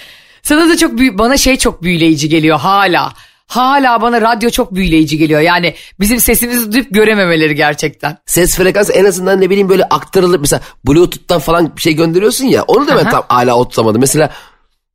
Sana 0.44 0.70
da 0.70 0.78
çok 0.78 0.98
büyü- 0.98 1.18
bana 1.18 1.38
şey 1.38 1.58
çok 1.58 1.84
büyüleyici 1.84 2.30
geliyor 2.30 2.60
hala. 2.60 3.14
Hala 3.48 4.02
bana 4.02 4.22
radyo 4.22 4.50
çok 4.50 4.76
büyüleyici 4.76 5.18
geliyor. 5.18 5.42
Yani 5.42 5.74
bizim 6.00 6.20
sesimizi 6.20 6.72
duyup 6.72 6.88
görememeleri 6.92 7.56
gerçekten. 7.56 8.18
Ses 8.26 8.56
frekansı 8.58 8.94
en 8.94 9.06
azından 9.06 9.42
ne 9.42 9.50
bileyim 9.50 9.70
böyle 9.70 9.84
aktarılıp 9.84 10.42
mesela 10.42 10.62
bluetooth'tan 10.88 11.40
falan 11.40 11.76
bir 11.76 11.82
şey 11.82 11.94
gönderiyorsun 11.94 12.46
ya 12.46 12.64
onu 12.64 12.88
da 12.88 12.96
ben 12.98 13.04
Aha. 13.04 13.10
tam 13.10 13.24
hala 13.30 13.56
oturtamadım. 13.56 14.02
Mesela 14.02 14.30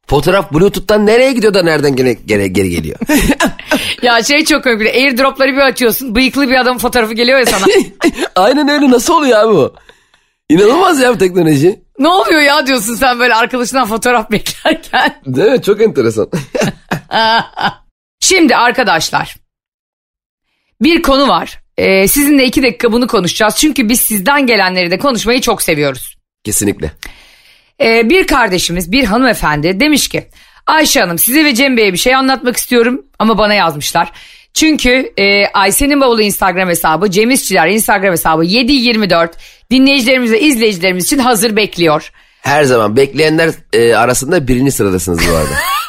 fotoğraf 0.06 0.52
bluetooth'tan 0.52 1.06
nereye 1.06 1.32
gidiyor 1.32 1.54
da 1.54 1.62
nereden 1.62 1.96
gene, 1.96 2.12
geri, 2.12 2.52
geri 2.52 2.70
geliyor. 2.70 2.98
Ya 4.02 4.22
şey 4.22 4.44
çok 4.44 4.64
komik. 4.64 4.86
Airdrop'ları 4.94 5.52
bir 5.52 5.58
açıyorsun. 5.58 6.14
Bıyıklı 6.14 6.48
bir 6.48 6.60
adamın 6.60 6.78
fotoğrafı 6.78 7.12
geliyor 7.14 7.38
ya 7.38 7.46
sana. 7.46 7.64
Aynen 8.36 8.68
öyle 8.68 8.90
nasıl 8.90 9.14
oluyor 9.14 9.38
abi 9.38 9.54
bu? 9.54 9.74
İnanılmaz 10.48 11.00
ya 11.00 11.14
bu 11.14 11.18
teknoloji. 11.18 11.80
Ne 11.98 12.08
oluyor 12.08 12.40
ya 12.40 12.66
diyorsun 12.66 12.94
sen 12.94 13.18
böyle 13.18 13.34
arkadaşından 13.34 13.86
fotoğraf 13.86 14.30
beklerken. 14.30 15.20
Değil 15.26 15.52
mi? 15.52 15.62
Çok 15.62 15.80
enteresan. 15.80 16.30
Şimdi 18.20 18.56
arkadaşlar 18.56 19.36
bir 20.82 21.02
konu 21.02 21.28
var. 21.28 21.60
Ee, 21.76 22.08
sizinle 22.08 22.44
iki 22.44 22.62
dakika 22.62 22.92
bunu 22.92 23.06
konuşacağız. 23.06 23.56
Çünkü 23.56 23.88
biz 23.88 24.00
sizden 24.00 24.46
gelenleri 24.46 24.90
de 24.90 24.98
konuşmayı 24.98 25.40
çok 25.40 25.62
seviyoruz. 25.62 26.16
Kesinlikle. 26.44 26.92
Ee, 27.80 28.10
bir 28.10 28.26
kardeşimiz 28.26 28.92
bir 28.92 29.04
hanımefendi 29.04 29.80
demiş 29.80 30.08
ki 30.08 30.28
Ayşe 30.66 31.00
Hanım 31.00 31.18
size 31.18 31.44
ve 31.44 31.54
Cem 31.54 31.76
Bey'e 31.76 31.92
bir 31.92 31.98
şey 31.98 32.14
anlatmak 32.14 32.56
istiyorum 32.56 33.06
ama 33.18 33.38
bana 33.38 33.54
yazmışlar. 33.54 34.12
Çünkü 34.56 35.12
e, 35.18 35.46
Ayşe'nin 35.46 36.00
bavulu 36.00 36.22
Instagram 36.22 36.68
hesabı, 36.68 37.10
Cem 37.10 37.30
İşçiler 37.30 37.68
Instagram 37.68 38.12
hesabı 38.12 38.44
724 38.44 39.36
dinleyicilerimiz 39.70 40.32
ve 40.32 40.40
izleyicilerimiz 40.40 41.04
için 41.04 41.18
hazır 41.18 41.56
bekliyor. 41.56 42.12
Her 42.42 42.64
zaman 42.64 42.96
bekleyenler 42.96 43.50
e, 43.72 43.94
arasında 43.94 44.48
birinci 44.48 44.72
sıradasınız 44.72 45.18
bu 45.30 45.36
arada. 45.36 45.50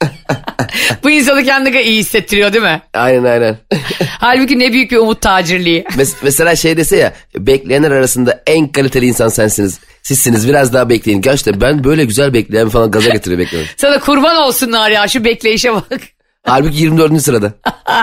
Bu 1.02 1.10
insanı 1.10 1.44
kendine 1.44 1.84
iyi 1.84 1.98
hissettiriyor 1.98 2.52
değil 2.52 2.64
mi? 2.64 2.82
aynen 2.94 3.24
aynen. 3.24 3.56
Halbuki 4.18 4.58
ne 4.58 4.72
büyük 4.72 4.90
bir 4.90 4.96
umut 4.96 5.20
tacirliği. 5.20 5.82
Mes- 5.82 6.14
mesela 6.22 6.56
şey 6.56 6.76
dese 6.76 6.96
ya 6.96 7.12
bekleyenler 7.36 7.90
arasında 7.90 8.42
en 8.46 8.68
kaliteli 8.68 9.06
insan 9.06 9.28
sensiniz. 9.28 9.78
Sizsiniz 10.02 10.48
biraz 10.48 10.72
daha 10.72 10.88
bekleyin. 10.88 11.20
Gerçekten 11.20 11.60
ben 11.60 11.84
böyle 11.84 12.04
güzel 12.04 12.34
bekleyen 12.34 12.68
falan 12.68 12.90
gaza 12.90 13.10
getiriyor 13.10 13.40
beklemek. 13.40 13.66
Sana 13.76 14.00
kurban 14.00 14.36
olsunlar 14.36 14.90
ya 14.90 15.08
şu 15.08 15.24
bekleyişe 15.24 15.72
bak. 15.74 16.00
Halbuki 16.46 16.76
24. 16.76 17.22
sırada. 17.22 17.52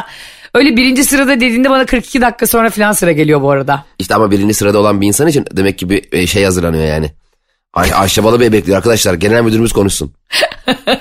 Öyle 0.54 0.78
birinci 0.78 1.04
sırada 1.04 1.36
dediğinde 1.36 1.70
bana 1.70 1.86
42 1.86 2.22
dakika 2.22 2.48
sonra 2.48 2.70
filan 2.70 2.92
sıra 2.92 3.12
geliyor 3.12 3.42
bu 3.42 3.52
arada. 3.52 3.86
İşte 4.00 4.16
ama 4.16 4.32
birinci 4.32 4.54
sırada 4.54 4.80
olan 4.80 5.02
bir 5.02 5.08
insan 5.08 5.28
için 5.28 5.46
demek 5.52 5.78
ki 5.80 5.90
bir 5.90 6.04
e, 6.12 6.28
şey 6.28 6.44
hazırlanıyor 6.44 6.86
yani. 6.86 7.12
Ay 7.74 7.92
Ayşe 7.94 8.24
Balıbey 8.24 8.52
bekliyor 8.52 8.78
arkadaşlar. 8.78 9.14
Genel 9.14 9.42
müdürümüz 9.42 9.74
konuşsun. 9.74 10.14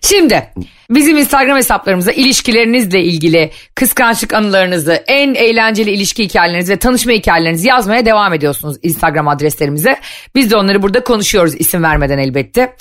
Şimdi 0.00 0.52
bizim 0.90 1.16
Instagram 1.16 1.56
hesaplarımıza 1.56 2.12
ilişkilerinizle 2.12 3.02
ilgili 3.02 3.50
kıskançlık 3.74 4.34
anılarınızı, 4.34 4.92
en 5.06 5.34
eğlenceli 5.34 5.90
ilişki 5.90 6.24
hikayelerinizi 6.24 6.72
ve 6.72 6.76
tanışma 6.76 7.12
hikayelerinizi 7.12 7.68
yazmaya 7.68 8.06
devam 8.06 8.34
ediyorsunuz 8.34 8.76
Instagram 8.82 9.28
adreslerimize. 9.28 9.96
Biz 10.34 10.50
de 10.50 10.56
onları 10.56 10.82
burada 10.82 11.04
konuşuyoruz 11.04 11.54
isim 11.54 11.82
vermeden 11.82 12.18
elbette. 12.18 12.76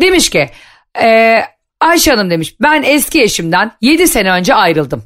Demiş 0.00 0.30
ki 0.30 0.50
e, 1.02 1.40
Ayşe 1.80 2.10
Hanım 2.10 2.30
demiş 2.30 2.54
ben 2.60 2.82
eski 2.82 3.22
eşimden 3.22 3.72
7 3.80 4.08
sene 4.08 4.30
önce 4.32 4.54
ayrıldım. 4.54 5.02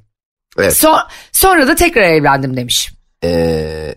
Evet. 0.59 0.73
So- 0.73 1.07
sonra 1.33 1.69
da 1.69 1.75
tekrar 1.75 2.03
evlendim 2.03 2.57
demiş. 2.57 2.91
Ee, 3.25 3.95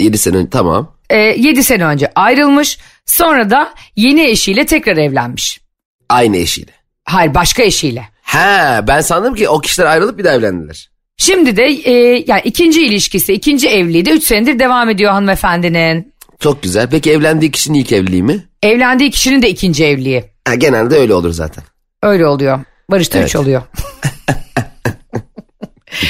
7 0.00 0.18
sene 0.18 0.36
önce 0.36 0.50
tamam. 0.50 0.96
E, 1.10 1.18
7 1.18 1.64
sene 1.64 1.84
önce 1.84 2.12
ayrılmış 2.14 2.78
sonra 3.06 3.50
da 3.50 3.74
yeni 3.96 4.22
eşiyle 4.22 4.66
tekrar 4.66 4.96
evlenmiş. 4.96 5.60
Aynı 6.08 6.36
eşiyle. 6.36 6.70
Hayır 7.04 7.34
başka 7.34 7.62
eşiyle. 7.62 8.04
Ha 8.22 8.84
ben 8.88 9.00
sandım 9.00 9.34
ki 9.34 9.48
o 9.48 9.60
kişiler 9.60 9.86
ayrılıp 9.86 10.18
bir 10.18 10.24
daha 10.24 10.34
evlendiler. 10.34 10.90
Şimdi 11.16 11.56
de 11.56 11.64
e, 11.64 12.24
yani 12.26 12.40
ikinci 12.44 12.86
ilişkisi, 12.86 13.32
ikinci 13.32 13.68
evliliği 13.68 14.06
de 14.06 14.10
3 14.10 14.24
senedir 14.24 14.58
devam 14.58 14.88
ediyor 14.90 15.12
hanımefendinin. 15.12 16.12
Çok 16.40 16.62
güzel. 16.62 16.88
Peki 16.90 17.10
evlendiği 17.10 17.50
kişinin 17.50 17.78
ilk 17.78 17.92
evliliği 17.92 18.22
mi? 18.22 18.44
Evlendiği 18.62 19.10
kişinin 19.10 19.42
de 19.42 19.50
ikinci 19.50 19.84
evliliği. 19.84 20.24
Ha, 20.48 20.54
genelde 20.54 20.96
öyle 20.96 21.14
olur 21.14 21.30
zaten. 21.32 21.64
Öyle 22.02 22.26
oluyor. 22.26 22.60
Barış'ta 22.90 23.18
3 23.18 23.22
Evet. 23.22 23.36
oluyor. 23.36 23.62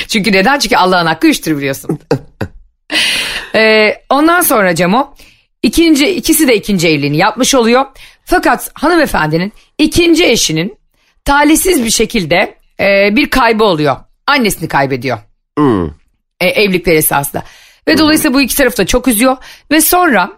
Çünkü 0.09 0.33
neden? 0.33 0.59
Çünkü 0.59 0.77
Allah'ın 0.77 1.07
hakkı 1.07 1.27
üçtür 1.27 1.57
biliyorsun. 1.57 1.99
Ee, 3.55 3.95
ondan 4.11 4.41
sonra 4.41 4.75
Cemo 4.75 5.15
ikinci, 5.63 6.09
ikisi 6.09 6.49
de 6.49 6.57
ikinci 6.57 6.89
evliliğini 6.89 7.17
yapmış 7.17 7.55
oluyor. 7.55 7.85
Fakat 8.25 8.71
hanımefendinin 8.75 9.53
ikinci 9.79 10.25
eşinin 10.27 10.79
talihsiz 11.25 11.85
bir 11.85 11.91
şekilde 11.91 12.57
e, 12.81 13.17
bir 13.17 13.31
kaybı 13.31 13.65
oluyor. 13.65 13.97
Annesini 14.27 14.69
kaybediyor. 14.69 15.19
Hmm. 15.59 15.87
e, 16.41 16.47
evlilikler 16.47 16.95
esasında. 16.95 17.43
Ve 17.89 17.99
dolayısıyla 17.99 18.35
bu 18.35 18.41
iki 18.41 18.57
tarafı 18.57 18.77
da 18.77 18.87
çok 18.87 19.09
üzüyor. 19.09 19.37
Ve 19.71 19.81
sonra 19.81 20.31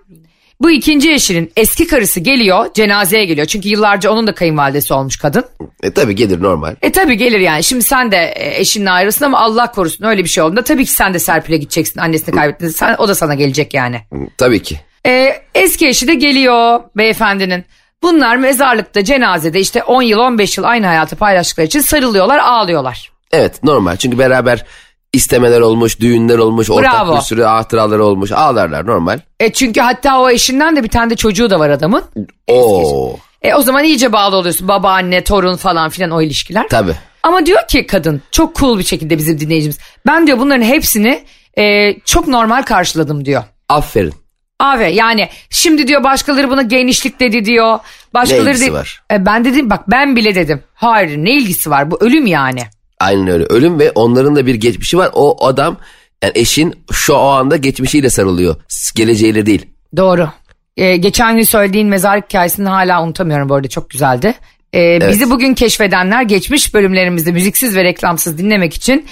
bu 0.60 0.70
ikinci 0.70 1.12
eşinin 1.12 1.52
eski 1.56 1.86
karısı 1.86 2.20
geliyor 2.20 2.66
cenazeye 2.74 3.24
geliyor. 3.24 3.46
Çünkü 3.46 3.68
yıllarca 3.68 4.10
onun 4.10 4.26
da 4.26 4.34
kayınvalidesi 4.34 4.94
olmuş 4.94 5.16
kadın. 5.16 5.44
E 5.82 5.92
tabi 5.92 6.14
gelir 6.14 6.42
normal. 6.42 6.74
E 6.82 6.92
tabi 6.92 7.16
gelir 7.16 7.40
yani. 7.40 7.64
Şimdi 7.64 7.82
sen 7.82 8.12
de 8.12 8.16
e, 8.16 8.60
eşinle 8.60 8.90
ayrılsın 8.90 9.24
ama 9.24 9.40
Allah 9.40 9.72
korusun 9.72 10.04
öyle 10.04 10.24
bir 10.24 10.28
şey 10.28 10.42
olduğunda 10.44 10.64
tabii 10.64 10.84
ki 10.84 10.90
sen 10.90 11.14
de 11.14 11.18
Serpil'e 11.18 11.56
gideceksin 11.56 12.00
annesini 12.00 12.34
kaybettin. 12.34 12.68
Sen, 12.68 12.96
o 12.98 13.08
da 13.08 13.14
sana 13.14 13.34
gelecek 13.34 13.74
yani. 13.74 14.00
Tabii 14.38 14.62
ki. 14.62 14.80
E, 15.06 15.42
eski 15.54 15.88
eşi 15.88 16.08
de 16.08 16.14
geliyor 16.14 16.80
beyefendinin. 16.96 17.64
Bunlar 18.02 18.36
mezarlıkta 18.36 19.04
cenazede 19.04 19.60
işte 19.60 19.82
10 19.82 20.02
yıl 20.02 20.18
15 20.18 20.58
yıl 20.58 20.64
aynı 20.64 20.86
hayatı 20.86 21.16
paylaştıkları 21.16 21.66
için 21.66 21.80
sarılıyorlar 21.80 22.38
ağlıyorlar. 22.38 23.12
Evet 23.32 23.64
normal. 23.64 23.96
Çünkü 23.96 24.18
beraber 24.18 24.64
istemeler 25.12 25.60
olmuş, 25.60 26.00
düğünler 26.00 26.38
olmuş, 26.38 26.70
ortak 26.70 26.92
Bravo. 26.92 27.16
bir 27.16 27.20
sürü 27.20 27.42
hatıraları 27.42 28.04
olmuş. 28.04 28.32
Ağlarlar 28.32 28.86
normal. 28.86 29.20
E 29.40 29.52
çünkü 29.52 29.80
hatta 29.80 30.20
o 30.20 30.30
eşinden 30.30 30.76
de 30.76 30.82
bir 30.84 30.88
tane 30.88 31.10
de 31.10 31.16
çocuğu 31.16 31.50
da 31.50 31.60
var 31.60 31.70
adamın. 31.70 32.04
Oo. 32.46 33.16
E 33.42 33.54
o 33.54 33.62
zaman 33.62 33.84
iyice 33.84 34.12
bağlı 34.12 34.36
oluyorsun. 34.36 34.68
Babaanne, 34.68 35.24
torun 35.24 35.56
falan 35.56 35.90
filan 35.90 36.10
o 36.10 36.22
ilişkiler. 36.22 36.66
Tabii. 36.70 36.94
Ama 37.22 37.46
diyor 37.46 37.66
ki 37.68 37.86
kadın 37.86 38.22
çok 38.30 38.56
cool 38.56 38.78
bir 38.78 38.84
şekilde 38.84 39.18
bizim 39.18 39.40
dinleyicimiz. 39.40 39.78
Ben 40.06 40.26
diyor 40.26 40.38
bunların 40.38 40.62
hepsini 40.64 41.24
e, 41.58 41.94
çok 42.04 42.28
normal 42.28 42.62
karşıladım 42.62 43.24
diyor. 43.24 43.42
Aferin. 43.68 44.14
Abi 44.60 44.94
yani 44.94 45.28
şimdi 45.50 45.88
diyor 45.88 46.04
başkaları 46.04 46.50
buna 46.50 46.62
genişlik 46.62 47.20
dedi 47.20 47.44
diyor. 47.44 47.78
Başkaları 48.14 48.44
Ne 48.44 48.50
ilgisi 48.50 48.66
de- 48.66 48.72
var? 48.72 49.02
E, 49.12 49.26
ben 49.26 49.44
dedim 49.44 49.70
bak 49.70 49.90
ben 49.90 50.16
bile 50.16 50.34
dedim. 50.34 50.62
Hayır 50.74 51.16
ne 51.18 51.30
ilgisi 51.30 51.70
var 51.70 51.90
bu 51.90 51.98
ölüm 52.00 52.26
yani. 52.26 52.60
Aynen 53.02 53.28
öyle. 53.28 53.44
Ölüm 53.44 53.78
ve 53.78 53.90
onların 53.90 54.36
da 54.36 54.46
bir 54.46 54.54
geçmişi 54.54 54.98
var. 54.98 55.10
O 55.12 55.46
adam 55.46 55.76
yani 56.22 56.32
eşin 56.34 56.74
şu 56.92 57.12
o 57.12 57.26
anda 57.26 57.56
geçmişiyle 57.56 58.10
sarılıyor. 58.10 58.56
Geleceğiyle 58.94 59.46
değil. 59.46 59.66
Doğru. 59.96 60.28
E, 60.76 60.96
geçen 60.96 61.36
gün 61.36 61.42
söylediğin 61.42 61.88
mezarlık 61.88 62.24
hikayesini 62.24 62.68
hala 62.68 63.04
unutamıyorum 63.04 63.48
bu 63.48 63.54
arada 63.54 63.68
çok 63.68 63.90
güzeldi. 63.90 64.34
E, 64.74 65.08
Bizi 65.08 65.30
bugün 65.30 65.54
keşfedenler 65.54 66.22
geçmiş 66.22 66.74
bölümlerimizde 66.74 67.32
müziksiz 67.32 67.76
ve 67.76 67.84
reklamsız 67.84 68.38
dinlemek 68.38 68.74
için 68.74 69.06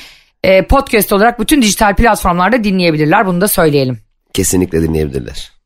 e, 0.44 0.66
podcast 0.66 1.12
olarak 1.12 1.40
bütün 1.40 1.62
dijital 1.62 1.96
platformlarda 1.96 2.64
dinleyebilirler. 2.64 3.26
Bunu 3.26 3.40
da 3.40 3.48
söyleyelim. 3.48 3.98
Kesinlikle 4.32 4.82
dinleyebilirler. 4.82 5.59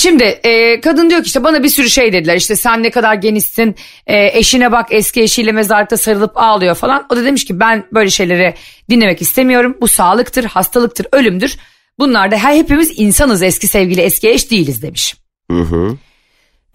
Şimdi 0.00 0.24
e, 0.24 0.80
kadın 0.80 1.10
diyor 1.10 1.22
ki 1.22 1.26
işte 1.26 1.44
bana 1.44 1.62
bir 1.62 1.68
sürü 1.68 1.90
şey 1.90 2.12
dediler. 2.12 2.36
İşte 2.36 2.56
sen 2.56 2.82
ne 2.82 2.90
kadar 2.90 3.14
genişsin, 3.14 3.76
e, 4.06 4.38
eşine 4.38 4.72
bak 4.72 4.86
eski 4.90 5.22
eşiyle 5.22 5.52
mezarlıkta 5.52 5.96
sarılıp 5.96 6.32
ağlıyor 6.34 6.74
falan. 6.74 7.06
O 7.10 7.16
da 7.16 7.24
demiş 7.24 7.44
ki 7.44 7.60
ben 7.60 7.84
böyle 7.92 8.10
şeyleri 8.10 8.54
dinlemek 8.90 9.22
istemiyorum. 9.22 9.76
Bu 9.80 9.88
sağlıktır, 9.88 10.44
hastalıktır, 10.44 11.06
ölümdür. 11.12 11.56
Bunlar 11.98 12.30
da 12.30 12.36
her 12.36 12.54
hepimiz 12.54 12.90
insanız 12.96 13.42
eski 13.42 13.68
sevgili 13.68 14.00
eski 14.00 14.30
eş 14.30 14.50
değiliz 14.50 14.82
demiş. 14.82 15.16
Hı 15.50 15.60
hı. 15.60 15.96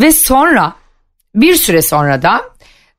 Ve 0.01 0.11
sonra 0.11 0.73
bir 1.35 1.55
süre 1.55 1.81
sonra 1.81 2.21
da 2.21 2.41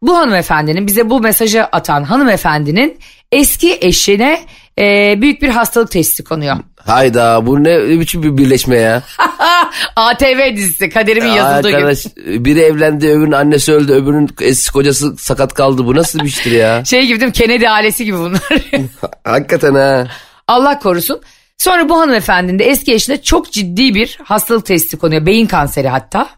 bu 0.02 0.16
hanımefendinin 0.16 0.86
bize 0.86 1.10
bu 1.10 1.20
mesajı 1.20 1.64
atan 1.64 2.02
hanımefendinin 2.02 2.98
eski 3.32 3.78
eşine 3.80 4.40
e, 4.78 5.14
büyük 5.22 5.42
bir 5.42 5.48
hastalık 5.48 5.90
teşhisi 5.90 6.24
konuyor. 6.24 6.56
Hayda 6.86 7.46
bu 7.46 7.64
ne 7.64 8.00
biçim 8.00 8.22
bir 8.22 8.38
birleşme 8.38 8.76
ya. 8.76 9.02
ATV 9.96 10.56
dizisi 10.56 10.90
kaderimin 10.90 11.28
yazıldığı. 11.28 11.76
Arkadaş 11.76 12.06
biri 12.16 12.60
evlendi 12.60 13.08
öbürünün 13.08 13.32
annesi 13.32 13.72
öldü 13.72 13.92
öbürünün 13.92 14.30
eski 14.40 14.72
kocası 14.72 15.16
sakat 15.16 15.54
kaldı. 15.54 15.86
Bu 15.86 15.96
nasıl 15.96 16.18
bir 16.18 16.24
iştir 16.24 16.52
ya? 16.52 16.84
Şey 16.84 17.06
gibi 17.06 17.20
değil 17.20 17.28
mi? 17.28 17.32
Kennedy 17.32 17.68
ailesi 17.68 18.04
gibi 18.04 18.18
bunlar. 18.18 18.42
Hakikaten 19.24 19.74
ha. 19.74 20.06
Allah 20.48 20.78
korusun. 20.78 21.20
Sonra 21.58 21.88
bu 21.88 22.00
hanımefendinin 22.00 22.58
de 22.58 22.64
eski 22.64 22.94
eşine 22.94 23.22
çok 23.22 23.52
ciddi 23.52 23.94
bir 23.94 24.18
hastalık 24.24 24.66
testi 24.66 24.96
konuyor. 24.96 25.26
Beyin 25.26 25.46
kanseri 25.46 25.88
hatta. 25.88 26.28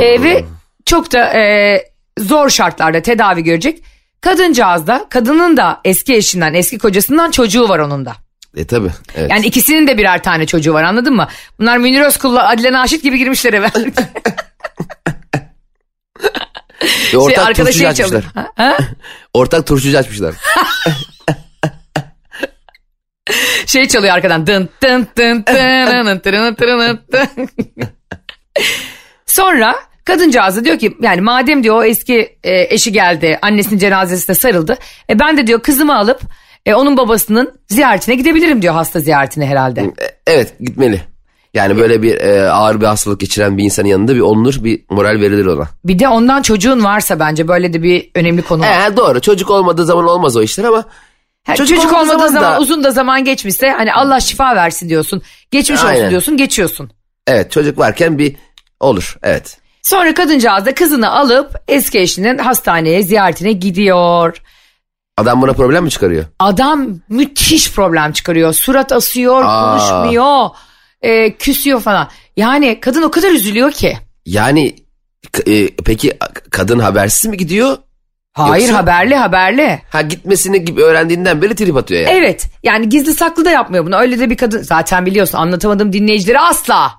E, 0.00 0.22
ve 0.22 0.44
çok 0.86 1.12
da 1.12 1.32
e, 1.38 1.76
zor 2.18 2.48
şartlarda 2.50 3.02
tedavi 3.02 3.44
görecek. 3.44 3.82
Kadıncağız 4.20 4.86
da 4.86 5.06
kadının 5.10 5.56
da 5.56 5.80
eski 5.84 6.14
eşinden 6.14 6.54
eski 6.54 6.78
kocasından 6.78 7.30
çocuğu 7.30 7.68
var 7.68 7.78
onun 7.78 8.06
da. 8.06 8.12
E 8.56 8.66
tabi. 8.66 8.88
Evet. 9.14 9.30
Yani 9.30 9.46
ikisinin 9.46 9.86
de 9.86 9.98
birer 9.98 10.22
tane 10.22 10.46
çocuğu 10.46 10.72
var 10.72 10.82
anladın 10.82 11.14
mı? 11.14 11.28
Bunlar 11.58 11.78
Münir 11.78 12.00
Özkul'la 12.00 12.48
Adile 12.48 12.72
Naşit 12.72 13.02
gibi 13.02 13.18
girmişler 13.18 13.52
eve. 13.52 13.70
Ve 17.12 17.18
ortak 17.18 17.46
arkadaşı 17.46 17.78
turşucu 17.78 17.88
açmışlar. 17.88 18.24
Ha? 18.56 18.78
Ortak 19.34 19.66
turşucu 19.66 19.98
açmışlar. 19.98 20.34
şey 23.66 23.88
çalıyor 23.88 24.14
arkadan. 24.14 24.46
Dın 24.46 24.68
dın 24.82 25.08
dın 25.16 25.44
dın 25.46 26.06
dın 26.06 26.22
dın 26.24 26.56
dın 26.58 27.00
dın. 27.12 27.48
Sonra 29.26 29.76
kadıncağız 30.12 30.56
da 30.56 30.64
diyor 30.64 30.78
ki 30.78 30.96
yani 31.00 31.20
madem 31.20 31.62
diyor 31.64 31.76
o 31.76 31.84
eski 31.84 32.38
e, 32.44 32.74
eşi 32.74 32.92
geldi 32.92 33.38
annesinin 33.42 33.78
cenazesine 33.78 34.36
sarıldı. 34.36 34.76
E 35.10 35.18
ben 35.18 35.36
de 35.36 35.46
diyor 35.46 35.62
kızımı 35.62 35.98
alıp 35.98 36.20
e, 36.66 36.74
onun 36.74 36.96
babasının 36.96 37.52
ziyaretine 37.68 38.14
gidebilirim 38.14 38.62
diyor 38.62 38.74
hasta 38.74 39.00
ziyaretine 39.00 39.46
herhalde. 39.46 39.80
E, 39.80 39.92
evet 40.26 40.54
gitmeli. 40.60 41.00
Yani 41.54 41.76
böyle 41.76 42.02
bir 42.02 42.20
e, 42.20 42.50
ağır 42.50 42.80
bir 42.80 42.86
hastalık 42.86 43.20
geçiren 43.20 43.58
bir 43.58 43.64
insanın 43.64 43.88
yanında 43.88 44.14
bir 44.14 44.20
olunur 44.20 44.64
bir 44.64 44.84
moral 44.90 45.20
verilir 45.20 45.46
ona. 45.46 45.64
Bir 45.84 45.98
de 45.98 46.08
ondan 46.08 46.42
çocuğun 46.42 46.84
varsa 46.84 47.20
bence 47.20 47.48
böyle 47.48 47.72
de 47.72 47.82
bir 47.82 48.10
önemli 48.14 48.42
konu 48.42 48.62
var. 48.62 48.90
E, 48.92 48.96
doğru 48.96 49.20
çocuk 49.20 49.50
olmadığı 49.50 49.84
zaman 49.84 50.08
olmaz 50.08 50.36
o 50.36 50.42
işler 50.42 50.64
ama 50.64 50.84
Ha, 51.46 51.54
çocuk 51.54 51.76
çocuk, 51.76 51.92
olmadığı 51.92 52.08
zaman 52.08 52.28
zaman, 52.28 52.54
da- 52.54 52.60
uzun 52.60 52.84
da 52.84 52.90
zaman 52.90 53.24
geçmişse 53.24 53.70
hani 53.70 53.92
Allah 53.92 54.20
şifa 54.20 54.56
versin 54.56 54.88
diyorsun. 54.88 55.22
Geçmiş 55.50 55.78
olsun 55.80 55.88
Aynen. 55.88 56.10
diyorsun 56.10 56.36
geçiyorsun. 56.36 56.90
evet 57.26 57.50
çocuk 57.52 57.78
varken 57.78 58.18
bir 58.18 58.36
olur 58.80 59.16
evet. 59.22 59.58
Sonra 59.88 60.14
kadıncağız 60.14 60.66
da 60.66 60.74
kızını 60.74 61.10
alıp 61.10 61.62
eski 61.68 61.98
eşinin 61.98 62.38
hastaneye 62.38 63.02
ziyaretine 63.02 63.52
gidiyor. 63.52 64.42
Adam 65.16 65.42
buna 65.42 65.52
problem 65.52 65.84
mi 65.84 65.90
çıkarıyor? 65.90 66.24
Adam 66.38 66.88
müthiş 67.08 67.72
problem 67.72 68.12
çıkarıyor. 68.12 68.52
Surat 68.52 68.92
asıyor, 68.92 69.42
Aa. 69.46 69.78
konuşmuyor, 69.78 70.48
e, 71.02 71.34
küsüyor 71.36 71.80
falan. 71.80 72.08
Yani 72.36 72.80
kadın 72.80 73.02
o 73.02 73.10
kadar 73.10 73.30
üzülüyor 73.30 73.72
ki. 73.72 73.98
Yani 74.26 74.76
e, 75.46 75.68
peki 75.68 76.18
kadın 76.50 76.78
habersiz 76.78 77.30
mi 77.30 77.36
gidiyor? 77.36 77.76
Hayır 78.32 78.68
Yoksa- 78.68 78.78
haberli 78.78 79.14
haberli. 79.14 79.82
Ha 79.90 80.02
gitmesini 80.02 80.64
gibi 80.64 80.82
öğrendiğinden 80.82 81.42
beri 81.42 81.54
trip 81.54 81.76
atıyor 81.76 82.00
yani. 82.00 82.18
Evet 82.18 82.46
yani 82.62 82.88
gizli 82.88 83.14
saklı 83.14 83.44
da 83.44 83.50
yapmıyor 83.50 83.86
bunu. 83.86 83.96
Öyle 83.96 84.18
de 84.18 84.30
bir 84.30 84.36
kadın 84.36 84.62
zaten 84.62 85.06
biliyorsun 85.06 85.38
anlatamadığım 85.38 85.92
dinleyicileri 85.92 86.40
asla. 86.40 86.94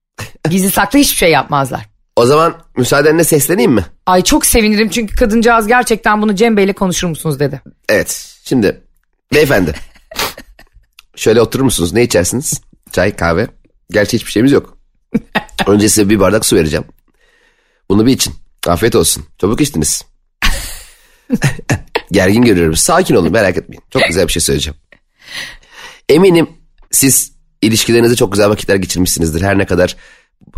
Gizli 0.50 0.70
saklı 0.70 0.98
hiçbir 0.98 1.16
şey 1.16 1.30
yapmazlar. 1.30 1.97
O 2.18 2.26
zaman 2.26 2.62
müsaadenle 2.76 3.24
sesleneyim 3.24 3.72
mi? 3.72 3.86
Ay 4.06 4.24
çok 4.24 4.46
sevinirim 4.46 4.88
çünkü 4.88 5.16
kadıncağız 5.16 5.66
gerçekten 5.66 6.22
bunu 6.22 6.34
Cem 6.34 6.56
Bey'le 6.56 6.72
konuşur 6.72 7.08
musunuz 7.08 7.40
dedi. 7.40 7.62
Evet. 7.88 8.38
Şimdi 8.44 8.80
beyefendi. 9.34 9.74
şöyle 11.16 11.40
oturur 11.40 11.64
musunuz? 11.64 11.92
Ne 11.92 12.02
içersiniz? 12.02 12.60
Çay, 12.92 13.16
kahve. 13.16 13.46
Gerçi 13.90 14.16
hiçbir 14.16 14.30
şeyimiz 14.30 14.52
yok. 14.52 14.78
Önce 15.66 15.88
size 15.88 16.08
bir 16.08 16.20
bardak 16.20 16.46
su 16.46 16.56
vereceğim. 16.56 16.84
Bunu 17.90 18.06
bir 18.06 18.12
için. 18.12 18.34
Afiyet 18.66 18.94
olsun. 18.94 19.24
Çabuk 19.38 19.60
içtiniz. 19.60 20.04
Gergin 22.12 22.42
görüyorum. 22.42 22.76
Sakin 22.76 23.14
olun 23.14 23.32
merak 23.32 23.56
etmeyin. 23.56 23.82
Çok 23.90 24.02
güzel 24.08 24.26
bir 24.26 24.32
şey 24.32 24.42
söyleyeceğim. 24.42 24.78
Eminim 26.08 26.48
siz 26.90 27.32
ilişkilerinizde 27.62 28.16
çok 28.16 28.32
güzel 28.32 28.48
vakitler 28.48 28.76
geçirmişsinizdir. 28.76 29.42
Her 29.42 29.58
ne 29.58 29.66
kadar 29.66 29.96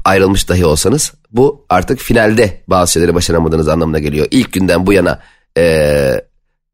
ayrılmış 0.05 0.49
dahi 0.49 0.64
olsanız. 0.66 1.12
Bu 1.30 1.66
artık 1.68 1.99
finalde 1.99 2.62
bazı 2.68 2.93
şeyleri 2.93 3.14
başaramadığınız 3.14 3.68
anlamına 3.68 3.99
geliyor. 3.99 4.26
İlk 4.30 4.53
günden 4.53 4.86
bu 4.86 4.93
yana 4.93 5.20
eee, 5.57 6.24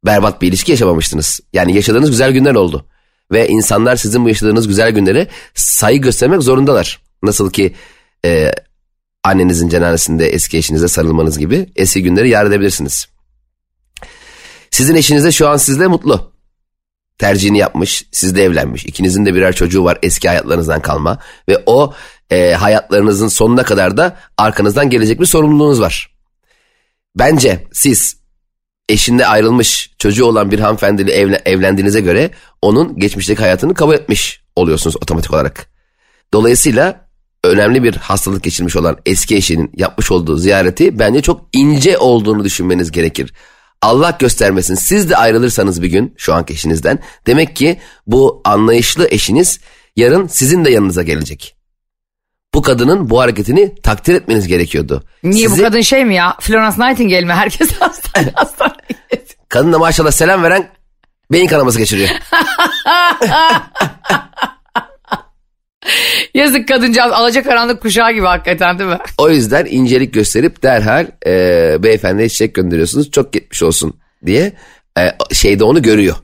berbat 0.06 0.42
bir 0.42 0.48
ilişki 0.48 0.72
yaşamamıştınız. 0.72 1.40
Yani 1.52 1.74
yaşadığınız 1.74 2.10
güzel 2.10 2.32
günler 2.32 2.54
oldu. 2.54 2.86
Ve 3.32 3.48
insanlar 3.48 3.96
sizin 3.96 4.24
bu 4.24 4.28
yaşadığınız 4.28 4.68
güzel 4.68 4.90
günlere 4.90 5.28
saygı 5.54 6.02
göstermek 6.02 6.42
zorundalar. 6.42 7.00
Nasıl 7.22 7.50
ki 7.50 7.74
eee, 8.24 8.54
annenizin 9.24 9.68
cenazesinde 9.68 10.28
eski 10.28 10.58
eşinize 10.58 10.88
sarılmanız 10.88 11.38
gibi 11.38 11.66
eski 11.76 12.02
günleri 12.02 12.28
yad 12.28 12.46
edebilirsiniz. 12.46 13.08
Sizin 14.70 14.94
eşiniz 14.94 15.24
de 15.24 15.32
şu 15.32 15.48
an 15.48 15.56
sizle 15.56 15.86
mutlu. 15.86 16.32
Tercihini 17.18 17.58
yapmış, 17.58 18.06
sizle 18.12 18.42
evlenmiş. 18.42 18.86
İkinizin 18.86 19.26
de 19.26 19.34
birer 19.34 19.54
çocuğu 19.54 19.84
var 19.84 19.98
eski 20.02 20.28
hayatlarınızdan 20.28 20.82
kalma. 20.82 21.18
Ve 21.48 21.62
o 21.66 21.94
e, 22.30 22.52
hayatlarınızın 22.52 23.28
sonuna 23.28 23.62
kadar 23.62 23.96
da 23.96 24.16
arkanızdan 24.38 24.90
gelecek 24.90 25.20
bir 25.20 25.26
sorumluluğunuz 25.26 25.80
var. 25.80 26.10
Bence 27.18 27.66
siz 27.72 28.16
eşinde 28.88 29.26
ayrılmış 29.26 29.90
çocuğu 29.98 30.24
olan 30.24 30.50
bir 30.50 30.58
hanımefendiyle 30.58 31.12
evle- 31.12 31.42
evlendiğinize 31.44 32.00
göre 32.00 32.30
onun 32.62 32.98
geçmişteki 32.98 33.40
hayatını 33.40 33.74
kabul 33.74 33.94
etmiş 33.94 34.40
oluyorsunuz 34.56 34.96
otomatik 34.96 35.32
olarak. 35.34 35.70
Dolayısıyla 36.32 37.06
önemli 37.44 37.82
bir 37.82 37.96
hastalık 37.96 38.42
geçirmiş 38.42 38.76
olan 38.76 38.98
eski 39.06 39.36
eşinin 39.36 39.72
yapmış 39.76 40.10
olduğu 40.10 40.36
ziyareti 40.36 40.98
bence 40.98 41.22
çok 41.22 41.48
ince 41.52 41.98
olduğunu 41.98 42.44
düşünmeniz 42.44 42.90
gerekir. 42.92 43.32
Allah 43.82 44.16
göstermesin 44.18 44.74
siz 44.74 45.10
de 45.10 45.16
ayrılırsanız 45.16 45.82
bir 45.82 45.88
gün 45.88 46.14
şu 46.16 46.34
anki 46.34 46.54
eşinizden 46.54 46.98
demek 47.26 47.56
ki 47.56 47.80
bu 48.06 48.40
anlayışlı 48.44 49.08
eşiniz 49.10 49.60
yarın 49.96 50.26
sizin 50.26 50.64
de 50.64 50.70
yanınıza 50.70 51.02
gelecek. 51.02 51.55
Bu 52.56 52.62
kadının 52.62 53.10
bu 53.10 53.20
hareketini 53.20 53.74
takdir 53.82 54.14
etmeniz 54.14 54.46
gerekiyordu. 54.48 55.04
Niye 55.22 55.48
Sizi- 55.48 55.58
bu 55.58 55.64
kadın 55.64 55.80
şey 55.80 56.04
mi 56.04 56.14
ya? 56.14 56.36
Florence 56.40 56.76
Nightingale 56.82 57.24
mi? 57.24 57.32
Herkes 57.32 57.72
hastane 57.80 58.30
hastane. 58.34 58.72
Kadın 59.48 59.72
da 59.72 59.78
maşallah 59.78 60.10
selam 60.10 60.42
veren 60.42 60.68
beyin 61.32 61.46
kanaması 61.46 61.78
geçiriyor. 61.78 62.08
Yazık 66.34 66.68
kadıncağız 66.68 67.12
alacakaranlık 67.12 67.82
kuşağı 67.82 68.12
gibi 68.12 68.26
hakikaten 68.26 68.78
değil 68.78 68.90
mi? 68.90 68.98
O 69.18 69.30
yüzden 69.30 69.66
incelik 69.70 70.14
gösterip 70.14 70.62
derhal 70.62 71.06
e, 71.26 71.76
beyefendiye 71.82 72.28
çiçek 72.28 72.54
gönderiyorsunuz. 72.54 73.10
Çok 73.10 73.32
geçmiş 73.32 73.62
olsun 73.62 74.00
diye 74.26 74.52
e, 74.98 75.12
şeyde 75.32 75.64
onu 75.64 75.82
görüyor. 75.82 76.16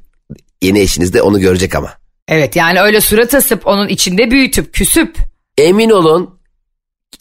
Yeni 0.62 0.80
eşiniz 0.80 1.14
de 1.14 1.22
onu 1.22 1.40
görecek 1.40 1.74
ama. 1.74 1.92
Evet 2.28 2.56
yani 2.56 2.80
öyle 2.80 3.00
surat 3.00 3.34
asıp 3.34 3.66
onun 3.66 3.88
içinde 3.88 4.30
büyütüp 4.30 4.74
küsüp 4.74 5.31
Emin 5.58 5.90
olun 5.90 6.38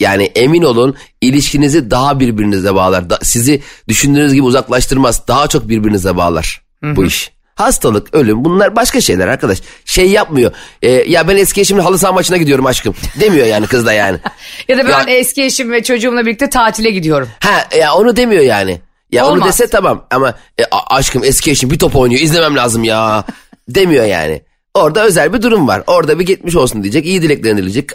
yani 0.00 0.24
emin 0.24 0.62
olun 0.62 0.96
ilişkinizi 1.20 1.90
daha 1.90 2.20
birbirinize 2.20 2.74
bağlar. 2.74 3.10
Da- 3.10 3.18
sizi 3.22 3.62
düşündüğünüz 3.88 4.32
gibi 4.32 4.42
uzaklaştırmaz. 4.42 5.28
Daha 5.28 5.48
çok 5.48 5.68
birbirinize 5.68 6.16
bağlar 6.16 6.62
bu 6.82 7.04
iş. 7.04 7.32
Hastalık, 7.54 8.14
ölüm 8.14 8.44
bunlar 8.44 8.76
başka 8.76 9.00
şeyler 9.00 9.28
arkadaş. 9.28 9.58
Şey 9.84 10.10
yapmıyor. 10.10 10.52
E, 10.82 10.90
ya 10.90 11.28
ben 11.28 11.36
eski 11.36 11.60
eşimle 11.60 11.82
halı 11.82 11.98
saha 11.98 12.12
maçına 12.12 12.36
gidiyorum 12.36 12.66
aşkım. 12.66 12.94
Demiyor 13.20 13.46
yani 13.46 13.66
kız 13.66 13.86
da 13.86 13.92
yani. 13.92 14.18
ya 14.68 14.78
da 14.78 14.84
ben 14.88 14.90
Ya- 14.90 15.18
eski 15.18 15.42
eşim 15.44 15.72
ve 15.72 15.82
çocuğumla 15.82 16.26
birlikte 16.26 16.50
tatile 16.50 16.90
gidiyorum. 16.90 17.28
Ha 17.40 17.68
ya 17.78 17.94
onu 17.94 18.16
demiyor 18.16 18.42
yani. 18.42 18.80
Ya 19.12 19.26
onu 19.26 19.32
Olmaz. 19.32 19.48
dese 19.48 19.66
tamam 19.66 20.06
ama 20.10 20.34
e, 20.60 20.62
aşkım 20.86 21.24
eski 21.24 21.50
eşim 21.50 21.70
bir 21.70 21.78
top 21.78 21.96
oynuyor 21.96 22.20
izlemem 22.20 22.56
lazım 22.56 22.84
ya 22.84 23.24
demiyor 23.68 24.04
yani. 24.04 24.42
Orada 24.74 25.04
özel 25.04 25.32
bir 25.32 25.42
durum 25.42 25.68
var. 25.68 25.82
Orada 25.86 26.18
bir 26.18 26.26
gitmiş 26.26 26.56
olsun 26.56 26.82
diyecek. 26.82 27.06
iyi 27.06 27.22
dileklerini 27.22 27.58
dileyecek. 27.58 27.90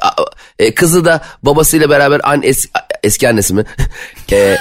E, 0.60 0.74
kızı 0.76 1.06
da 1.06 1.22
babasıyla 1.44 1.90
beraber 1.90 2.22
an 2.24 2.42
es- 2.42 2.68
eski 3.04 3.30
annesi 3.30 3.54
mi? 3.54 3.64
E, 4.32 4.58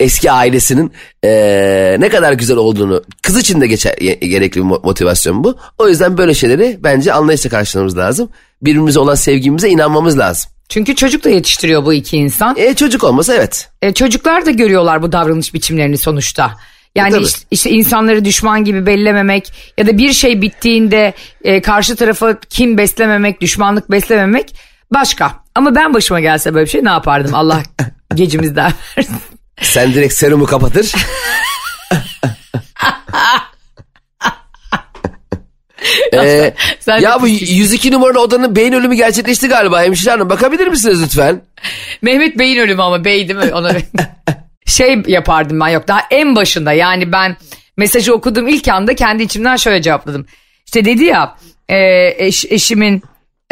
eski 0.00 0.30
ailesinin 0.32 0.92
e, 1.24 1.30
ne 1.98 2.08
kadar 2.08 2.32
güzel 2.32 2.56
olduğunu 2.56 3.02
kız 3.22 3.38
için 3.38 3.60
de 3.60 3.66
geçer, 3.66 3.94
gerekli 4.20 4.58
bir 4.58 4.64
mo- 4.64 4.86
motivasyon 4.86 5.44
bu. 5.44 5.58
O 5.78 5.88
yüzden 5.88 6.18
böyle 6.18 6.34
şeyleri 6.34 6.78
bence 6.82 7.12
anlayışla 7.12 7.50
karşılamamız 7.50 7.96
lazım. 7.98 8.30
Birbirimize 8.62 8.98
olan 8.98 9.14
sevgimize 9.14 9.68
inanmamız 9.68 10.18
lazım. 10.18 10.50
Çünkü 10.68 10.94
çocuk 10.96 11.24
da 11.24 11.30
yetiştiriyor 11.30 11.84
bu 11.84 11.92
iki 11.92 12.16
insan. 12.16 12.54
E, 12.58 12.74
çocuk 12.74 13.04
olmasa 13.04 13.34
evet. 13.34 13.68
E, 13.82 13.94
çocuklar 13.94 14.46
da 14.46 14.50
görüyorlar 14.50 15.02
bu 15.02 15.12
davranış 15.12 15.54
biçimlerini 15.54 15.98
sonuçta. 15.98 16.56
Yani 16.94 17.16
E, 17.16 17.20
işte, 17.20 17.46
işte 17.50 17.70
insanları 17.70 18.24
düşman 18.24 18.64
gibi 18.64 18.86
bellememek 18.86 19.52
ya 19.78 19.86
da 19.86 19.98
bir 19.98 20.12
şey 20.12 20.42
bittiğinde 20.42 21.14
e, 21.44 21.62
karşı 21.62 21.96
tarafa 21.96 22.40
kim 22.40 22.78
beslememek, 22.78 23.40
düşmanlık 23.40 23.90
beslememek 23.90 24.54
başka. 24.94 25.32
Ama 25.54 25.74
ben 25.74 25.94
başıma 25.94 26.20
gelse 26.20 26.54
böyle 26.54 26.66
bir 26.66 26.70
şey 26.70 26.84
ne 26.84 26.88
yapardım 26.88 27.34
Allah 27.34 27.62
gecimizden 28.14 28.72
versin. 28.98 29.16
Sen 29.62 29.94
direkt 29.94 30.14
serumu 30.14 30.46
kapatır. 30.46 30.92
Ee, 36.12 36.54
sen 36.80 36.98
ya 37.00 37.20
bu 37.20 37.24
pislik. 37.24 37.50
102 37.58 37.92
numaralı 37.92 38.20
odanın 38.20 38.56
beyin 38.56 38.72
ölümü 38.72 38.94
gerçekleşti 38.94 39.48
galiba 39.48 39.82
hemşire 39.82 40.10
hanım. 40.10 40.30
Bakabilir 40.30 40.66
misiniz 40.66 41.02
lütfen? 41.02 41.42
Mehmet 42.02 42.38
Bey'in 42.38 42.58
ölümü 42.58 42.82
ama 42.82 43.04
Bey 43.04 43.28
değil 43.28 43.38
mi? 43.38 43.54
Ona 43.54 43.72
şey 44.70 45.02
yapardım 45.06 45.60
ben 45.60 45.68
yok 45.68 45.88
daha 45.88 46.00
en 46.10 46.36
başında 46.36 46.72
yani 46.72 47.12
ben 47.12 47.36
mesajı 47.76 48.14
okuduğum 48.14 48.48
ilk 48.48 48.68
anda 48.68 48.94
kendi 48.94 49.22
içimden 49.22 49.56
şöyle 49.56 49.82
cevapladım. 49.82 50.26
İşte 50.66 50.84
dedi 50.84 51.04
ya 51.04 51.36
e, 51.68 51.78
eş- 52.26 52.44
eşimin 52.44 53.02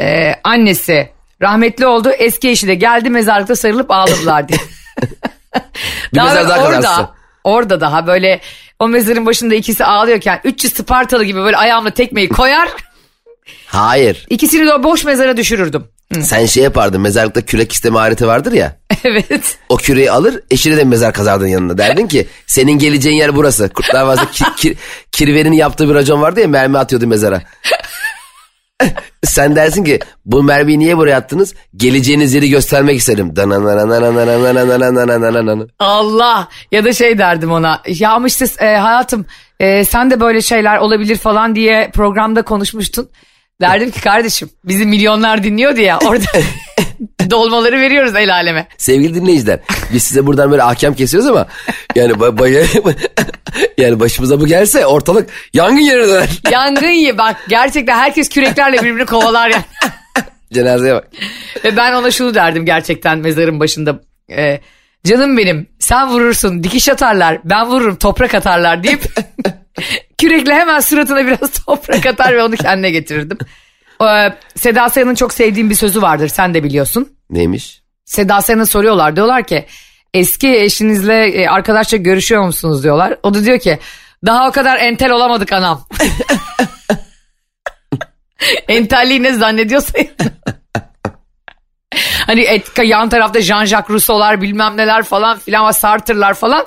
e, 0.00 0.34
annesi 0.44 1.08
rahmetli 1.42 1.86
oldu. 1.86 2.10
Eski 2.10 2.48
eşi 2.48 2.68
de 2.68 2.74
geldi 2.74 3.10
mezarlıkta 3.10 3.56
sarılıp 3.56 3.90
ağladılar 3.90 4.48
diye. 4.48 4.58
Bir 6.14 6.20
mezar 6.20 6.48
daha 6.48 6.58
orada, 6.64 6.74
kazarsın. 6.74 7.08
orada 7.44 7.80
daha 7.80 8.06
böyle 8.06 8.40
o 8.78 8.88
mezarın 8.88 9.26
başında 9.26 9.54
ikisi 9.54 9.84
ağlıyorken 9.84 10.40
300 10.44 10.72
Spartalı 10.72 11.24
gibi 11.24 11.38
böyle 11.40 11.56
ayağımla 11.56 11.90
tekmeyi 11.90 12.28
koyar. 12.28 12.68
Hayır. 13.66 14.26
ikisini 14.30 14.66
de 14.66 14.82
boş 14.82 15.04
mezara 15.04 15.36
düşürürdüm. 15.36 15.88
Sen 16.22 16.46
şey 16.46 16.62
yapardın 16.62 17.00
mezarlıkta 17.00 17.40
kürek 17.40 17.72
isteme 17.72 17.98
aleti 17.98 18.26
vardır 18.26 18.52
ya. 18.52 18.76
Evet. 19.04 19.58
O 19.68 19.76
küreği 19.76 20.10
alır 20.10 20.40
eşine 20.50 20.76
de 20.76 20.84
mezar 20.84 21.12
kazardın 21.12 21.46
yanına. 21.46 21.78
Derdin 21.78 22.06
ki 22.06 22.26
senin 22.46 22.72
geleceğin 22.72 23.16
yer 23.16 23.36
burası. 23.36 23.68
Kurtlar 23.68 24.02
Vadisi 24.02 24.30
ki, 24.30 24.44
ki, 24.56 24.76
kirvenin 25.12 25.52
yaptığı 25.52 25.88
bir 25.88 25.94
racon 25.94 26.22
vardı 26.22 26.40
ya 26.40 26.48
mermi 26.48 26.78
atıyordu 26.78 27.06
mezara. 27.06 27.42
Sen 29.24 29.56
dersin 29.56 29.84
ki 29.84 30.00
bu 30.24 30.42
mermiyi 30.42 30.78
niye 30.78 30.96
buraya 30.96 31.16
attınız? 31.16 31.54
Geleceğiniz 31.76 32.34
yeri 32.34 32.50
göstermek 32.50 32.98
istedim. 32.98 33.36
Allah 35.78 36.48
ya 36.72 36.84
da 36.84 36.92
şey 36.92 37.18
derdim 37.18 37.52
ona. 37.52 37.82
Yağmışsız 37.86 38.62
e, 38.62 38.76
hayatım 38.76 39.26
e, 39.60 39.84
sen 39.84 40.10
de 40.10 40.20
böyle 40.20 40.40
şeyler 40.42 40.78
olabilir 40.78 41.16
falan 41.16 41.54
diye 41.54 41.90
programda 41.94 42.42
konuşmuştun. 42.42 43.08
Derdim 43.60 43.90
ki 43.90 44.00
kardeşim 44.00 44.50
bizi 44.64 44.84
milyonlar 44.86 45.42
dinliyordu 45.42 45.80
ya 45.80 45.98
orada 45.98 46.24
dolmaları 47.30 47.80
veriyoruz 47.80 48.14
el 48.16 48.34
aleme. 48.34 48.68
Sevgili 48.76 49.14
dinleyiciler 49.14 49.60
biz 49.92 50.02
size 50.02 50.26
buradan 50.26 50.50
böyle 50.50 50.62
ahkam 50.62 50.94
kesiyoruz 50.94 51.30
ama 51.30 51.46
yani 51.94 52.12
ba- 52.12 52.36
ba- 52.38 52.94
yani 53.78 54.00
başımıza 54.00 54.40
bu 54.40 54.46
gelse 54.46 54.86
ortalık 54.86 55.30
yangın 55.54 55.80
yerine 55.80 56.08
döner. 56.08 56.28
Yangın 56.50 56.88
ye 56.88 57.18
bak 57.18 57.36
gerçekten 57.48 57.96
herkes 57.98 58.28
küreklerle 58.28 58.76
birbirini 58.76 59.06
kovalar 59.06 59.50
ya. 59.50 59.62
Cenazeye 60.52 60.94
bak. 60.94 61.08
Ve 61.64 61.76
ben 61.76 61.92
ona 61.92 62.10
şunu 62.10 62.34
derdim 62.34 62.64
gerçekten 62.66 63.18
mezarın 63.18 63.60
başında. 63.60 64.00
E, 64.30 64.60
canım 65.06 65.36
benim 65.36 65.66
sen 65.78 66.08
vurursun 66.10 66.62
dikiş 66.64 66.88
atarlar 66.88 67.38
ben 67.44 67.66
vururum 67.66 67.96
toprak 67.96 68.34
atarlar 68.34 68.82
deyip 68.82 69.04
kürekle 70.18 70.54
hemen 70.54 70.80
suratına 70.80 71.26
biraz 71.26 71.50
toprak 71.66 72.06
atar 72.06 72.36
ve 72.36 72.42
onu 72.42 72.56
kendine 72.56 72.90
getirirdim. 72.90 73.38
Ee, 74.02 74.32
Seda 74.56 74.88
Sayan'ın 74.88 75.14
çok 75.14 75.32
sevdiğim 75.32 75.70
bir 75.70 75.74
sözü 75.74 76.02
vardır 76.02 76.28
sen 76.28 76.54
de 76.54 76.64
biliyorsun. 76.64 77.08
Neymiş? 77.30 77.82
Seda 78.04 78.42
Sayan'a 78.42 78.66
soruyorlar 78.66 79.16
diyorlar 79.16 79.44
ki 79.44 79.66
eski 80.14 80.48
eşinizle 80.48 81.26
e, 81.26 81.48
arkadaşça 81.48 81.96
görüşüyor 81.96 82.42
musunuz 82.42 82.82
diyorlar. 82.82 83.18
O 83.22 83.34
da 83.34 83.44
diyor 83.44 83.58
ki 83.58 83.78
daha 84.26 84.48
o 84.48 84.52
kadar 84.52 84.78
entel 84.78 85.10
olamadık 85.10 85.52
anam. 85.52 85.86
Entelliği 88.68 89.22
ne 89.22 89.32
zannediyorsa 89.32 89.98
yani. 89.98 90.32
Hani 92.28 92.40
et, 92.40 92.70
yan 92.84 93.08
tarafta 93.08 93.38
Jean-Jacques 93.40 93.88
Rousseau'lar 93.90 94.40
bilmem 94.42 94.76
neler 94.76 95.02
falan 95.02 95.38
filan 95.38 95.64
var 95.64 95.72
Sartre'lar 95.72 96.34
falan. 96.34 96.64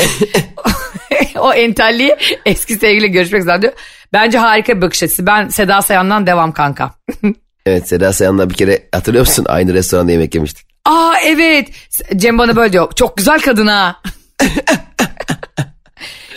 o 1.39 1.53
entelliği 1.53 2.15
eski 2.45 2.73
sevgiliyle 2.75 3.07
görüşmek 3.07 3.43
zannediyor. 3.43 3.73
Bence 4.13 4.37
harika 4.37 4.77
bir 4.77 4.81
bakış 4.81 5.03
açısı. 5.03 5.25
Ben 5.27 5.49
Seda 5.49 5.81
Sayan'dan 5.81 6.27
devam 6.27 6.51
kanka. 6.51 6.91
Evet 7.65 7.87
Seda 7.87 8.13
Sayan'la 8.13 8.49
bir 8.49 8.55
kere 8.55 8.87
hatırlıyor 8.91 9.27
musun? 9.27 9.45
Aynı 9.49 9.73
restoranda 9.73 10.11
yemek 10.11 10.35
yemiştik. 10.35 10.67
Aa 10.85 11.13
evet. 11.25 11.69
Cem 12.15 12.37
bana 12.37 12.55
böyle 12.55 12.73
diyor. 12.73 12.91
Çok 12.95 13.17
güzel 13.17 13.39
kadın 13.41 13.67
ha. 13.67 14.01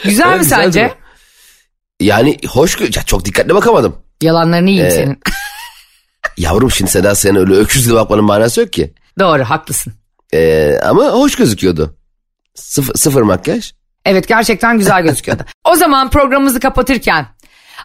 güzel 0.04 0.26
Evet, 0.26 0.36
mi 0.36 0.38
güzeldi 0.38 0.64
sence? 0.64 0.94
Yani 2.00 2.38
hoş 2.48 2.80
ya 2.80 3.02
çok 3.02 3.24
dikkatli 3.24 3.54
bakamadım. 3.54 3.96
Yalanlarını 4.22 4.70
yiyeyim 4.70 4.92
Ee, 4.92 4.94
senin. 4.94 5.20
Yavrum 6.36 6.70
şimdi 6.70 6.90
Seda 6.90 7.14
Sayan'a 7.14 7.38
öyle 7.38 7.54
öküz 7.54 7.84
gibi 7.86 7.94
bakmanın 7.94 8.24
manası 8.24 8.60
yok 8.60 8.72
ki. 8.72 8.94
Doğru 9.18 9.44
haklısın. 9.44 9.92
Ee, 10.34 10.78
ama 10.82 11.04
hoş 11.04 11.36
gözüküyordu. 11.36 11.96
Sıfır, 12.54 12.94
sıfır 12.94 13.22
makyaj. 13.22 13.72
Evet 14.04 14.28
gerçekten 14.28 14.78
güzel 14.78 15.02
gözüküyordu. 15.02 15.42
o 15.64 15.74
zaman 15.74 16.10
programımızı 16.10 16.60
kapatırken 16.60 17.26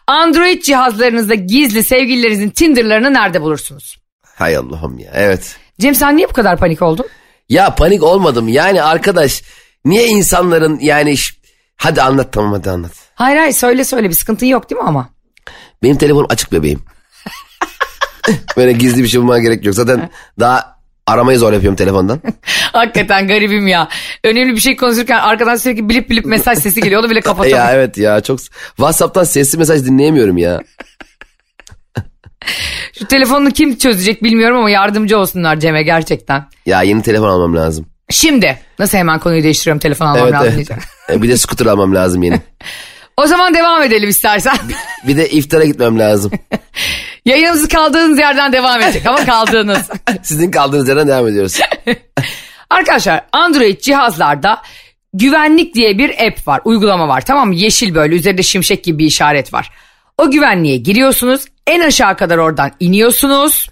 Android 0.06 0.62
cihazlarınızda 0.62 1.34
gizli 1.34 1.84
sevgililerinizin 1.84 2.50
Tinder'larını 2.50 3.14
nerede 3.14 3.42
bulursunuz? 3.42 3.98
Hay 4.22 4.56
Allah'ım 4.56 4.98
ya 4.98 5.10
evet. 5.14 5.56
Cem 5.80 5.94
sen 5.94 6.16
niye 6.16 6.28
bu 6.28 6.32
kadar 6.32 6.56
panik 6.56 6.82
oldun? 6.82 7.06
Ya 7.48 7.74
panik 7.74 8.02
olmadım 8.02 8.48
yani 8.48 8.82
arkadaş 8.82 9.42
niye 9.84 10.06
insanların 10.06 10.78
yani 10.80 11.14
hadi 11.76 12.02
anlat 12.02 12.32
tamam 12.32 12.52
hadi 12.52 12.70
anlat. 12.70 12.92
Hayır 13.14 13.38
hayır 13.38 13.52
söyle 13.52 13.84
söyle 13.84 14.08
bir 14.08 14.14
sıkıntın 14.14 14.46
yok 14.46 14.70
değil 14.70 14.80
mi 14.80 14.88
ama? 14.88 15.10
Benim 15.82 15.98
telefonum 15.98 16.26
açık 16.30 16.52
bebeğim. 16.52 16.82
Böyle 18.56 18.72
gizli 18.72 19.02
bir 19.02 19.08
şey 19.08 19.20
bulmana 19.20 19.38
gerek 19.38 19.64
yok. 19.64 19.74
Zaten 19.74 20.10
daha 20.40 20.79
aramayı 21.10 21.38
zor 21.38 21.52
yapıyorum 21.52 21.76
telefondan. 21.76 22.20
Hakikaten 22.72 23.28
garibim 23.28 23.68
ya. 23.68 23.88
Önemli 24.24 24.52
bir 24.54 24.60
şey 24.60 24.76
konuşurken 24.76 25.18
arkadan 25.18 25.56
sürekli 25.56 25.88
bilip 25.88 26.10
bilip 26.10 26.24
mesaj 26.24 26.58
sesi 26.58 26.80
geliyor. 26.80 27.02
Onu 27.02 27.10
bile 27.10 27.20
kapatamıyorum. 27.30 27.64
ya 27.66 27.72
evet 27.72 27.98
ya 27.98 28.20
çok 28.20 28.38
WhatsApp'tan 28.76 29.24
sesli 29.24 29.58
mesaj 29.58 29.84
dinleyemiyorum 29.84 30.38
ya. 30.38 30.60
Şu 32.98 33.06
telefonunu 33.06 33.50
kim 33.50 33.78
çözecek 33.78 34.22
bilmiyorum 34.22 34.58
ama 34.58 34.70
yardımcı 34.70 35.18
olsunlar 35.18 35.60
Cem'e 35.60 35.82
gerçekten. 35.82 36.44
Ya 36.66 36.82
yeni 36.82 37.02
telefon 37.02 37.28
almam 37.28 37.56
lazım. 37.56 37.86
Şimdi 38.10 38.58
nasıl 38.78 38.98
hemen 38.98 39.18
konuyu 39.18 39.42
değiştiriyorum 39.42 39.78
telefon 39.80 40.06
almam 40.06 40.22
Evet, 40.22 40.32
lazım 40.32 40.46
evet. 40.46 40.56
diyeceğim. 40.56 40.82
E, 41.10 41.22
bir 41.22 41.28
de 41.28 41.36
scooter 41.36 41.66
almam 41.66 41.94
lazım 41.94 42.22
yeni. 42.22 42.40
O 43.16 43.26
zaman 43.26 43.54
devam 43.54 43.82
edelim 43.82 44.08
istersen. 44.08 44.56
Bir 45.06 45.16
de 45.16 45.30
iftara 45.30 45.64
gitmem 45.64 45.98
lazım. 45.98 46.32
Yayınımız 47.24 47.68
kaldığınız 47.68 48.18
yerden 48.18 48.52
devam 48.52 48.80
edecek 48.80 49.06
ama 49.06 49.24
kaldığınız. 49.24 49.90
Sizin 50.22 50.50
kaldığınız 50.50 50.88
yerden 50.88 51.08
devam 51.08 51.28
ediyoruz. 51.28 51.58
Arkadaşlar 52.70 53.24
Android 53.32 53.80
cihazlarda 53.80 54.62
güvenlik 55.14 55.74
diye 55.74 55.98
bir 55.98 56.26
app 56.26 56.48
var, 56.48 56.60
uygulama 56.64 57.08
var 57.08 57.20
tamam 57.20 57.48
mı? 57.48 57.54
Yeşil 57.54 57.94
böyle 57.94 58.14
üzerinde 58.14 58.42
şimşek 58.42 58.84
gibi 58.84 58.98
bir 58.98 59.06
işaret 59.06 59.54
var. 59.54 59.70
O 60.18 60.30
güvenliğe 60.30 60.76
giriyorsunuz, 60.76 61.44
en 61.66 61.80
aşağı 61.80 62.16
kadar 62.16 62.38
oradan 62.38 62.70
iniyorsunuz 62.80 63.66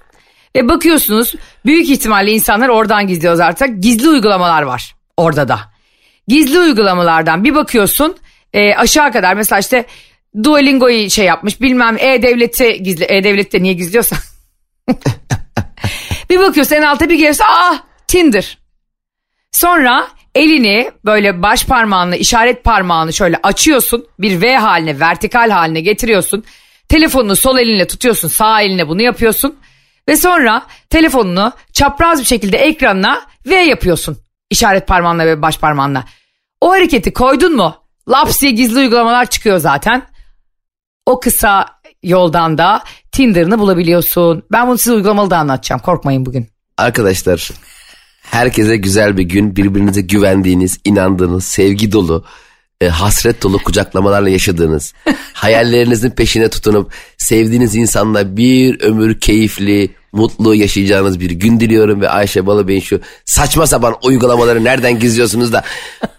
ve 0.57 0.69
bakıyorsunuz 0.69 1.35
büyük 1.67 1.91
ihtimalle 1.91 2.33
insanlar 2.33 2.69
oradan 2.69 3.07
gizliyor 3.07 3.35
zaten. 3.35 3.81
Gizli 3.81 4.09
uygulamalar 4.09 4.63
var 4.63 4.95
orada 5.17 5.49
da. 5.49 5.61
Gizli 6.29 6.59
uygulamalardan 6.59 7.45
bir 7.45 7.55
bakıyorsun 7.55 8.17
e, 8.53 8.75
aşağı 8.75 9.13
kadar 9.13 9.35
mesela 9.35 9.59
işte 9.59 9.85
Duolingo'yu 10.43 11.11
şey 11.11 11.25
yapmış 11.25 11.61
bilmem 11.61 11.97
E-Devlet'i 11.99 12.83
gizli. 12.83 13.05
E-Devlet'te 13.05 13.63
niye 13.63 13.75
gizliyorsa. 13.75 14.17
bir 16.31 16.39
bakıyorsun 16.39 16.77
en 16.77 16.83
alta 16.83 17.09
bir 17.09 17.15
geliyorsun 17.15 17.45
ah 17.49 17.83
Tinder. 18.09 18.59
Sonra 19.53 20.09
elini 20.35 20.91
böyle 21.05 21.43
baş 21.43 21.65
parmağınla 21.65 22.17
işaret 22.17 22.65
parmağını 22.65 23.13
şöyle 23.13 23.37
açıyorsun. 23.43 24.07
Bir 24.19 24.43
V 24.43 24.57
haline 24.57 25.01
vertikal 25.01 25.51
haline 25.51 25.81
getiriyorsun. 25.81 26.45
Telefonunu 26.89 27.37
sol 27.37 27.59
elinle 27.59 27.87
tutuyorsun 27.87 28.29
sağ 28.29 28.63
eline 28.63 28.89
bunu 28.89 29.03
yapıyorsun. 29.03 29.59
Ve 30.09 30.17
sonra 30.17 30.67
telefonunu 30.91 31.53
çapraz 31.73 32.21
bir 32.21 32.27
şekilde 32.27 32.59
ekranına 32.59 33.23
V 33.47 33.55
yapıyorsun. 33.55 34.19
İşaret 34.51 34.87
parmağınla 34.87 35.27
ve 35.27 35.43
baş 35.43 35.59
parmağınla. 35.59 36.05
O 36.61 36.71
hareketi 36.71 37.13
koydun 37.13 37.57
mu? 37.57 37.88
Laps 38.09 38.41
diye 38.41 38.51
gizli 38.51 38.79
uygulamalar 38.79 39.31
çıkıyor 39.31 39.59
zaten. 39.59 40.03
O 41.07 41.21
kısa 41.21 41.67
yoldan 42.03 42.59
da 42.59 42.83
Tinder'ını 43.13 43.59
bulabiliyorsun. 43.59 44.43
Ben 44.53 44.69
bunu 44.69 44.79
size 44.79 44.93
uygulamalı 44.97 45.31
da 45.31 45.39
anlatacağım. 45.39 45.81
Korkmayın 45.81 46.27
bugün. 46.27 46.49
Arkadaşlar 46.77 47.51
herkese 48.23 48.77
güzel 48.77 49.17
bir 49.17 49.23
gün 49.23 49.57
birbirinize 49.57 50.01
güvendiğiniz, 50.01 50.79
inandığınız, 50.85 51.45
sevgi 51.45 51.93
dolu, 51.93 52.25
e, 52.81 52.89
hasret 52.89 53.43
dolu 53.43 53.59
kucaklamalarla 53.59 54.29
yaşadığınız, 54.29 54.95
hayallerinizin 55.33 56.11
peşine 56.11 56.49
tutunup 56.49 56.93
sevdiğiniz 57.19 57.77
insanla 57.77 58.37
bir 58.37 58.81
ömür 58.81 59.21
keyifli, 59.21 59.91
mutlu 60.19 60.55
yaşayacağınız 60.55 61.21
bir 61.21 61.31
gün 61.31 61.61
diliyorum 61.61 62.01
ve 62.01 62.09
Ayşe 62.09 62.47
Balıbey'in 62.47 62.81
şu 62.81 63.01
saçma 63.25 63.67
sapan 63.67 63.95
uygulamaları 64.03 64.65
nereden 64.65 64.99
gizliyorsunuz 64.99 65.53
da 65.53 65.63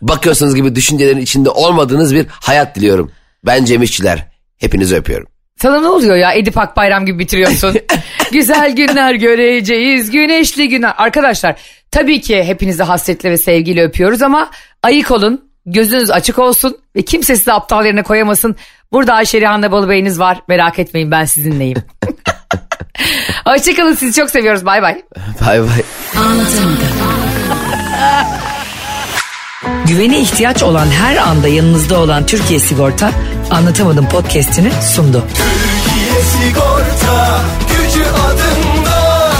bakıyorsunuz 0.02 0.56
gibi 0.56 0.76
düşüncelerin 0.76 1.22
içinde 1.22 1.50
olmadığınız 1.50 2.16
bir 2.16 2.26
hayat 2.30 2.76
diliyorum. 2.76 3.12
Ben 3.46 3.66
Cem 3.66 3.84
İşçiler. 3.84 4.28
Hepinizi 4.58 4.96
öpüyorum. 4.96 5.28
Sana 5.62 5.82
ne 5.82 5.88
oluyor 5.88 6.16
ya 6.16 6.34
Edip 6.34 6.58
Akbayram 6.58 7.06
gibi 7.06 7.20
bitiriyorsun. 7.20 7.76
Güzel 8.32 8.76
günler 8.76 9.14
göreceğiz 9.14 10.12
güneşli 10.12 10.70
günler. 10.70 10.94
Arkadaşlar 10.98 11.56
tabii 11.92 12.22
ki 12.22 12.44
hepinizi 12.44 12.84
hasretle 12.84 13.32
ve 13.32 13.38
sevgiyle 13.38 13.84
öpüyoruz 13.84 14.22
ama 14.22 14.52
ayık 14.84 15.12
olun. 15.12 15.50
Gözünüz 15.66 16.12
açık 16.12 16.40
olsun 16.40 16.78
ve 16.96 17.02
kimse 17.02 17.36
sizi 17.36 17.54
aptal 17.54 17.86
yerine 17.86 18.04
koyamasın. 18.04 18.56
Burada 18.92 19.14
Ayşe 19.14 19.42
Rihanna 19.42 19.72
Balıbey'iniz 19.72 20.20
var. 20.20 20.42
Merak 20.48 20.80
etmeyin 20.80 21.12
ben 21.12 21.26
sizinleyim. 21.26 21.78
Hoşçakalın 23.50 23.96
sizi 23.96 24.14
çok 24.14 24.30
seviyoruz. 24.30 24.66
Bay 24.66 24.82
bay. 24.82 25.02
Bay 25.46 25.62
bay. 25.62 25.84
Güvene 29.88 30.20
ihtiyaç 30.20 30.64
olan 30.64 30.88
her 30.88 31.18
anda 31.18 31.48
yanınızda 31.48 32.00
olan 32.00 32.26
Türkiye 32.26 32.60
Sigorta 32.60 33.12
Anlatamadım 33.52 34.10
podcast'ini 34.10 34.72
sundu. 34.96 35.24
Türkiye 35.28 36.22
Sigorta 36.22 37.42
gücü 37.70 38.04
adında. 38.06 39.32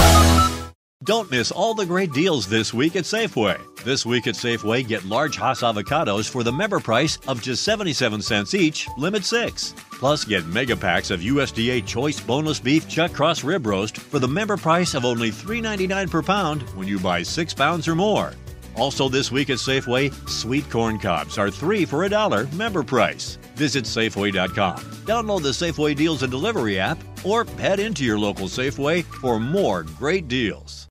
Don't 1.08 1.32
miss 1.32 1.52
all 1.56 1.78
the 1.78 1.86
great 1.86 2.16
deals 2.16 2.46
this 2.46 2.72
week 2.72 2.96
at 2.96 3.06
Safeway. 3.06 3.58
This 3.86 4.04
week 4.04 4.28
at 4.28 4.36
Safeway, 4.36 4.88
get 4.88 5.10
large 5.10 5.40
Hass 5.40 5.64
avocados 5.64 6.32
for 6.32 6.44
the 6.44 6.52
member 6.52 6.80
price 6.80 7.20
of 7.28 7.42
just 7.42 7.64
77 7.64 8.22
cents 8.22 8.54
each, 8.54 8.88
limit 8.98 9.26
6. 9.26 9.74
Plus, 10.00 10.24
get 10.24 10.46
mega 10.48 10.78
packs 10.78 11.12
of 11.12 11.20
USDA 11.20 11.86
Choice 11.86 12.22
Boneless 12.22 12.62
Beef 12.62 12.88
Chuck 12.88 13.12
Cross 13.12 13.44
Rib 13.44 13.68
Roast 13.68 13.98
for 13.98 14.18
the 14.18 14.28
member 14.28 14.56
price 14.56 14.94
of 14.94 15.04
only 15.04 15.30
$3.99 15.30 16.10
per 16.10 16.24
pound 16.24 16.62
when 16.74 16.88
you 16.88 16.98
buy 17.00 17.22
six 17.22 17.54
pounds 17.54 17.86
or 17.86 17.96
more. 17.96 18.32
Also, 18.78 19.10
this 19.10 19.30
week 19.30 19.50
at 19.50 19.58
Safeway, 19.58 20.14
sweet 20.30 20.70
corn 20.70 21.00
cobs 21.00 21.38
are 21.38 21.52
three 21.52 21.84
for 21.84 22.06
a 22.06 22.10
dollar 22.10 22.48
member 22.54 22.82
price. 22.82 23.38
Visit 23.56 23.84
Safeway.com, 23.84 24.78
download 25.06 25.44
the 25.44 25.50
Safeway 25.50 25.98
Deals 25.98 26.24
and 26.24 26.32
Delivery 26.32 26.80
app, 26.80 26.98
or 27.26 27.44
head 27.58 27.82
into 27.82 28.06
your 28.06 28.18
local 28.18 28.46
Safeway 28.46 29.04
for 29.04 29.38
more 29.38 29.84
great 29.84 30.30
deals. 30.30 30.88